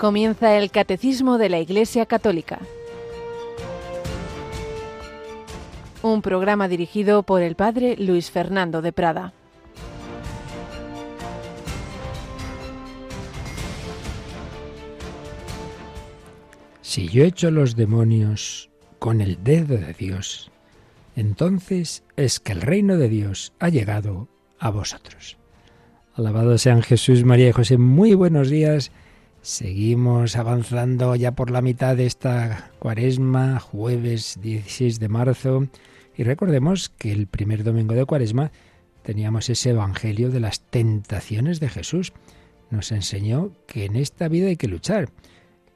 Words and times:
Comienza 0.00 0.56
el 0.56 0.70
Catecismo 0.70 1.36
de 1.36 1.50
la 1.50 1.58
Iglesia 1.58 2.06
Católica. 2.06 2.58
Un 6.00 6.22
programa 6.22 6.68
dirigido 6.68 7.22
por 7.22 7.42
el 7.42 7.54
Padre 7.54 7.96
Luis 7.98 8.30
Fernando 8.30 8.80
de 8.80 8.94
Prada. 8.94 9.34
Si 16.80 17.08
yo 17.08 17.24
echo 17.24 17.50
los 17.50 17.76
demonios 17.76 18.70
con 18.98 19.20
el 19.20 19.44
dedo 19.44 19.76
de 19.76 19.92
Dios, 19.92 20.50
entonces 21.14 22.04
es 22.16 22.40
que 22.40 22.52
el 22.52 22.62
reino 22.62 22.96
de 22.96 23.10
Dios 23.10 23.52
ha 23.58 23.68
llegado 23.68 24.28
a 24.58 24.70
vosotros. 24.70 25.36
Alabado 26.14 26.56
sean 26.56 26.80
Jesús, 26.80 27.22
María 27.22 27.50
y 27.50 27.52
José. 27.52 27.76
Muy 27.76 28.14
buenos 28.14 28.48
días 28.48 28.90
Seguimos 29.42 30.36
avanzando 30.36 31.16
ya 31.16 31.32
por 31.32 31.50
la 31.50 31.62
mitad 31.62 31.96
de 31.96 32.04
esta 32.04 32.70
cuaresma, 32.78 33.58
jueves 33.58 34.38
16 34.42 35.00
de 35.00 35.08
marzo, 35.08 35.66
y 36.14 36.24
recordemos 36.24 36.90
que 36.90 37.10
el 37.10 37.26
primer 37.26 37.64
domingo 37.64 37.94
de 37.94 38.04
cuaresma 38.04 38.52
teníamos 39.02 39.48
ese 39.48 39.70
Evangelio 39.70 40.28
de 40.28 40.40
las 40.40 40.60
tentaciones 40.60 41.58
de 41.58 41.70
Jesús. 41.70 42.12
Nos 42.70 42.92
enseñó 42.92 43.52
que 43.66 43.86
en 43.86 43.96
esta 43.96 44.28
vida 44.28 44.48
hay 44.48 44.56
que 44.56 44.68
luchar, 44.68 45.08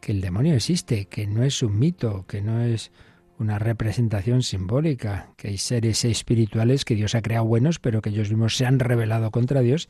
que 0.03 0.13
el 0.13 0.21
demonio 0.21 0.55
existe, 0.55 1.07
que 1.07 1.27
no 1.27 1.43
es 1.43 1.63
un 1.63 1.79
mito, 1.79 2.27
que 2.29 2.43
no 2.43 2.61
es 2.61 2.93
una 3.39 3.59
representación 3.59 4.43
simbólica, 4.43 5.31
que 5.39 5.49
hay 5.49 5.57
seres 5.57 6.05
espirituales 6.05 6.85
que 6.85 6.97
Dios 6.97 7.15
ha 7.15 7.23
creado 7.23 7.47
buenos, 7.47 7.79
pero 7.79 8.03
que 8.03 8.11
ellos 8.11 8.29
mismos 8.29 8.59
se 8.59 8.67
han 8.67 8.79
rebelado 8.79 9.31
contra 9.31 9.63
Dios 9.63 9.89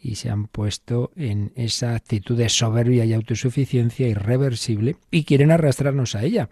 y 0.00 0.16
se 0.16 0.30
han 0.30 0.46
puesto 0.46 1.10
en 1.16 1.52
esa 1.56 1.94
actitud 1.94 2.36
de 2.36 2.48
soberbia 2.48 3.04
y 3.04 3.12
autosuficiencia 3.12 4.08
irreversible 4.08 4.96
y 5.10 5.24
quieren 5.24 5.50
arrastrarnos 5.50 6.14
a 6.14 6.22
ella. 6.22 6.48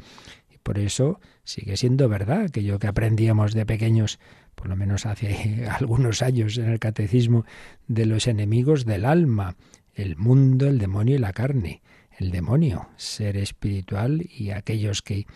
Y 0.53 0.59
por 0.59 0.79
eso 0.79 1.21
sigue 1.45 1.77
siendo 1.77 2.09
verdad 2.09 2.43
aquello 2.43 2.79
que 2.79 2.89
aprendíamos 2.89 3.55
de 3.55 3.67
pequeños, 3.67 4.19
por 4.55 4.69
lo 4.69 4.77
menos 4.77 5.07
hace 5.07 5.67
algunos 5.71 6.23
años 6.23 6.59
en 6.59 6.71
el 6.71 6.79
catecismo, 6.79 7.45
de 7.87 8.07
los 8.07 8.27
enemigos 8.27 8.85
del 8.85 9.05
alma, 9.05 9.57
el 9.95 10.17
mundo, 10.17 10.69
el 10.69 10.79
demonio 10.79 11.17
y 11.17 11.19
la 11.19 11.33
carne. 11.33 11.83
El 12.19 12.31
demonio, 12.31 12.89
ser 12.97 13.37
espiritual 13.37 14.27
y 14.31 14.51
aquellos 14.51 15.03
que 15.03 15.27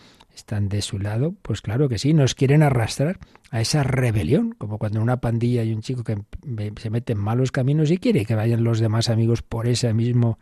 están 0.40 0.68
de 0.68 0.82
su 0.82 0.98
lado, 0.98 1.34
pues 1.42 1.60
claro 1.60 1.88
que 1.88 1.98
sí, 1.98 2.12
nos 2.12 2.34
quieren 2.34 2.62
arrastrar 2.62 3.18
a 3.50 3.60
esa 3.60 3.82
rebelión, 3.82 4.52
como 4.52 4.78
cuando 4.78 5.00
una 5.00 5.20
pandilla 5.20 5.62
hay 5.62 5.72
un 5.72 5.82
chico 5.82 6.02
que 6.02 6.18
se 6.76 6.90
mete 6.90 7.12
en 7.12 7.18
malos 7.18 7.52
caminos 7.52 7.90
y 7.90 7.98
quiere 7.98 8.24
que 8.24 8.34
vayan 8.34 8.64
los 8.64 8.80
demás 8.80 9.08
amigos 9.08 9.42
por 9.42 9.68
ese 9.68 9.92
mismo 9.94 10.38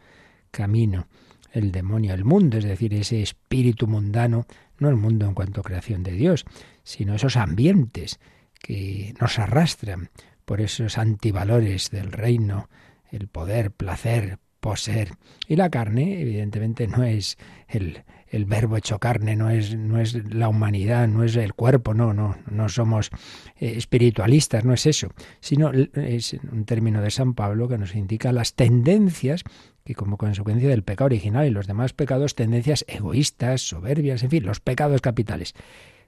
camino. 0.50 1.06
El 1.52 1.72
demonio, 1.72 2.14
el 2.14 2.24
mundo, 2.24 2.58
es 2.58 2.64
decir, 2.64 2.94
ese 2.94 3.22
espíritu 3.22 3.86
mundano, 3.86 4.46
no 4.78 4.88
el 4.88 4.96
mundo 4.96 5.26
en 5.26 5.34
cuanto 5.34 5.60
a 5.60 5.64
creación 5.64 6.02
de 6.02 6.12
Dios, 6.12 6.44
sino 6.82 7.14
esos 7.14 7.36
ambientes 7.36 8.20
que 8.60 9.14
nos 9.20 9.38
arrastran 9.38 10.10
por 10.44 10.60
esos 10.60 10.96
antivalores 10.96 11.90
del 11.90 12.12
reino, 12.12 12.68
el 13.10 13.28
poder, 13.28 13.70
placer, 13.70 14.38
poseer. 14.60 15.12
Y 15.46 15.56
la 15.56 15.70
carne, 15.70 16.20
evidentemente, 16.20 16.86
no 16.86 17.04
es 17.04 17.38
el, 17.68 18.04
el 18.28 18.44
verbo 18.44 18.76
hecho 18.76 18.98
carne, 18.98 19.36
no 19.36 19.50
es, 19.50 19.76
no 19.76 19.98
es 20.00 20.14
la 20.32 20.48
humanidad, 20.48 21.08
no 21.08 21.24
es 21.24 21.36
el 21.36 21.54
cuerpo, 21.54 21.94
no, 21.94 22.12
no, 22.12 22.36
no 22.50 22.68
somos 22.68 23.10
eh, 23.58 23.74
espiritualistas, 23.76 24.64
no 24.64 24.74
es 24.74 24.86
eso, 24.86 25.08
sino 25.40 25.72
es 25.72 26.36
un 26.52 26.64
término 26.64 27.00
de 27.00 27.10
San 27.10 27.34
Pablo 27.34 27.68
que 27.68 27.78
nos 27.78 27.94
indica 27.94 28.32
las 28.32 28.54
tendencias 28.54 29.44
que 29.84 29.94
como 29.94 30.18
consecuencia 30.18 30.68
del 30.68 30.82
pecado 30.82 31.06
original 31.06 31.46
y 31.46 31.50
los 31.50 31.66
demás 31.66 31.94
pecados, 31.94 32.34
tendencias 32.34 32.84
egoístas, 32.88 33.62
soberbias, 33.62 34.22
en 34.22 34.28
fin, 34.28 34.44
los 34.44 34.60
pecados 34.60 35.00
capitales. 35.00 35.54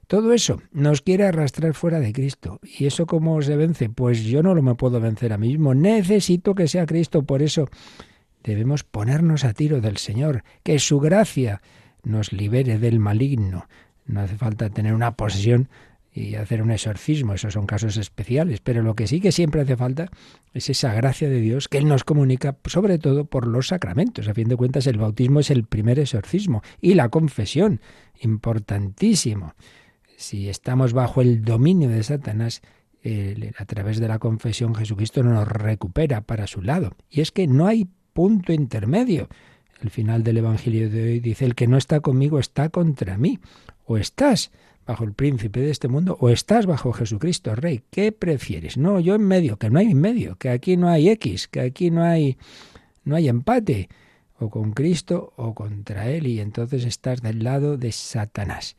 Todo 0.05 0.33
eso 0.33 0.61
nos 0.71 1.01
quiere 1.01 1.25
arrastrar 1.25 1.73
fuera 1.73 1.99
de 1.99 2.13
Cristo. 2.13 2.59
¿Y 2.61 2.85
eso 2.85 3.07
cómo 3.07 3.41
se 3.41 3.55
vence? 3.55 3.89
Pues 3.89 4.23
yo 4.23 4.43
no 4.43 4.53
lo 4.53 4.61
me 4.61 4.75
puedo 4.75 4.99
vencer 4.99 5.33
a 5.33 5.37
mí 5.37 5.47
mismo. 5.47 5.73
Necesito 5.73 6.53
que 6.53 6.67
sea 6.67 6.85
Cristo. 6.85 7.23
Por 7.23 7.41
eso 7.41 7.69
debemos 8.43 8.83
ponernos 8.83 9.43
a 9.45 9.53
tiro 9.53 9.81
del 9.81 9.97
Señor. 9.97 10.43
Que 10.63 10.79
su 10.79 10.99
gracia 10.99 11.61
nos 12.03 12.33
libere 12.33 12.79
del 12.79 12.99
maligno. 12.99 13.67
No 14.05 14.21
hace 14.21 14.35
falta 14.35 14.69
tener 14.69 14.93
una 14.93 15.15
posesión 15.15 15.69
y 16.13 16.35
hacer 16.35 16.61
un 16.61 16.71
exorcismo, 16.71 17.33
esos 17.33 17.53
son 17.53 17.65
casos 17.65 17.95
especiales, 17.95 18.59
pero 18.59 18.83
lo 18.83 18.95
que 18.95 19.07
sí 19.07 19.21
que 19.21 19.31
siempre 19.31 19.61
hace 19.61 19.77
falta 19.77 20.09
es 20.53 20.69
esa 20.69 20.93
gracia 20.93 21.29
de 21.29 21.39
Dios 21.39 21.69
que 21.69 21.77
Él 21.77 21.87
nos 21.87 22.03
comunica, 22.03 22.57
sobre 22.65 22.97
todo 22.97 23.25
por 23.25 23.47
los 23.47 23.67
sacramentos. 23.67 24.27
A 24.27 24.33
fin 24.33 24.49
de 24.49 24.57
cuentas, 24.57 24.87
el 24.87 24.97
bautismo 24.97 25.39
es 25.39 25.49
el 25.51 25.63
primer 25.63 25.99
exorcismo 25.99 26.63
y 26.81 26.95
la 26.95 27.07
confesión, 27.07 27.79
importantísimo. 28.19 29.53
Si 30.17 30.49
estamos 30.49 30.91
bajo 30.91 31.21
el 31.21 31.43
dominio 31.43 31.87
de 31.87 32.03
Satanás, 32.03 32.61
a 33.57 33.65
través 33.65 33.99
de 33.99 34.07
la 34.07 34.19
confesión 34.19 34.75
Jesucristo 34.75 35.23
nos 35.23 35.47
recupera 35.47 36.21
para 36.21 36.45
su 36.45 36.61
lado. 36.61 36.91
Y 37.09 37.21
es 37.21 37.31
que 37.31 37.47
no 37.47 37.67
hay 37.67 37.87
punto 38.13 38.53
intermedio. 38.53 39.29
El 39.81 39.89
final 39.89 40.23
del 40.23 40.37
Evangelio 40.37 40.89
de 40.89 41.03
hoy 41.03 41.19
dice, 41.19 41.45
el 41.45 41.55
que 41.55 41.67
no 41.67 41.77
está 41.77 41.99
conmigo 42.01 42.39
está 42.39 42.69
contra 42.69 43.17
mí. 43.17 43.39
O 43.85 43.97
estás 43.97 44.51
bajo 44.85 45.03
el 45.03 45.13
príncipe 45.13 45.59
de 45.59 45.69
este 45.69 45.87
mundo 45.87 46.17
o 46.19 46.29
estás 46.29 46.65
bajo 46.65 46.93
Jesucristo 46.93 47.55
Rey. 47.55 47.83
¿Qué 47.91 48.11
prefieres? 48.11 48.77
No, 48.77 48.99
yo 48.99 49.15
en 49.15 49.23
medio, 49.23 49.57
que 49.57 49.69
no 49.69 49.79
hay 49.79 49.87
en 49.87 50.01
medio, 50.01 50.35
que 50.35 50.49
aquí 50.49 50.77
no 50.77 50.89
hay 50.89 51.09
X, 51.09 51.47
que 51.47 51.61
aquí 51.61 51.91
no 51.91 52.03
hay, 52.03 52.37
no 53.03 53.15
hay 53.15 53.29
empate. 53.29 53.89
O 54.39 54.49
con 54.49 54.71
Cristo 54.73 55.33
o 55.35 55.53
contra 55.53 56.09
Él 56.09 56.25
y 56.25 56.39
entonces 56.39 56.83
estás 56.85 57.21
del 57.21 57.43
lado 57.43 57.77
de 57.77 57.91
Satanás. 57.91 58.75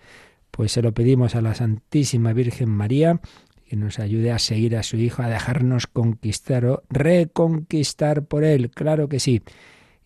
Pues 0.51 0.73
se 0.73 0.83
lo 0.83 0.93
pedimos 0.93 1.37
a 1.37 1.41
la 1.41 1.55
Santísima 1.55 2.33
Virgen 2.33 2.69
María 2.69 3.21
que 3.73 3.77
nos 3.79 3.99
ayude 3.99 4.31
a 4.33 4.39
seguir 4.39 4.77
a 4.77 4.83
su 4.83 4.99
Hijo, 4.99 5.23
a 5.23 5.31
dejarnos 5.31 5.87
conquistar 5.87 6.67
o 6.67 6.83
reconquistar 6.91 8.23
por 8.27 8.45
Él, 8.45 8.71
claro 8.71 9.09
que 9.09 9.19
sí. 9.19 9.41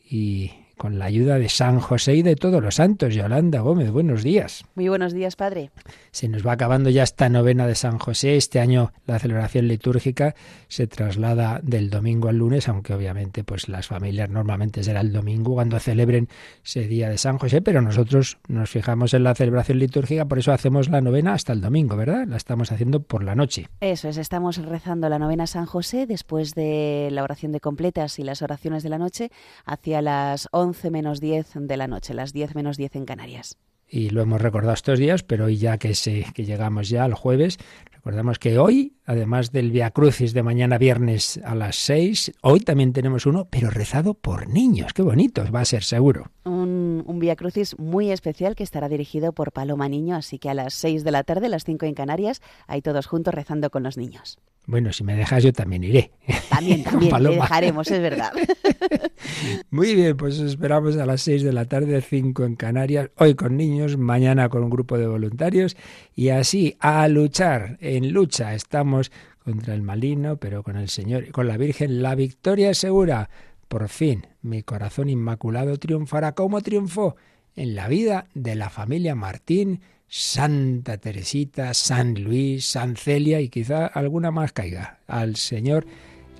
Y 0.09 0.53
con 0.77 0.99
la 0.99 1.07
ayuda 1.07 1.39
de 1.39 1.49
San 1.49 1.81
José 1.81 2.17
y 2.17 2.23
de 2.23 2.37
todos 2.37 2.63
los 2.63 2.75
santos. 2.75 3.15
Yolanda 3.15 3.61
Gómez, 3.61 3.91
buenos 3.91 4.23
días. 4.23 4.65
Muy 4.75 4.89
buenos 4.89 5.15
días, 5.15 5.35
Padre. 5.35 5.71
Se 6.11 6.29
nos 6.29 6.47
va 6.47 6.53
acabando 6.53 6.91
ya 6.91 7.03
esta 7.03 7.31
novena 7.31 7.67
de 7.67 7.75
San 7.75 7.99
José. 7.99 8.37
Este 8.37 8.61
año 8.61 8.93
la 9.07 9.19
celebración 9.19 9.69
litúrgica 9.69 10.35
se 10.69 10.87
traslada 10.87 11.61
del 11.63 11.89
domingo 11.89 12.29
al 12.29 12.37
lunes, 12.37 12.69
aunque 12.69 12.93
obviamente 12.93 13.43
pues 13.43 13.69
las 13.69 13.87
familias 13.87 14.29
normalmente 14.29 14.85
será 14.85 15.01
el 15.01 15.13
domingo 15.13 15.55
cuando 15.55 15.79
celebren 15.81 16.29
ese 16.63 16.87
día 16.87 17.09
de 17.09 17.17
San 17.17 17.39
José, 17.39 17.63
pero 17.63 17.81
nosotros 17.81 18.39
nos 18.47 18.69
fijamos 18.69 19.15
en 19.15 19.25
la 19.25 19.35
celebración 19.35 19.79
litúrgica, 19.79 20.27
por 20.27 20.39
eso 20.39 20.53
hacemos 20.53 20.91
la 20.91 21.01
novena 21.01 21.33
hasta 21.33 21.55
el 21.55 21.63
domingo, 21.63 21.97
¿verdad? 21.97 22.27
La 22.27 22.37
estamos 22.37 22.71
haciendo 22.71 23.01
por 23.03 23.25
la 23.25 23.35
noche. 23.35 23.69
Eso 23.81 24.09
es, 24.09 24.19
estamos 24.19 24.59
rezando 24.59 25.09
la 25.09 25.19
novena 25.19 25.47
San 25.47 25.65
José 25.65 26.07
después 26.07 26.55
de 26.55 27.09
la 27.13 27.23
oración 27.23 27.53
de 27.53 27.61
completas 27.61 28.19
y 28.19 28.25
las 28.25 28.43
oraciones 28.43 28.83
de 28.83 28.91
la 28.91 28.99
noche 28.99 29.31
hacia 29.65 30.03
las 30.03 30.49
11 30.53 30.66
11 30.67 30.91
menos 30.91 31.21
10 31.21 31.53
de 31.55 31.77
la 31.77 31.87
noche, 31.87 32.15
las 32.15 32.33
10 32.33 32.55
menos 32.55 32.77
10 32.77 32.97
en 32.97 33.05
Canarias. 33.07 33.57
Y 33.89 34.11
lo 34.11 34.21
hemos 34.21 34.41
recordado 34.41 34.75
estos 34.75 34.99
días, 34.99 35.23
pero 35.23 35.45
hoy 35.45 35.59
ya 35.59 35.79
que, 35.79 35.95
se, 35.95 36.27
que 36.35 36.45
llegamos 36.45 36.89
ya 36.89 37.05
al 37.05 37.15
jueves, 37.15 37.59
recordamos 37.93 38.39
que 38.39 38.59
hoy, 38.59 38.96
además 39.07 39.53
del 39.53 39.71
Via 39.71 39.91
Crucis 39.91 40.35
de 40.35 40.43
mañana 40.43 40.79
viernes 40.79 41.41
a 41.45 41.55
las 41.55 41.77
6, 41.77 42.33
hoy 42.43 42.61
también 42.61 42.93
tenemos 42.93 43.25
uno, 43.27 43.49
pero 43.49 43.71
rezado 43.71 44.15
por 44.15 44.49
niños. 44.49 44.93
Qué 44.93 45.03
bonito, 45.03 45.45
va 45.51 45.61
a 45.61 45.65
ser 45.65 45.85
seguro. 45.85 46.31
Un, 46.45 47.03
un 47.07 47.19
Via 47.19 47.37
Crucis 47.37 47.79
muy 47.79 48.11
especial 48.11 48.55
que 48.57 48.65
estará 48.65 48.89
dirigido 48.89 49.33
por 49.33 49.53
Paloma 49.53 49.89
Niño, 49.89 50.17
así 50.17 50.39
que 50.39 50.51
a 50.51 50.55
las 50.55 50.75
6 50.75 51.05
de 51.05 51.11
la 51.11 51.25
tarde, 51.25 51.49
las 51.49 51.65
5 51.65 51.87
en 51.87 51.95
Canarias, 51.95 52.43
ahí 52.67 52.83
todos 52.83 53.07
juntos 53.07 53.33
rezando 53.33 53.71
con 53.71 53.83
los 53.83 53.97
niños. 53.97 54.39
Bueno, 54.67 54.93
si 54.93 55.05
me 55.05 55.15
dejas 55.15 55.45
yo 55.45 55.53
también 55.53 55.85
iré. 55.85 56.11
También, 56.51 56.83
también, 56.85 57.17
te 57.17 57.29
dejaremos, 57.31 57.89
es 57.89 58.01
verdad. 58.01 58.33
Muy 59.71 59.95
bien, 59.95 60.17
pues 60.17 60.41
esperamos 60.41 60.97
a 60.97 61.07
las 61.07 61.23
6 61.23 61.45
de 61.45 61.53
la 61.53 61.67
tarde, 61.67 62.01
5 62.01 62.45
en 62.45 62.57
Canarias, 62.57 63.11
hoy 63.17 63.37
con 63.37 63.57
niños, 63.57 63.97
mañana 63.97 64.49
con 64.49 64.65
un 64.65 64.71
grupo 64.71 64.99
de 64.99 65.07
voluntarios 65.07 65.77
y 66.17 66.31
así 66.31 66.77
a 66.81 67.07
luchar, 67.07 67.79
en 67.81 68.13
lucha 68.13 68.55
estamos 68.55 68.96
contra 69.45 69.75
el 69.75 69.83
maligno, 69.83 70.37
pero 70.37 70.63
con 70.63 70.77
el 70.77 70.89
Señor 70.89 71.25
y 71.29 71.31
con 71.31 71.49
la 71.49 71.57
Virgen, 71.57 72.03
la 72.03 72.15
victoria 72.15 72.71
es 72.71 72.79
segura. 72.79 73.31
Por 73.69 73.89
fin, 73.89 74.27
mi 74.43 74.63
corazón 74.63 75.09
inmaculado 75.09 75.79
triunfará 75.79 76.33
como 76.33 76.61
triunfó 76.61 77.17
en 77.55 77.75
la 77.75 77.89
vida 77.89 78.27
de 78.35 78.55
la 78.55 78.71
familia 78.71 79.15
Martín 79.15 79.81
Santa 80.09 80.99
Teresita, 80.99 81.75
San 81.75 82.15
Luis, 82.23 82.67
San 82.67 82.97
Celia 82.97 83.41
y 83.41 83.49
quizá 83.49 83.87
alguna 83.87 84.31
más 84.31 84.53
caiga. 84.53 85.01
Al 85.07 85.37
Señor 85.37 85.87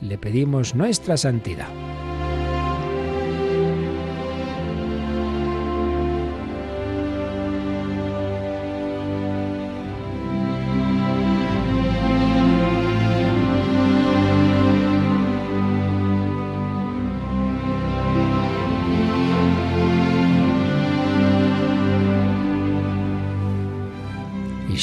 le 0.01 0.19
pedimos 0.19 0.75
nuestra 0.75 1.17
santidad. 1.17 1.69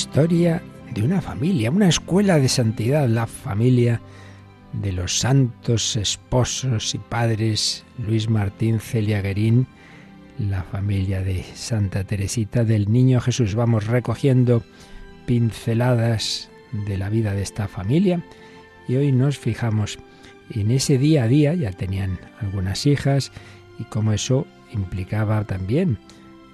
Historia 0.04 0.62
de 0.94 1.02
una 1.02 1.22
familia, 1.22 1.72
una 1.72 1.88
escuela 1.88 2.38
de 2.38 2.50
santidad, 2.50 3.08
la 3.08 3.26
familia 3.26 4.02
de 4.74 4.92
los 4.92 5.18
santos 5.18 5.96
esposos 5.96 6.94
y 6.94 6.98
padres 6.98 7.86
Luis 8.06 8.30
Martín 8.30 8.82
Celia 8.82 9.22
Guerín, 9.22 9.66
la 10.38 10.62
familia 10.62 11.22
de 11.22 11.42
Santa 11.42 12.04
Teresita 12.04 12.66
del 12.66 12.92
Niño 12.92 13.22
Jesús. 13.22 13.56
Vamos 13.56 13.88
recogiendo 13.88 14.62
pinceladas 15.26 16.50
de 16.86 16.98
la 16.98 17.08
vida 17.08 17.34
de 17.34 17.42
esta 17.42 17.70
familia 17.70 18.22
y 18.90 18.98
hoy 18.98 19.14
nos 19.14 19.40
fijamos 19.40 20.00
en 20.50 20.70
ese 20.72 20.98
día 20.98 21.24
a 21.24 21.28
día, 21.30 21.54
ya 21.54 21.72
tenían 21.72 22.20
algunas 22.42 22.86
hijas 22.88 23.32
y 23.80 23.86
cómo 23.86 24.12
eso 24.12 24.46
implicaba 24.74 25.46
también 25.46 25.98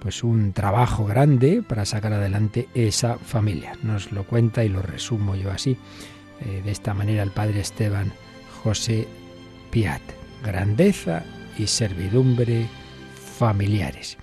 pues 0.00 0.24
un 0.24 0.52
trabajo 0.52 1.04
grande 1.04 1.62
para 1.62 1.84
sacar 1.84 2.14
adelante 2.14 2.68
esa 2.74 3.18
familia. 3.18 3.76
Nos 3.82 4.12
lo 4.12 4.24
cuenta 4.24 4.64
y 4.64 4.68
lo 4.68 4.82
resumo 4.82 5.36
yo 5.36 5.50
así. 5.50 5.76
Eh, 6.40 6.62
de 6.64 6.70
esta 6.70 6.94
manera 6.94 7.22
el 7.22 7.30
padre 7.30 7.60
Esteban 7.60 8.12
José 8.62 9.06
Piat. 9.70 10.02
Grandeza 10.42 11.22
y 11.58 11.66
servidumbre 11.66 12.66
familiares. 13.38 14.16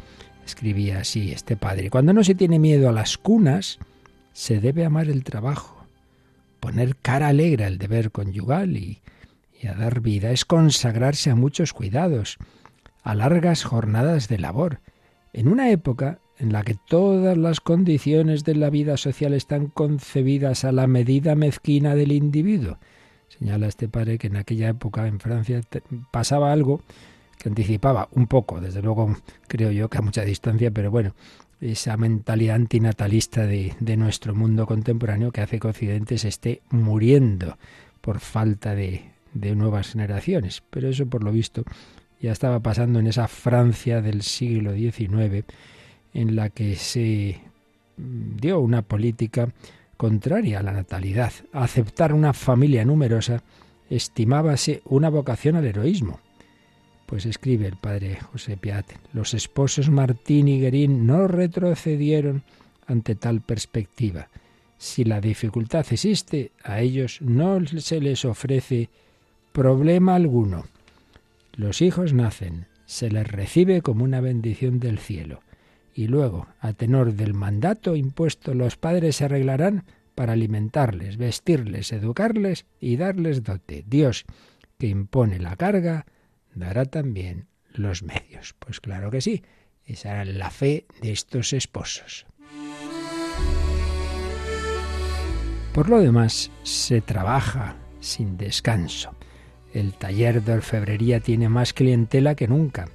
Escribía 0.46 1.00
así 1.00 1.32
este 1.32 1.56
padre. 1.56 1.92
Cuando 1.92 2.12
no 2.12 2.24
se 2.24 2.34
tiene 2.34 2.58
miedo 2.58 2.90
a 2.90 2.94
las 2.94 3.18
cunas, 3.18 3.78
se 4.34 4.60
debe 4.60 4.84
amar 4.84 5.10
el 5.10 5.24
trabajo. 5.24 5.86
Poner 6.60 6.96
cara 6.96 7.28
alegre 7.28 7.66
al 7.66 7.78
deber 7.78 8.12
conyugal 8.12 8.78
y, 8.78 9.02
y 9.62 9.68
a 9.68 9.74
dar 9.74 10.02
vida 10.02 10.32
es 10.32 10.44
consagrarse 10.44 11.30
a 11.30 11.36
muchos 11.36 11.72
cuidados, 11.72 12.38
a 13.04 13.14
largas 13.14 13.64
jornadas 13.64 14.28
de 14.28 14.40
labor 14.40 14.80
en 15.38 15.50
una 15.50 15.70
época 15.70 16.20
en 16.40 16.52
la 16.52 16.64
que 16.64 16.74
todas 16.74 17.38
las 17.38 17.60
condiciones 17.60 18.44
de 18.44 18.56
la 18.56 18.72
vida 18.72 18.98
social 18.98 19.36
están 19.36 19.68
concebidas 19.68 20.66
a 20.66 20.72
la 20.72 20.88
medida 20.88 21.36
mezquina 21.36 21.94
del 21.94 22.12
individuo. 22.12 22.80
Señala 23.28 23.68
este 23.68 23.88
padre 23.88 24.18
que 24.18 24.28
en 24.28 24.38
aquella 24.38 24.70
época 24.70 25.06
en 25.06 25.20
Francia 25.20 25.62
pasaba 26.10 26.52
algo 26.52 26.82
que 27.38 27.50
anticipaba 27.50 28.10
un 28.14 28.26
poco, 28.26 28.60
desde 28.60 28.82
luego 28.82 29.16
creo 29.48 29.70
yo 29.70 29.90
que 29.90 30.00
a 30.00 30.02
mucha 30.02 30.24
distancia, 30.24 30.72
pero 30.72 30.90
bueno, 30.90 31.14
esa 31.62 31.98
mentalidad 31.98 32.56
antinatalista 32.56 33.46
de, 33.46 33.76
nuestro 33.96 34.34
mundo 34.34 34.66
contemporáneo 34.66 35.32
que 35.32 35.42
hace 35.42 35.60
que 35.60 35.68
Occidente 35.68 36.18
se 36.18 36.30
esté 36.30 36.62
muriendo 36.72 37.60
por 38.02 38.22
falta 38.22 38.74
de 38.74 39.12
nuevas 39.34 39.92
generaciones. 39.92 40.64
Pero 40.72 40.90
eso, 40.90 41.06
por 41.06 41.24
lo 41.24 41.32
visto, 41.32 41.64
ya 42.20 42.32
estaba 42.32 42.60
pasando 42.60 43.00
en 43.00 43.08
esa 43.08 43.28
Francia 43.28 44.02
del 44.02 44.22
siglo 44.22 44.74
XIX, 44.74 45.46
en 46.14 46.36
la 46.36 46.50
que 46.50 46.76
se 46.76 47.40
dio 47.98 48.60
una 48.60 48.82
política 48.82 49.50
contraria 49.98 50.60
a 50.60 50.64
la 50.64 50.72
natalidad. 50.72 51.34
Aceptar 51.54 52.14
una 52.14 52.34
familia 52.34 52.86
numerosa 52.86 53.44
estimábase 53.90 54.82
una 54.86 55.10
vocación 55.10 55.56
al 55.56 55.66
heroísmo. 55.66 56.20
Pues 57.06 57.26
escribe 57.26 57.68
el 57.68 57.78
padre 57.78 58.20
José 58.20 58.58
Piat, 58.58 58.86
los 59.14 59.34
esposos 59.34 59.90
Martín 59.90 60.48
y 60.48 60.60
Guerín 60.60 61.08
no 61.08 61.28
retrocedieron 61.28 62.44
ante 62.86 63.16
tal 63.16 63.42
perspectiva. 63.42 64.28
Si 64.78 65.04
la 65.04 65.22
dificultad 65.22 65.86
existe, 65.90 66.52
a 66.64 66.82
ellos 66.82 67.22
no 67.22 67.66
se 67.66 68.02
les 68.02 68.26
ofrece 68.26 68.90
problema 69.52 70.16
alguno. 70.16 70.66
Los 71.58 71.82
hijos 71.82 72.14
nacen, 72.14 72.68
se 72.86 73.10
les 73.10 73.28
recibe 73.28 73.82
como 73.82 74.04
una 74.04 74.22
bendición 74.22 74.80
del 74.80 75.00
cielo, 75.00 75.42
y 75.92 76.06
luego, 76.06 76.46
a 76.60 76.74
tenor 76.74 77.14
del 77.14 77.34
mandato 77.34 77.96
impuesto, 77.96 78.54
los 78.54 78.78
padres 78.78 79.16
se 79.16 79.26
arreglarán 79.26 79.84
para 80.14 80.34
alimentarles, 80.34 81.18
vestirles, 81.18 81.92
educarles 81.92 82.68
y 82.80 82.98
darles 82.98 83.42
dote. 83.42 83.84
Dios, 83.88 84.26
que 84.78 84.86
impone 84.86 85.40
la 85.40 85.56
carga, 85.56 86.06
dará 86.54 86.86
también 86.86 87.48
los 87.74 88.04
medios. 88.04 88.54
Pues 88.60 88.80
claro 88.80 89.10
que 89.10 89.22
sí, 89.22 89.42
esa 89.84 90.12
era 90.12 90.26
la 90.26 90.52
fe 90.52 90.86
de 91.02 91.12
estos 91.12 91.54
esposos. 91.54 92.28
Por 95.74 95.90
lo 95.90 96.00
demás, 96.00 96.52
se 96.62 97.02
trabaja 97.02 97.76
sin 98.00 98.38
descanso. 98.38 99.17
El 99.74 99.94
taller 99.94 100.44
de 100.44 100.54
orfebrería 100.54 101.20
tiene 101.20 101.50
más 101.50 101.74
clientela 101.74 102.36
que 102.36 102.48
nunca. 102.48 102.90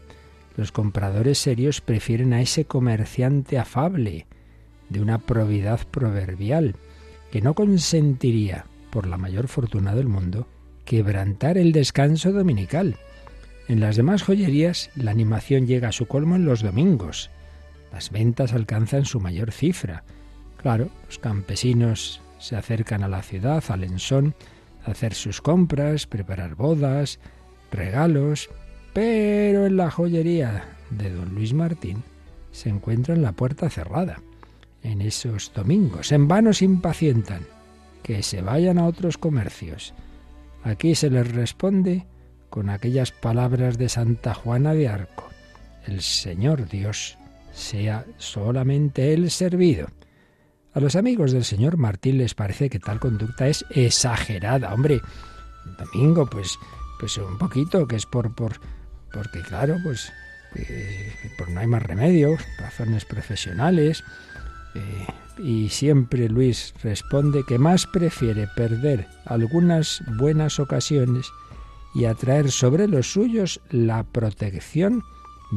Los 0.56 0.72
compradores 0.72 1.38
serios 1.38 1.80
prefieren 1.80 2.32
a 2.32 2.40
ese 2.40 2.64
comerciante 2.64 3.58
afable, 3.58 4.26
de 4.88 5.00
una 5.00 5.18
probidad 5.18 5.80
proverbial, 5.90 6.76
que 7.30 7.40
no 7.40 7.54
consentiría, 7.54 8.66
por 8.90 9.06
la 9.06 9.16
mayor 9.16 9.48
fortuna 9.48 9.94
del 9.94 10.08
mundo, 10.08 10.46
quebrantar 10.84 11.56
el 11.56 11.72
descanso 11.72 12.32
dominical. 12.32 12.96
En 13.68 13.80
las 13.80 13.96
demás 13.96 14.22
joyerías 14.22 14.90
la 14.94 15.10
animación 15.12 15.66
llega 15.66 15.88
a 15.88 15.92
su 15.92 16.06
colmo 16.06 16.36
en 16.36 16.44
los 16.44 16.62
domingos. 16.62 17.30
Las 17.92 18.10
ventas 18.10 18.52
alcanzan 18.52 19.04
su 19.04 19.20
mayor 19.20 19.52
cifra. 19.52 20.04
Claro, 20.58 20.90
los 21.06 21.18
campesinos 21.18 22.20
se 22.38 22.56
acercan 22.56 23.02
a 23.02 23.08
la 23.08 23.22
ciudad, 23.22 23.62
al 23.68 23.84
Ensón, 23.84 24.34
hacer 24.84 25.14
sus 25.14 25.40
compras, 25.40 26.06
preparar 26.06 26.54
bodas, 26.54 27.18
regalos, 27.70 28.50
pero 28.92 29.66
en 29.66 29.76
la 29.76 29.90
joyería 29.90 30.64
de 30.90 31.10
don 31.10 31.34
Luis 31.34 31.54
Martín 31.54 32.02
se 32.50 32.68
encuentra 32.68 33.14
en 33.14 33.22
la 33.22 33.32
puerta 33.32 33.70
cerrada. 33.70 34.20
En 34.82 35.00
esos 35.00 35.52
domingos, 35.54 36.12
en 36.12 36.28
vano 36.28 36.52
se 36.52 36.64
impacientan, 36.64 37.42
que 38.02 38.22
se 38.22 38.42
vayan 38.42 38.78
a 38.78 38.86
otros 38.86 39.16
comercios. 39.16 39.94
Aquí 40.64 40.94
se 40.94 41.08
les 41.08 41.30
responde 41.32 42.06
con 42.50 42.68
aquellas 42.68 43.12
palabras 43.12 43.78
de 43.78 43.88
Santa 43.88 44.34
Juana 44.34 44.74
de 44.74 44.88
Arco. 44.88 45.30
El 45.86 46.02
Señor 46.02 46.68
Dios 46.68 47.16
sea 47.52 48.04
solamente 48.18 49.14
Él 49.14 49.30
servido. 49.30 49.88
A 50.74 50.80
los 50.80 50.96
amigos 50.96 51.32
del 51.32 51.44
señor 51.44 51.76
Martín 51.76 52.18
les 52.18 52.34
parece 52.34 52.70
que 52.70 52.78
tal 52.78 52.98
conducta 52.98 53.46
es 53.46 53.64
exagerada. 53.70 54.72
Hombre, 54.72 55.02
domingo, 55.78 56.26
pues, 56.26 56.58
pues 56.98 57.18
un 57.18 57.36
poquito, 57.36 57.86
que 57.86 57.96
es 57.96 58.06
por, 58.06 58.34
por, 58.34 58.58
porque 59.12 59.42
claro, 59.42 59.76
pues, 59.84 60.10
eh, 60.54 61.12
no 61.48 61.60
hay 61.60 61.66
más 61.66 61.82
remedio, 61.82 62.36
razones 62.58 63.04
profesionales. 63.04 64.02
Eh, 64.74 65.06
y 65.38 65.68
siempre 65.68 66.28
Luis 66.28 66.72
responde 66.82 67.44
que 67.46 67.58
más 67.58 67.86
prefiere 67.86 68.48
perder 68.56 69.08
algunas 69.26 70.02
buenas 70.18 70.58
ocasiones 70.58 71.26
y 71.94 72.06
atraer 72.06 72.50
sobre 72.50 72.88
los 72.88 73.12
suyos 73.12 73.60
la 73.70 74.04
protección 74.04 75.02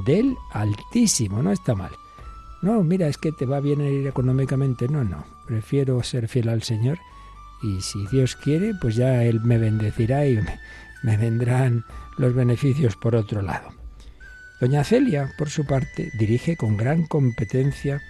del 0.05 0.35
Altísimo. 0.51 1.41
No 1.41 1.51
está 1.51 1.73
mal. 1.73 1.91
No, 2.61 2.83
mira, 2.83 3.07
es 3.07 3.17
que 3.17 3.31
te 3.31 3.45
va 3.45 3.59
bien 3.59 3.81
ir 3.81 4.07
económicamente. 4.07 4.87
No, 4.87 5.03
no. 5.03 5.25
Prefiero 5.45 6.01
ser 6.03 6.27
fiel 6.27 6.49
al 6.49 6.63
Señor 6.63 6.97
y 7.61 7.81
si 7.81 8.05
Dios 8.07 8.35
quiere, 8.35 8.73
pues 8.79 8.95
ya 8.95 9.23
Él 9.23 9.41
me 9.41 9.57
bendecirá 9.57 10.27
y 10.27 10.39
me, 11.03 11.17
vendrán 11.17 11.85
los 12.17 12.33
beneficios 12.33 12.95
por 12.95 13.15
otro 13.15 13.41
lado. 13.41 13.69
Doña 14.59 14.83
Celia, 14.83 15.33
por 15.37 15.49
su 15.49 15.65
parte, 15.65 16.11
dirige 16.17 16.55
con 16.55 16.77
gran 16.77 17.05
competencia 17.05 18.01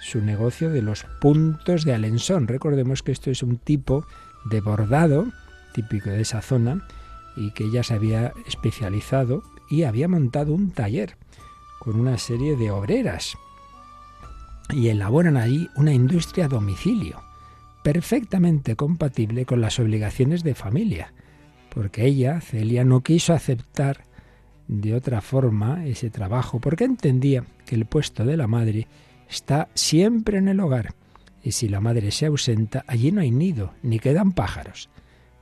su 0.00 0.20
negocio 0.20 0.70
de 0.70 0.82
los 0.82 1.04
puntos 1.20 1.84
de 1.84 1.94
Alensón. 1.94 2.46
Recordemos 2.46 3.02
que 3.02 3.12
esto 3.12 3.30
es 3.30 3.42
un 3.42 3.56
tipo 3.56 4.06
de 4.44 4.60
bordado 4.60 5.26
típico 5.72 6.10
de 6.10 6.20
esa 6.20 6.42
zona 6.42 6.86
y 7.36 7.50
que 7.52 7.64
ella 7.64 7.82
se 7.82 7.94
había 7.94 8.32
especializado 8.46 9.42
y 9.68 9.84
había 9.84 10.08
montado 10.08 10.52
un 10.52 10.72
taller 10.72 11.16
con 11.80 11.98
una 11.98 12.18
serie 12.18 12.56
de 12.56 12.70
obreras 12.70 13.36
y 14.70 14.88
elaboran 14.88 15.36
allí 15.36 15.68
una 15.76 15.92
industria 15.92 16.46
a 16.46 16.48
domicilio, 16.48 17.22
perfectamente 17.82 18.76
compatible 18.76 19.44
con 19.44 19.60
las 19.60 19.78
obligaciones 19.78 20.42
de 20.42 20.54
familia, 20.54 21.12
porque 21.68 22.06
ella, 22.06 22.40
Celia, 22.40 22.84
no 22.84 23.02
quiso 23.02 23.34
aceptar 23.34 24.04
de 24.68 24.94
otra 24.94 25.20
forma 25.20 25.86
ese 25.86 26.10
trabajo, 26.10 26.60
porque 26.60 26.84
entendía 26.84 27.44
que 27.66 27.74
el 27.74 27.86
puesto 27.86 28.24
de 28.24 28.36
la 28.36 28.46
madre 28.46 28.88
está 29.28 29.68
siempre 29.74 30.38
en 30.38 30.48
el 30.48 30.60
hogar, 30.60 30.94
y 31.42 31.52
si 31.52 31.68
la 31.68 31.80
madre 31.80 32.10
se 32.10 32.26
ausenta, 32.26 32.84
allí 32.86 33.12
no 33.12 33.20
hay 33.20 33.30
nido, 33.30 33.74
ni 33.82 33.98
quedan 33.98 34.32
pájaros. 34.32 34.88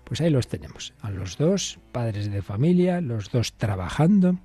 Pues 0.04 0.20
ahí 0.20 0.30
los 0.30 0.48
tenemos, 0.48 0.92
a 1.00 1.10
los 1.10 1.38
dos, 1.38 1.78
padres 1.92 2.30
de 2.30 2.42
familia, 2.42 3.00
los 3.00 3.30
dos 3.30 3.52
trabajando. 3.54 4.36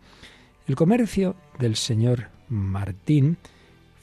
El 0.68 0.76
comercio 0.76 1.36
del 1.58 1.76
señor 1.76 2.30
Martín, 2.48 3.38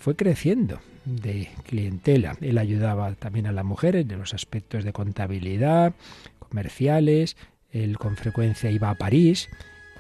fue 0.05 0.17
creciendo 0.17 0.81
de 1.07 1.49
clientela. 1.67 2.37
Él 2.43 2.59
ayudaba 2.59 3.11
también 3.15 3.47
a 3.47 3.53
las 3.53 3.65
mujeres 3.65 4.05
en 4.07 4.19
los 4.19 4.35
aspectos 4.35 4.85
de 4.85 4.93
contabilidad, 4.93 5.95
comerciales. 6.39 7.39
Él 7.71 7.97
con 7.97 8.19
frecuencia 8.19 8.71
iba 8.71 8.91
a 8.91 8.97
París 8.97 9.49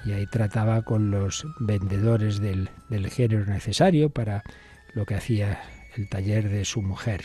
y 0.04 0.12
ahí 0.12 0.26
trataba 0.26 0.82
con 0.82 1.10
los 1.10 1.46
vendedores 1.58 2.38
del, 2.38 2.68
género 3.08 3.46
necesario 3.46 4.10
para 4.10 4.44
lo 4.92 5.06
que 5.06 5.14
hacía 5.14 5.62
el 5.96 6.06
taller 6.10 6.50
de 6.50 6.66
su 6.66 6.82
mujer. 6.82 7.24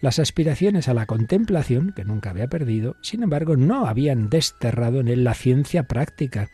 Las 0.00 0.18
aspiraciones 0.18 0.88
a 0.88 0.94
la 0.94 1.06
contemplación, 1.06 1.92
que 1.94 2.04
nunca 2.04 2.30
había 2.30 2.48
perdido, 2.48 2.96
sin 3.00 3.22
embargo, 3.22 3.56
no 3.56 3.86
habían 3.86 4.28
desterrado 4.28 4.98
en 4.98 5.06
él 5.06 5.22
la 5.22 5.34
ciencia 5.34 5.84
práctica 5.84 6.50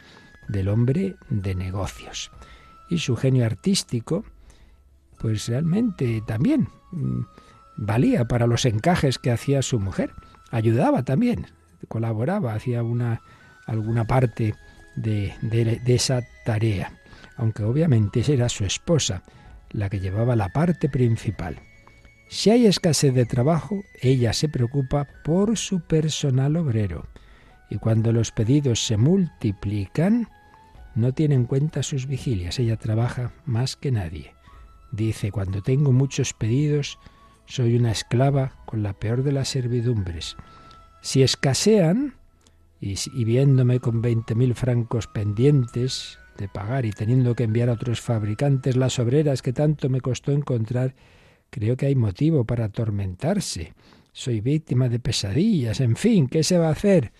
del 0.46 0.68
hombre 0.68 1.16
de 1.30 1.54
negocios. 1.54 2.30
Y 2.90 2.98
su 2.98 3.16
genio 3.16 3.46
artístico, 3.46 4.26
pues 5.18 5.48
realmente 5.48 6.22
también 6.26 6.68
mm, 6.92 7.20
valía 7.76 8.26
para 8.26 8.46
los 8.46 8.64
encajes 8.64 9.18
que 9.18 9.30
hacía 9.30 9.62
su 9.62 9.80
mujer. 9.80 10.12
Ayudaba 10.50 11.02
también, 11.02 11.46
colaboraba, 11.88 12.54
hacía 12.54 12.82
una, 12.82 13.22
alguna 13.66 14.06
parte 14.06 14.54
de, 14.96 15.34
de 15.42 15.94
esa 15.94 16.22
tarea, 16.44 16.92
aunque 17.36 17.64
obviamente 17.64 18.22
era 18.26 18.48
su 18.48 18.64
esposa 18.64 19.22
la 19.70 19.88
que 19.88 20.00
llevaba 20.00 20.36
la 20.36 20.48
parte 20.48 20.88
principal. 20.88 21.60
Si 22.28 22.50
hay 22.50 22.66
escasez 22.66 23.14
de 23.14 23.24
trabajo, 23.24 23.82
ella 24.00 24.32
se 24.32 24.48
preocupa 24.48 25.06
por 25.24 25.56
su 25.56 25.80
personal 25.80 26.56
obrero. 26.56 27.06
Y 27.70 27.78
cuando 27.78 28.12
los 28.12 28.32
pedidos 28.32 28.84
se 28.84 28.96
multiplican, 28.96 30.28
no 30.94 31.12
tiene 31.12 31.34
en 31.34 31.44
cuenta 31.44 31.82
sus 31.82 32.06
vigilias. 32.06 32.58
Ella 32.58 32.76
trabaja 32.76 33.32
más 33.46 33.76
que 33.76 33.90
nadie. 33.90 34.34
Dice, 34.90 35.30
cuando 35.30 35.62
tengo 35.62 35.92
muchos 35.92 36.32
pedidos, 36.32 36.98
soy 37.46 37.76
una 37.76 37.92
esclava 37.92 38.52
con 38.66 38.82
la 38.82 38.92
peor 38.92 39.22
de 39.22 39.32
las 39.32 39.48
servidumbres. 39.48 40.36
Si 41.02 41.22
escasean, 41.22 42.14
y, 42.80 43.24
viéndome 43.24 43.80
con 43.80 44.02
veinte 44.02 44.34
mil 44.34 44.54
francos 44.54 45.06
pendientes 45.06 46.18
de 46.36 46.48
pagar 46.48 46.86
y 46.86 46.92
teniendo 46.92 47.34
que 47.34 47.44
enviar 47.44 47.68
a 47.68 47.72
otros 47.72 48.00
fabricantes 48.00 48.76
las 48.76 48.98
obreras 48.98 49.42
que 49.42 49.52
tanto 49.52 49.88
me 49.88 50.00
costó 50.00 50.32
encontrar, 50.32 50.94
creo 51.50 51.76
que 51.76 51.86
hay 51.86 51.96
motivo 51.96 52.44
para 52.44 52.66
atormentarse. 52.66 53.74
Soy 54.12 54.40
víctima 54.40 54.88
de 54.88 55.00
pesadillas, 55.00 55.80
en 55.80 55.96
fin, 55.96 56.28
¿qué 56.28 56.44
se 56.44 56.58
va 56.58 56.68
a 56.68 56.72
hacer? 56.72 57.12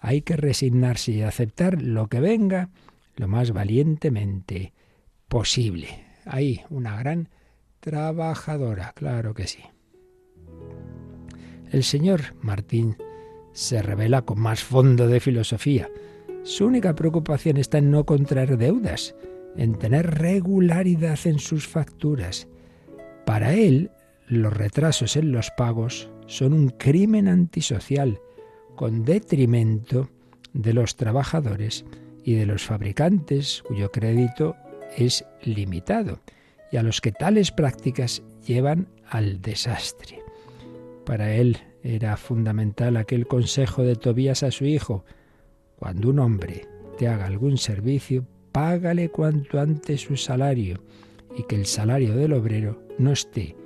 Hay 0.00 0.22
que 0.22 0.36
resignarse 0.36 1.12
y 1.12 1.22
aceptar 1.22 1.82
lo 1.82 2.08
que 2.08 2.20
venga 2.20 2.68
lo 3.16 3.28
más 3.28 3.52
valientemente 3.52 4.72
posible. 5.28 6.07
Hay 6.28 6.60
una 6.68 6.96
gran 6.98 7.30
trabajadora, 7.80 8.92
claro 8.94 9.34
que 9.34 9.46
sí. 9.46 9.60
El 11.70 11.82
señor 11.82 12.34
Martín 12.40 12.96
se 13.52 13.82
revela 13.82 14.22
con 14.22 14.38
más 14.38 14.62
fondo 14.62 15.08
de 15.08 15.20
filosofía. 15.20 15.90
Su 16.42 16.66
única 16.66 16.94
preocupación 16.94 17.56
está 17.56 17.78
en 17.78 17.90
no 17.90 18.04
contraer 18.04 18.56
deudas, 18.58 19.14
en 19.56 19.74
tener 19.74 20.18
regularidad 20.18 21.18
en 21.24 21.38
sus 21.38 21.66
facturas. 21.66 22.46
Para 23.26 23.54
él, 23.54 23.90
los 24.26 24.52
retrasos 24.52 25.16
en 25.16 25.32
los 25.32 25.50
pagos 25.56 26.10
son 26.26 26.52
un 26.52 26.68
crimen 26.68 27.26
antisocial, 27.26 28.20
con 28.76 29.04
detrimento 29.04 30.10
de 30.52 30.74
los 30.74 30.96
trabajadores 30.96 31.84
y 32.22 32.34
de 32.34 32.46
los 32.46 32.64
fabricantes 32.64 33.62
cuyo 33.66 33.90
crédito 33.90 34.56
es 34.96 35.24
limitado 35.42 36.20
y 36.70 36.76
a 36.76 36.82
los 36.82 37.00
que 37.00 37.12
tales 37.12 37.52
prácticas 37.52 38.22
llevan 38.46 38.88
al 39.08 39.40
desastre. 39.40 40.22
Para 41.04 41.34
él 41.34 41.58
era 41.82 42.16
fundamental 42.16 42.96
aquel 42.96 43.26
consejo 43.26 43.82
de 43.82 43.96
Tobías 43.96 44.42
a 44.42 44.50
su 44.50 44.64
hijo, 44.64 45.04
cuando 45.76 46.10
un 46.10 46.18
hombre 46.18 46.66
te 46.98 47.08
haga 47.08 47.26
algún 47.26 47.56
servicio, 47.56 48.26
págale 48.52 49.08
cuanto 49.10 49.60
antes 49.60 50.02
su 50.02 50.16
salario 50.16 50.82
y 51.36 51.44
que 51.44 51.56
el 51.56 51.66
salario 51.66 52.16
del 52.16 52.32
obrero 52.32 52.82
no 52.98 53.12
esté 53.12 53.56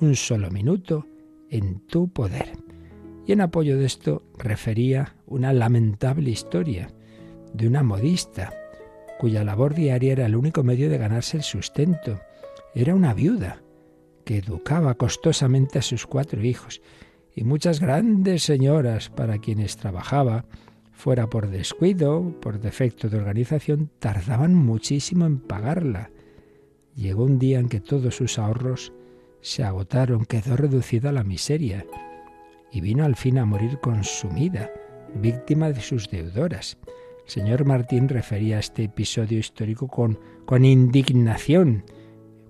un 0.00 0.16
solo 0.16 0.50
minuto 0.50 1.06
en 1.48 1.86
tu 1.86 2.08
poder. 2.08 2.52
Y 3.24 3.32
en 3.32 3.40
apoyo 3.40 3.78
de 3.78 3.84
esto 3.84 4.24
refería 4.36 5.14
una 5.26 5.52
lamentable 5.52 6.30
historia 6.30 6.88
de 7.54 7.68
una 7.68 7.82
modista, 7.84 8.52
cuya 9.22 9.44
labor 9.44 9.72
diaria 9.76 10.14
era 10.14 10.26
el 10.26 10.34
único 10.34 10.64
medio 10.64 10.90
de 10.90 10.98
ganarse 10.98 11.36
el 11.36 11.44
sustento. 11.44 12.18
Era 12.74 12.92
una 12.92 13.14
viuda 13.14 13.62
que 14.24 14.38
educaba 14.38 14.96
costosamente 14.96 15.78
a 15.78 15.82
sus 15.82 16.08
cuatro 16.08 16.42
hijos 16.42 16.82
y 17.32 17.44
muchas 17.44 17.78
grandes 17.78 18.42
señoras 18.42 19.10
para 19.10 19.38
quienes 19.38 19.76
trabajaba, 19.76 20.44
fuera 20.90 21.30
por 21.30 21.50
descuido, 21.50 22.34
por 22.40 22.58
defecto 22.58 23.08
de 23.08 23.18
organización, 23.18 23.92
tardaban 24.00 24.56
muchísimo 24.56 25.24
en 25.24 25.38
pagarla. 25.38 26.10
Llegó 26.96 27.22
un 27.22 27.38
día 27.38 27.60
en 27.60 27.68
que 27.68 27.78
todos 27.78 28.16
sus 28.16 28.40
ahorros 28.40 28.92
se 29.40 29.62
agotaron, 29.62 30.24
quedó 30.24 30.56
reducida 30.56 31.10
a 31.10 31.12
la 31.12 31.22
miseria 31.22 31.86
y 32.72 32.80
vino 32.80 33.04
al 33.04 33.14
fin 33.14 33.38
a 33.38 33.46
morir 33.46 33.78
consumida, 33.78 34.72
víctima 35.14 35.70
de 35.70 35.80
sus 35.80 36.10
deudoras 36.10 36.76
señor 37.32 37.64
Martín 37.64 38.10
refería 38.10 38.58
a 38.58 38.60
este 38.60 38.84
episodio 38.84 39.38
histórico 39.38 39.88
con, 39.88 40.18
con 40.44 40.66
indignación, 40.66 41.82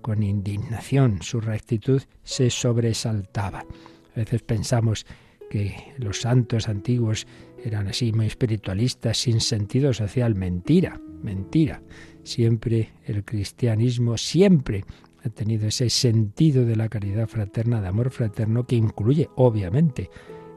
con 0.01 0.21
indignación. 0.23 1.21
Su 1.21 1.39
rectitud 1.39 2.01
se 2.23 2.49
sobresaltaba. 2.49 3.59
A 3.59 4.15
veces 4.17 4.41
pensamos 4.41 5.05
que 5.49 5.73
los 5.95 6.19
santos 6.19 6.67
antiguos 6.67 7.27
eran 7.63 7.87
así 7.87 8.11
muy 8.11 8.25
espiritualistas, 8.25 9.19
sin 9.19 9.39
sentido 9.39 9.93
social. 9.93 10.35
Mentira, 10.35 10.99
mentira. 11.21 11.81
Siempre 12.23 12.89
el 13.05 13.23
cristianismo, 13.23 14.17
siempre 14.17 14.83
ha 15.23 15.29
tenido 15.29 15.65
ese 15.65 15.89
sentido 15.89 16.65
de 16.65 16.75
la 16.75 16.89
caridad 16.89 17.29
fraterna, 17.29 17.79
de 17.79 17.87
amor 17.87 18.09
fraterno, 18.09 18.67
que 18.67 18.75
incluye, 18.75 19.29
obviamente, 19.37 20.09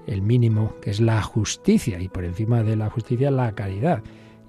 el 0.07 0.23
mínimo, 0.23 0.75
que 0.81 0.91
es 0.91 1.01
la 1.01 1.23
justicia, 1.23 2.01
y 2.01 2.09
por 2.09 2.25
encima 2.25 2.63
de 2.63 2.77
la 2.77 2.91
justicia 2.91 3.31
la 3.31 3.55
caridad. 3.55 4.03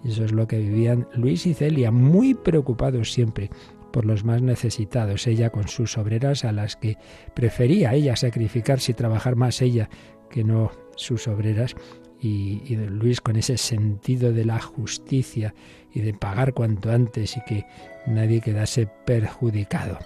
Eso 0.05 0.23
es 0.23 0.31
lo 0.31 0.47
que 0.47 0.59
vivían 0.59 1.07
Luis 1.13 1.45
y 1.45 1.53
Celia, 1.53 1.91
muy 1.91 2.33
preocupados 2.33 3.11
siempre 3.11 3.49
por 3.91 4.05
los 4.05 4.23
más 4.23 4.41
necesitados, 4.41 5.25
ella 5.27 5.49
con 5.49 5.67
sus 5.67 5.97
obreras 5.97 6.45
a 6.45 6.51
las 6.51 6.75
que 6.75 6.97
prefería 7.33 7.93
ella 7.93 8.15
sacrificarse 8.15 8.91
y 8.91 8.95
trabajar 8.95 9.35
más 9.35 9.61
ella 9.61 9.89
que 10.29 10.43
no 10.43 10.71
sus 10.95 11.27
obreras, 11.27 11.75
y, 12.19 12.61
y, 12.65 12.75
Luis 12.75 13.21
con 13.21 13.35
ese 13.35 13.57
sentido 13.57 14.33
de 14.33 14.43
la 14.43 14.59
justicia 14.59 15.53
y 15.93 16.01
de 16.01 16.13
pagar 16.13 16.53
cuanto 16.53 16.91
antes 16.91 17.37
y 17.37 17.41
que 17.41 17.65
nadie 18.07 18.41
quedase 18.41 18.87
perjudicado. 19.05 19.99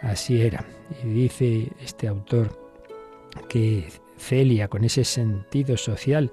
Así 0.00 0.40
era. 0.40 0.64
Y 1.02 1.08
dice 1.08 1.72
este 1.82 2.08
autor 2.08 2.58
que 3.48 3.86
Celia, 4.24 4.68
con 4.68 4.84
ese 4.84 5.04
sentido 5.04 5.76
social 5.76 6.32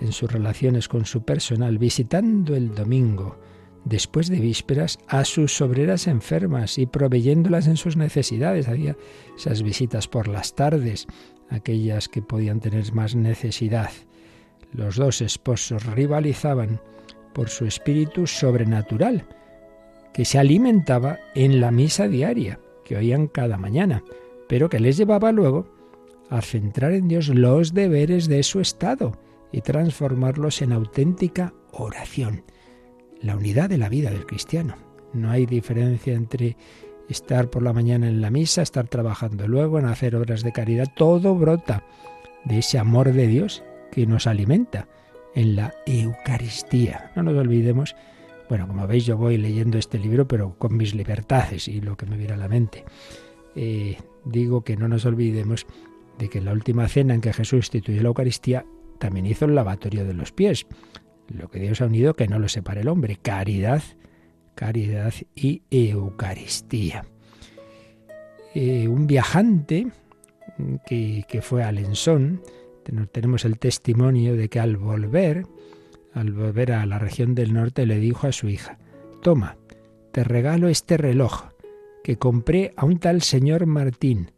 en 0.00 0.12
sus 0.12 0.30
relaciones 0.30 0.88
con 0.88 1.04
su 1.04 1.24
personal, 1.24 1.78
visitando 1.78 2.56
el 2.56 2.74
domingo, 2.74 3.38
después 3.84 4.28
de 4.28 4.38
vísperas, 4.38 4.98
a 5.08 5.24
sus 5.24 5.60
obreras 5.60 6.06
enfermas 6.06 6.78
y 6.78 6.86
proveyéndolas 6.86 7.66
en 7.66 7.76
sus 7.76 7.96
necesidades. 7.96 8.68
Había 8.68 8.96
esas 9.36 9.62
visitas 9.62 10.08
por 10.08 10.28
las 10.28 10.54
tardes, 10.54 11.06
aquellas 11.50 12.08
que 12.08 12.22
podían 12.22 12.60
tener 12.60 12.92
más 12.92 13.14
necesidad. 13.14 13.90
Los 14.72 14.96
dos 14.96 15.20
esposos 15.20 15.84
rivalizaban 15.86 16.80
por 17.32 17.48
su 17.48 17.66
espíritu 17.66 18.26
sobrenatural, 18.26 19.26
que 20.12 20.24
se 20.24 20.38
alimentaba 20.38 21.18
en 21.34 21.60
la 21.60 21.70
misa 21.70 22.08
diaria, 22.08 22.60
que 22.84 22.96
oían 22.96 23.26
cada 23.26 23.56
mañana, 23.56 24.02
pero 24.48 24.68
que 24.68 24.80
les 24.80 24.96
llevaba 24.96 25.32
luego 25.32 25.73
a 26.30 26.40
centrar 26.40 26.92
en 26.92 27.08
Dios 27.08 27.28
los 27.28 27.74
deberes 27.74 28.28
de 28.28 28.42
su 28.42 28.60
estado 28.60 29.12
y 29.52 29.60
transformarlos 29.60 30.62
en 30.62 30.72
auténtica 30.72 31.54
oración. 31.72 32.44
La 33.20 33.36
unidad 33.36 33.70
de 33.70 33.78
la 33.78 33.88
vida 33.88 34.10
del 34.10 34.26
cristiano. 34.26 34.76
No 35.12 35.30
hay 35.30 35.46
diferencia 35.46 36.14
entre 36.14 36.56
estar 37.08 37.50
por 37.50 37.62
la 37.62 37.72
mañana 37.72 38.08
en 38.08 38.20
la 38.20 38.30
misa, 38.30 38.62
estar 38.62 38.88
trabajando 38.88 39.46
luego 39.46 39.78
en 39.78 39.86
hacer 39.86 40.16
obras 40.16 40.42
de 40.42 40.52
caridad. 40.52 40.88
Todo 40.96 41.34
brota 41.34 41.84
de 42.44 42.58
ese 42.58 42.78
amor 42.78 43.12
de 43.12 43.26
Dios 43.26 43.62
que 43.92 44.06
nos 44.06 44.26
alimenta 44.26 44.88
en 45.34 45.56
la 45.56 45.74
Eucaristía. 45.86 47.12
No 47.16 47.22
nos 47.22 47.34
olvidemos, 47.34 47.94
bueno, 48.48 48.66
como 48.66 48.86
veis 48.86 49.06
yo 49.06 49.16
voy 49.16 49.36
leyendo 49.36 49.78
este 49.78 49.98
libro, 49.98 50.26
pero 50.26 50.56
con 50.58 50.76
mis 50.76 50.94
libertades 50.94 51.68
y 51.68 51.80
lo 51.80 51.96
que 51.96 52.06
me 52.06 52.16
viene 52.16 52.34
a 52.34 52.38
la 52.38 52.48
mente. 52.48 52.84
Eh, 53.56 53.98
digo 54.24 54.64
que 54.64 54.76
no 54.76 54.88
nos 54.88 55.04
olvidemos 55.04 55.66
de 56.18 56.28
que 56.28 56.38
en 56.38 56.46
la 56.46 56.52
última 56.52 56.88
cena 56.88 57.14
en 57.14 57.20
que 57.20 57.32
Jesús 57.32 57.58
instituyó 57.58 58.02
la 58.02 58.08
Eucaristía 58.08 58.64
también 58.98 59.26
hizo 59.26 59.44
el 59.44 59.54
lavatorio 59.54 60.04
de 60.04 60.14
los 60.14 60.32
pies. 60.32 60.66
Lo 61.28 61.48
que 61.48 61.60
Dios 61.60 61.80
ha 61.80 61.86
unido 61.86 62.14
que 62.14 62.28
no 62.28 62.38
lo 62.38 62.48
separe 62.48 62.82
el 62.82 62.88
hombre. 62.88 63.18
Caridad, 63.20 63.82
caridad 64.54 65.12
y 65.34 65.62
Eucaristía. 65.70 67.04
Eh, 68.54 68.86
un 68.86 69.06
viajante 69.06 69.88
que, 70.86 71.24
que 71.28 71.42
fue 71.42 71.64
a 71.64 71.72
Lensón, 71.72 72.40
tenemos 73.10 73.44
el 73.44 73.58
testimonio 73.58 74.36
de 74.36 74.48
que 74.48 74.60
al 74.60 74.76
volver, 74.76 75.46
al 76.12 76.32
volver 76.32 76.72
a 76.72 76.86
la 76.86 76.98
región 76.98 77.34
del 77.34 77.52
norte, 77.52 77.86
le 77.86 77.98
dijo 77.98 78.26
a 78.26 78.32
su 78.32 78.48
hija, 78.48 78.78
toma, 79.22 79.56
te 80.12 80.22
regalo 80.22 80.68
este 80.68 80.96
reloj 80.96 81.46
que 82.04 82.16
compré 82.16 82.72
a 82.76 82.84
un 82.84 82.98
tal 82.98 83.22
señor 83.22 83.66
Martín, 83.66 84.30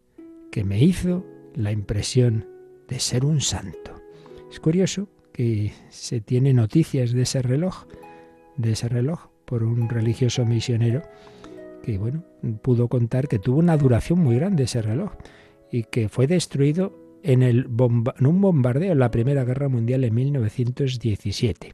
que 0.51 0.65
me 0.65 0.81
hizo 0.81 1.27
la 1.57 1.73
impresión 1.73 2.47
de 2.87 3.01
ser 3.01 3.25
un 3.25 3.41
santo. 3.41 4.01
Es 4.51 4.61
curioso 4.61 5.09
que 5.33 5.73
se 5.91 6.21
tiene 6.21 6.53
noticias 6.53 7.13
de 7.13 7.23
ese 7.23 7.43
reloj, 7.43 7.87
de 8.57 8.73
ese 8.73 8.89
reloj, 8.89 9.29
por 9.45 9.65
un 9.65 9.89
religioso 9.89 10.45
misionero 10.45 11.03
que, 11.83 11.99
bueno, 11.99 12.25
pudo 12.63 12.89
contar 12.89 13.29
que 13.29 13.39
tuvo 13.39 13.59
una 13.59 13.77
duración 13.77 14.19
muy 14.19 14.37
grande 14.37 14.65
ese 14.65 14.83
reloj 14.83 15.13
y 15.71 15.85
que 15.85 16.09
fue 16.09 16.27
destruido 16.27 16.99
en, 17.23 17.43
el 17.43 17.69
en 18.19 18.27
un 18.27 18.41
bombardeo 18.41 18.93
en 18.93 18.99
la 18.99 19.11
Primera 19.11 19.45
Guerra 19.45 19.69
Mundial 19.69 20.05
en 20.05 20.15
1917. 20.15 21.73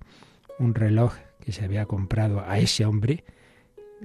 Un 0.59 0.75
reloj 0.75 1.15
que 1.41 1.53
se 1.53 1.65
había 1.65 1.87
comprado 1.87 2.41
a 2.41 2.59
ese 2.59 2.85
hombre 2.85 3.25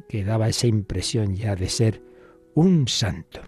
que 0.07 0.23
daba 0.23 0.49
esa 0.49 0.67
impresión 0.67 1.35
ya 1.35 1.55
de 1.55 1.69
ser 1.69 2.01
un 2.53 2.87
santo. 2.87 3.41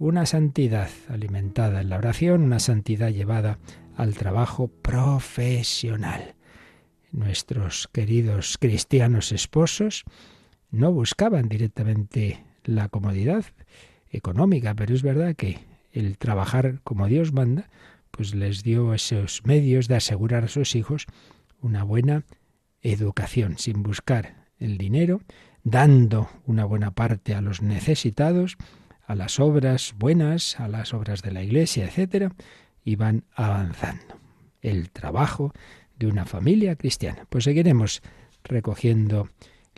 Una 0.00 0.26
santidad 0.26 0.90
alimentada 1.08 1.80
en 1.80 1.88
la 1.88 1.96
oración, 1.96 2.42
una 2.42 2.60
santidad 2.60 3.10
llevada 3.10 3.58
al 3.96 4.14
trabajo 4.14 4.68
profesional. 4.68 6.36
Nuestros 7.10 7.88
queridos 7.88 8.58
cristianos 8.58 9.32
esposos 9.32 10.04
no 10.70 10.92
buscaban 10.92 11.48
directamente 11.48 12.44
la 12.62 12.88
comodidad 12.88 13.44
económica, 14.10 14.72
pero 14.72 14.94
es 14.94 15.02
verdad 15.02 15.34
que 15.34 15.58
el 15.90 16.16
trabajar 16.16 16.80
como 16.84 17.08
Dios 17.08 17.32
manda, 17.32 17.68
pues 18.12 18.36
les 18.36 18.62
dio 18.62 18.94
esos 18.94 19.44
medios 19.46 19.88
de 19.88 19.96
asegurar 19.96 20.44
a 20.44 20.48
sus 20.48 20.76
hijos 20.76 21.06
una 21.60 21.82
buena 21.82 22.24
educación, 22.82 23.58
sin 23.58 23.82
buscar 23.82 24.46
el 24.60 24.78
dinero, 24.78 25.22
dando 25.64 26.30
una 26.46 26.64
buena 26.64 26.92
parte 26.92 27.34
a 27.34 27.40
los 27.40 27.62
necesitados, 27.62 28.56
a 29.08 29.14
las 29.14 29.40
obras 29.40 29.94
buenas, 29.96 30.60
a 30.60 30.68
las 30.68 30.92
obras 30.92 31.22
de 31.22 31.32
la 31.32 31.42
Iglesia, 31.42 31.86
etcétera, 31.86 32.30
y 32.84 32.96
van 32.96 33.24
avanzando. 33.34 34.20
El 34.60 34.90
trabajo 34.90 35.54
de 35.98 36.08
una 36.08 36.26
familia 36.26 36.76
cristiana. 36.76 37.26
Pues 37.30 37.44
seguiremos 37.44 38.02
recogiendo 38.44 39.30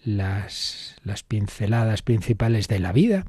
las, 0.03 0.97
las 1.05 1.23
pinceladas 1.23 2.03
principales 2.03 2.67
de 2.67 2.81
la 2.81 2.93
vida 2.93 3.25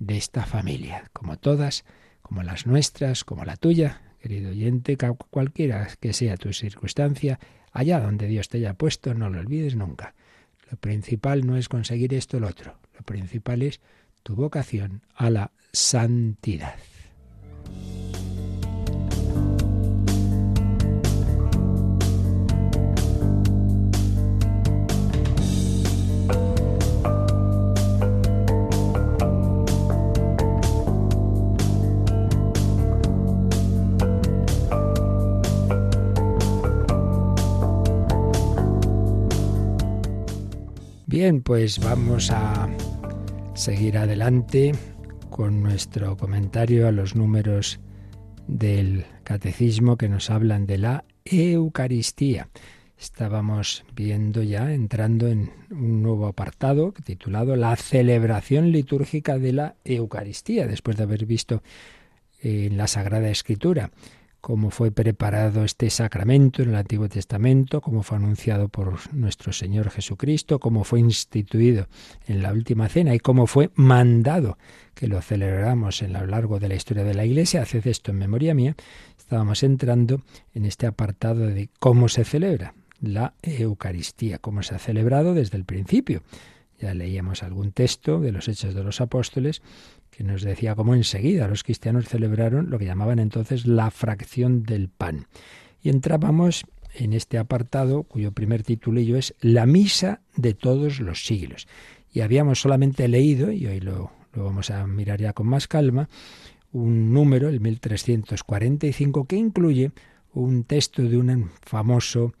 de 0.00 0.16
esta 0.16 0.44
familia, 0.44 1.08
como 1.12 1.38
todas, 1.38 1.84
como 2.20 2.42
las 2.42 2.66
nuestras, 2.66 3.22
como 3.22 3.44
la 3.44 3.56
tuya, 3.56 4.02
querido 4.20 4.50
oyente, 4.50 4.98
cualquiera 5.30 5.88
que 6.00 6.12
sea 6.12 6.36
tu 6.36 6.52
circunstancia, 6.52 7.38
allá 7.70 8.00
donde 8.00 8.26
Dios 8.26 8.48
te 8.48 8.58
haya 8.58 8.74
puesto, 8.74 9.14
no 9.14 9.30
lo 9.30 9.38
olvides 9.38 9.76
nunca. 9.76 10.14
Lo 10.68 10.76
principal 10.78 11.46
no 11.46 11.56
es 11.56 11.68
conseguir 11.68 12.12
esto 12.12 12.38
o 12.38 12.40
lo 12.40 12.48
otro, 12.48 12.76
lo 12.98 13.04
principal 13.04 13.62
es 13.62 13.80
tu 14.24 14.34
vocación 14.34 15.02
a 15.14 15.30
la 15.30 15.52
santidad. 15.72 16.74
Bien, 41.06 41.42
pues 41.42 41.78
vamos 41.78 42.32
a 42.32 42.68
seguir 43.54 43.98
adelante 43.98 44.72
con 45.30 45.62
nuestro 45.62 46.16
comentario 46.16 46.88
a 46.88 46.92
los 46.92 47.14
números 47.14 47.80
del 48.48 49.06
catecismo 49.22 49.96
que 49.96 50.08
nos 50.08 50.28
hablan 50.28 50.66
de 50.66 50.78
la 50.78 51.04
Eucaristía. 51.24 52.48
Estábamos 52.98 53.84
viendo 53.94 54.42
ya, 54.42 54.72
entrando 54.72 55.28
en 55.28 55.52
un 55.70 56.02
nuevo 56.02 56.26
apartado 56.26 56.92
titulado 57.04 57.54
La 57.56 57.76
celebración 57.76 58.72
litúrgica 58.72 59.38
de 59.38 59.52
la 59.52 59.76
Eucaristía, 59.84 60.66
después 60.66 60.96
de 60.96 61.04
haber 61.04 61.24
visto 61.24 61.62
en 62.40 62.76
la 62.76 62.88
Sagrada 62.88 63.30
Escritura 63.30 63.90
cómo 64.44 64.68
fue 64.68 64.90
preparado 64.90 65.64
este 65.64 65.88
sacramento 65.88 66.62
en 66.62 66.68
el 66.68 66.74
Antiguo 66.74 67.08
Testamento, 67.08 67.80
cómo 67.80 68.02
fue 68.02 68.18
anunciado 68.18 68.68
por 68.68 69.14
nuestro 69.14 69.54
Señor 69.54 69.88
Jesucristo, 69.88 70.58
cómo 70.58 70.84
fue 70.84 71.00
instituido 71.00 71.88
en 72.26 72.42
la 72.42 72.52
última 72.52 72.90
cena 72.90 73.14
y 73.14 73.20
cómo 73.20 73.46
fue 73.46 73.70
mandado 73.74 74.58
que 74.92 75.06
lo 75.08 75.22
celebramos 75.22 76.02
en 76.02 76.12
lo 76.12 76.26
largo 76.26 76.60
de 76.60 76.68
la 76.68 76.74
historia 76.74 77.04
de 77.04 77.14
la 77.14 77.24
Iglesia. 77.24 77.62
Haced 77.62 77.86
esto 77.86 78.10
en 78.10 78.18
memoria 78.18 78.52
mía. 78.52 78.76
Estábamos 79.18 79.62
entrando 79.62 80.20
en 80.52 80.66
este 80.66 80.86
apartado 80.86 81.46
de 81.46 81.70
cómo 81.78 82.10
se 82.10 82.24
celebra 82.24 82.74
la 83.00 83.32
Eucaristía, 83.40 84.36
cómo 84.40 84.62
se 84.62 84.74
ha 84.74 84.78
celebrado 84.78 85.32
desde 85.32 85.56
el 85.56 85.64
principio. 85.64 86.22
Ya 86.78 86.92
leíamos 86.92 87.42
algún 87.42 87.72
texto 87.72 88.20
de 88.20 88.30
los 88.30 88.46
Hechos 88.46 88.74
de 88.74 88.84
los 88.84 89.00
Apóstoles 89.00 89.62
que 90.16 90.24
nos 90.24 90.42
decía 90.42 90.74
cómo 90.74 90.94
enseguida 90.94 91.48
los 91.48 91.64
cristianos 91.64 92.08
celebraron 92.08 92.70
lo 92.70 92.78
que 92.78 92.86
llamaban 92.86 93.18
entonces 93.18 93.66
la 93.66 93.90
fracción 93.90 94.62
del 94.62 94.88
pan. 94.88 95.26
Y 95.82 95.90
entrábamos 95.90 96.64
en 96.94 97.12
este 97.12 97.38
apartado 97.38 98.04
cuyo 98.04 98.32
primer 98.32 98.62
titulillo 98.62 99.16
es 99.16 99.34
La 99.40 99.66
misa 99.66 100.20
de 100.36 100.54
todos 100.54 101.00
los 101.00 101.26
siglos. 101.26 101.66
Y 102.12 102.20
habíamos 102.20 102.60
solamente 102.60 103.08
leído, 103.08 103.50
y 103.50 103.66
hoy 103.66 103.80
lo, 103.80 104.12
vamos 104.34 104.70
a 104.70 104.86
mirar 104.86 105.20
ya 105.20 105.32
con 105.32 105.48
más 105.48 105.66
calma, 105.66 106.08
un 106.72 107.12
número, 107.12 107.48
el 107.48 107.60
1345, 107.60 109.26
que 109.26 109.36
incluye 109.36 109.92
un 110.32 110.64
texto 110.64 111.02
de 111.02 111.16
un 111.16 111.50
famoso 111.62 112.32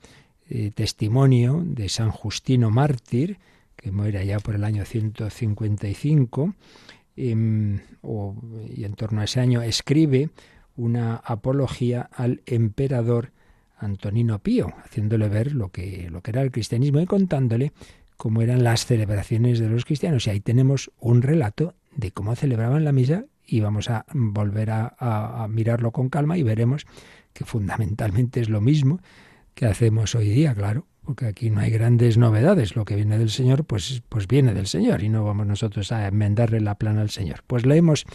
eh, 0.48 0.70
testimonio 0.74 1.62
de 1.64 1.88
San 1.88 2.10
Justino 2.10 2.70
Mártir, 2.70 3.38
que 3.76 3.92
muere 3.92 4.24
ya 4.26 4.40
por 4.40 4.54
el 4.54 4.64
año 4.64 4.84
155, 4.84 6.54
Em, 7.16 7.80
y 8.74 8.84
en 8.84 8.94
torno 8.94 9.20
a 9.20 9.24
ese 9.24 9.40
año 9.40 9.62
escribe 9.62 10.30
una 10.76 11.16
apología 11.16 12.08
al 12.12 12.42
emperador 12.46 13.32
Antonino 13.78 14.40
Pío, 14.40 14.72
haciéndole 14.84 15.28
ver 15.28 15.54
lo 15.54 15.70
que, 15.70 16.08
lo 16.10 16.22
que 16.22 16.32
era 16.32 16.42
el 16.42 16.50
cristianismo 16.50 17.00
y 17.00 17.06
contándole 17.06 17.72
cómo 18.16 18.42
eran 18.42 18.64
las 18.64 18.86
celebraciones 18.86 19.58
de 19.58 19.68
los 19.68 19.84
cristianos. 19.84 20.26
Y 20.26 20.30
ahí 20.30 20.40
tenemos 20.40 20.90
un 20.98 21.22
relato 21.22 21.74
de 21.94 22.10
cómo 22.10 22.34
celebraban 22.34 22.84
la 22.84 22.92
misa 22.92 23.26
y 23.46 23.60
vamos 23.60 23.90
a 23.90 24.06
volver 24.12 24.70
a 24.70 25.46
mirarlo 25.50 25.92
con 25.92 26.08
calma 26.08 26.38
y 26.38 26.42
veremos 26.42 26.86
que 27.32 27.44
fundamentalmente 27.44 28.40
es 28.40 28.48
lo 28.48 28.60
mismo 28.60 29.00
que 29.54 29.66
hacemos 29.66 30.14
hoy 30.14 30.30
día, 30.30 30.54
claro 30.54 30.86
porque 31.04 31.26
aquí 31.26 31.50
no 31.50 31.60
hay 31.60 31.70
grandes 31.70 32.18
novedades. 32.18 32.76
Lo 32.76 32.84
que 32.84 32.96
viene 32.96 33.18
del 33.18 33.30
Señor, 33.30 33.64
pues, 33.64 34.02
pues 34.08 34.26
viene 34.26 34.54
del 34.54 34.66
Señor 34.66 35.02
y 35.02 35.08
no 35.08 35.24
vamos 35.24 35.46
nosotros 35.46 35.92
a 35.92 36.06
enmendarle 36.06 36.60
la 36.60 36.76
plana 36.76 37.02
al 37.02 37.10
Señor. 37.10 37.42
Pues 37.46 37.66
leemos, 37.66 38.06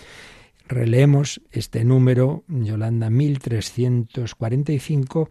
releemos 0.67 1.41
este 1.51 1.83
número, 1.83 2.43
Yolanda 2.47 3.09
1345, 3.09 5.29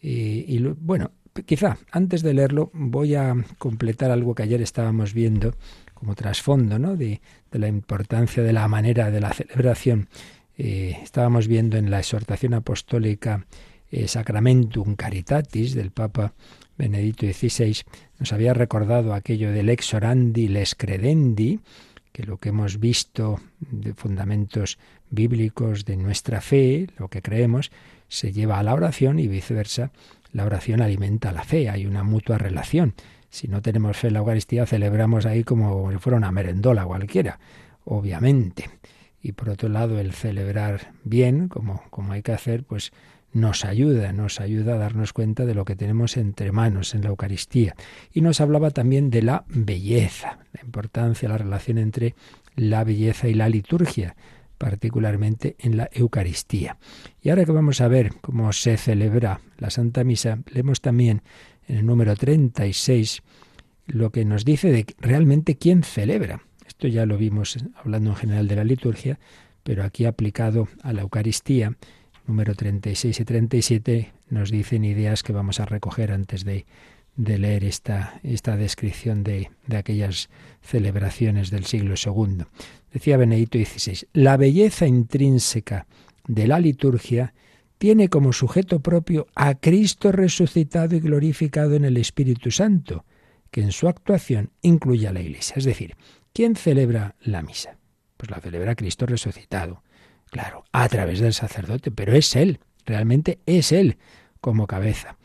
y, 0.00 0.54
y 0.54 0.58
bueno, 0.80 1.12
quizá 1.46 1.78
antes 1.90 2.22
de 2.22 2.34
leerlo 2.34 2.70
voy 2.74 3.14
a 3.14 3.34
completar 3.58 4.10
algo 4.10 4.34
que 4.34 4.42
ayer 4.42 4.60
estábamos 4.60 5.14
viendo 5.14 5.54
como 5.94 6.14
trasfondo 6.14 6.78
¿no? 6.78 6.96
de, 6.96 7.22
de 7.50 7.58
la 7.58 7.68
importancia 7.68 8.42
de 8.42 8.52
la 8.52 8.68
manera 8.68 9.10
de 9.10 9.20
la 9.20 9.32
celebración. 9.32 10.08
Eh, 10.56 10.98
estábamos 11.02 11.48
viendo 11.48 11.76
en 11.76 11.90
la 11.90 11.98
exhortación 11.98 12.54
apostólica 12.54 13.46
eh, 13.90 14.06
Sacramentum 14.06 14.94
Caritatis 14.94 15.74
del 15.74 15.90
Papa 15.90 16.34
Benedicto 16.76 17.26
XVI 17.26 17.82
nos 18.18 18.32
había 18.32 18.54
recordado 18.54 19.14
aquello 19.14 19.52
del 19.52 19.68
ex 19.68 19.94
orandi 19.94 20.48
les 20.48 20.74
credendi, 20.74 21.60
que 22.12 22.24
lo 22.24 22.38
que 22.38 22.50
hemos 22.50 22.78
visto 22.78 23.40
de 23.60 23.94
fundamentos 23.94 24.78
bíblicos 25.10 25.84
de 25.84 25.96
nuestra 25.96 26.40
fe, 26.40 26.88
lo 26.96 27.08
que 27.08 27.22
creemos, 27.22 27.70
se 28.08 28.32
lleva 28.32 28.58
a 28.58 28.62
la 28.62 28.74
oración 28.74 29.18
y 29.18 29.26
viceversa, 29.26 29.90
la 30.32 30.44
oración 30.44 30.80
alimenta 30.80 31.32
la 31.32 31.44
fe, 31.44 31.70
hay 31.70 31.86
una 31.86 32.02
mutua 32.02 32.38
relación. 32.38 32.94
Si 33.30 33.48
no 33.48 33.62
tenemos 33.62 33.96
fe 33.96 34.08
en 34.08 34.14
la 34.14 34.20
Eucaristía, 34.20 34.66
celebramos 34.66 35.26
ahí 35.26 35.42
como 35.42 35.90
si 35.90 35.98
fuera 35.98 36.16
una 36.16 36.30
merendola 36.30 36.84
cualquiera, 36.84 37.38
obviamente. 37.84 38.70
Y 39.20 39.32
por 39.32 39.48
otro 39.48 39.68
lado, 39.68 39.98
el 39.98 40.12
celebrar 40.12 40.92
bien, 41.02 41.48
como, 41.48 41.82
como 41.90 42.12
hay 42.12 42.22
que 42.22 42.32
hacer, 42.32 42.62
pues 42.62 42.92
nos 43.34 43.64
ayuda, 43.64 44.12
nos 44.12 44.40
ayuda 44.40 44.74
a 44.74 44.78
darnos 44.78 45.12
cuenta 45.12 45.44
de 45.44 45.54
lo 45.54 45.64
que 45.64 45.76
tenemos 45.76 46.16
entre 46.16 46.52
manos 46.52 46.94
en 46.94 47.02
la 47.02 47.08
Eucaristía. 47.08 47.74
Y 48.12 48.20
nos 48.20 48.40
hablaba 48.40 48.70
también 48.70 49.10
de 49.10 49.22
la 49.22 49.44
belleza, 49.48 50.38
la 50.52 50.62
importancia, 50.62 51.28
la 51.28 51.36
relación 51.36 51.76
entre 51.78 52.14
la 52.54 52.84
belleza 52.84 53.28
y 53.28 53.34
la 53.34 53.48
liturgia, 53.48 54.14
particularmente 54.56 55.56
en 55.58 55.76
la 55.76 55.90
Eucaristía. 55.92 56.78
Y 57.20 57.30
ahora 57.30 57.44
que 57.44 57.52
vamos 57.52 57.80
a 57.80 57.88
ver 57.88 58.12
cómo 58.20 58.52
se 58.52 58.76
celebra 58.76 59.40
la 59.58 59.70
Santa 59.70 60.04
Misa, 60.04 60.38
leemos 60.52 60.80
también 60.80 61.22
en 61.66 61.78
el 61.78 61.86
número 61.86 62.14
36 62.14 63.22
lo 63.86 64.10
que 64.10 64.24
nos 64.24 64.44
dice 64.44 64.70
de 64.70 64.86
realmente 64.98 65.56
quién 65.56 65.82
celebra. 65.82 66.42
Esto 66.66 66.86
ya 66.86 67.04
lo 67.04 67.18
vimos 67.18 67.58
hablando 67.74 68.10
en 68.10 68.16
general 68.16 68.48
de 68.48 68.56
la 68.56 68.64
liturgia, 68.64 69.18
pero 69.64 69.82
aquí 69.82 70.04
aplicado 70.04 70.68
a 70.82 70.92
la 70.92 71.02
Eucaristía, 71.02 71.76
número 72.26 72.54
36 72.54 73.20
y 73.20 73.24
37, 73.24 74.12
nos 74.30 74.50
dicen 74.50 74.84
ideas 74.84 75.22
que 75.22 75.32
vamos 75.32 75.60
a 75.60 75.66
recoger 75.66 76.12
antes 76.12 76.44
de, 76.44 76.66
de 77.16 77.38
leer 77.38 77.64
esta, 77.64 78.20
esta 78.22 78.56
descripción 78.56 79.22
de, 79.24 79.50
de, 79.66 79.76
aquellas 79.76 80.30
celebraciones 80.62 81.50
del 81.50 81.64
siglo 81.64 81.94
II. 81.94 82.44
Decía 82.92 83.16
Benedito 83.16 83.58
XVI, 83.58 84.08
la 84.12 84.36
belleza 84.36 84.86
intrínseca 84.86 85.86
de 86.26 86.46
la 86.46 86.58
liturgia 86.58 87.34
tiene 87.78 88.08
como 88.08 88.32
sujeto 88.32 88.80
propio 88.80 89.26
a 89.34 89.54
Cristo 89.54 90.12
resucitado 90.12 90.96
y 90.96 91.00
glorificado 91.00 91.74
en 91.74 91.84
el 91.84 91.96
Espíritu 91.96 92.50
Santo, 92.50 93.04
que 93.50 93.60
en 93.60 93.72
su 93.72 93.88
actuación 93.88 94.50
incluye 94.62 95.06
a 95.06 95.12
la 95.12 95.20
Iglesia. 95.20 95.54
Es 95.56 95.64
decir, 95.64 95.96
¿quién 96.32 96.56
celebra 96.56 97.14
la 97.20 97.42
misa? 97.42 97.76
Pues 98.16 98.30
la 98.30 98.40
celebra 98.40 98.74
Cristo 98.74 99.06
resucitado, 99.06 99.82
claro, 100.34 100.64
a 100.72 100.88
través 100.88 101.20
del 101.20 101.32
sacerdote, 101.32 101.92
pero 101.92 102.12
es 102.12 102.34
Él, 102.34 102.58
realmente 102.84 103.38
es 103.46 103.70
Él 103.70 103.98
como 104.40 104.66
cabeza, 104.66 105.16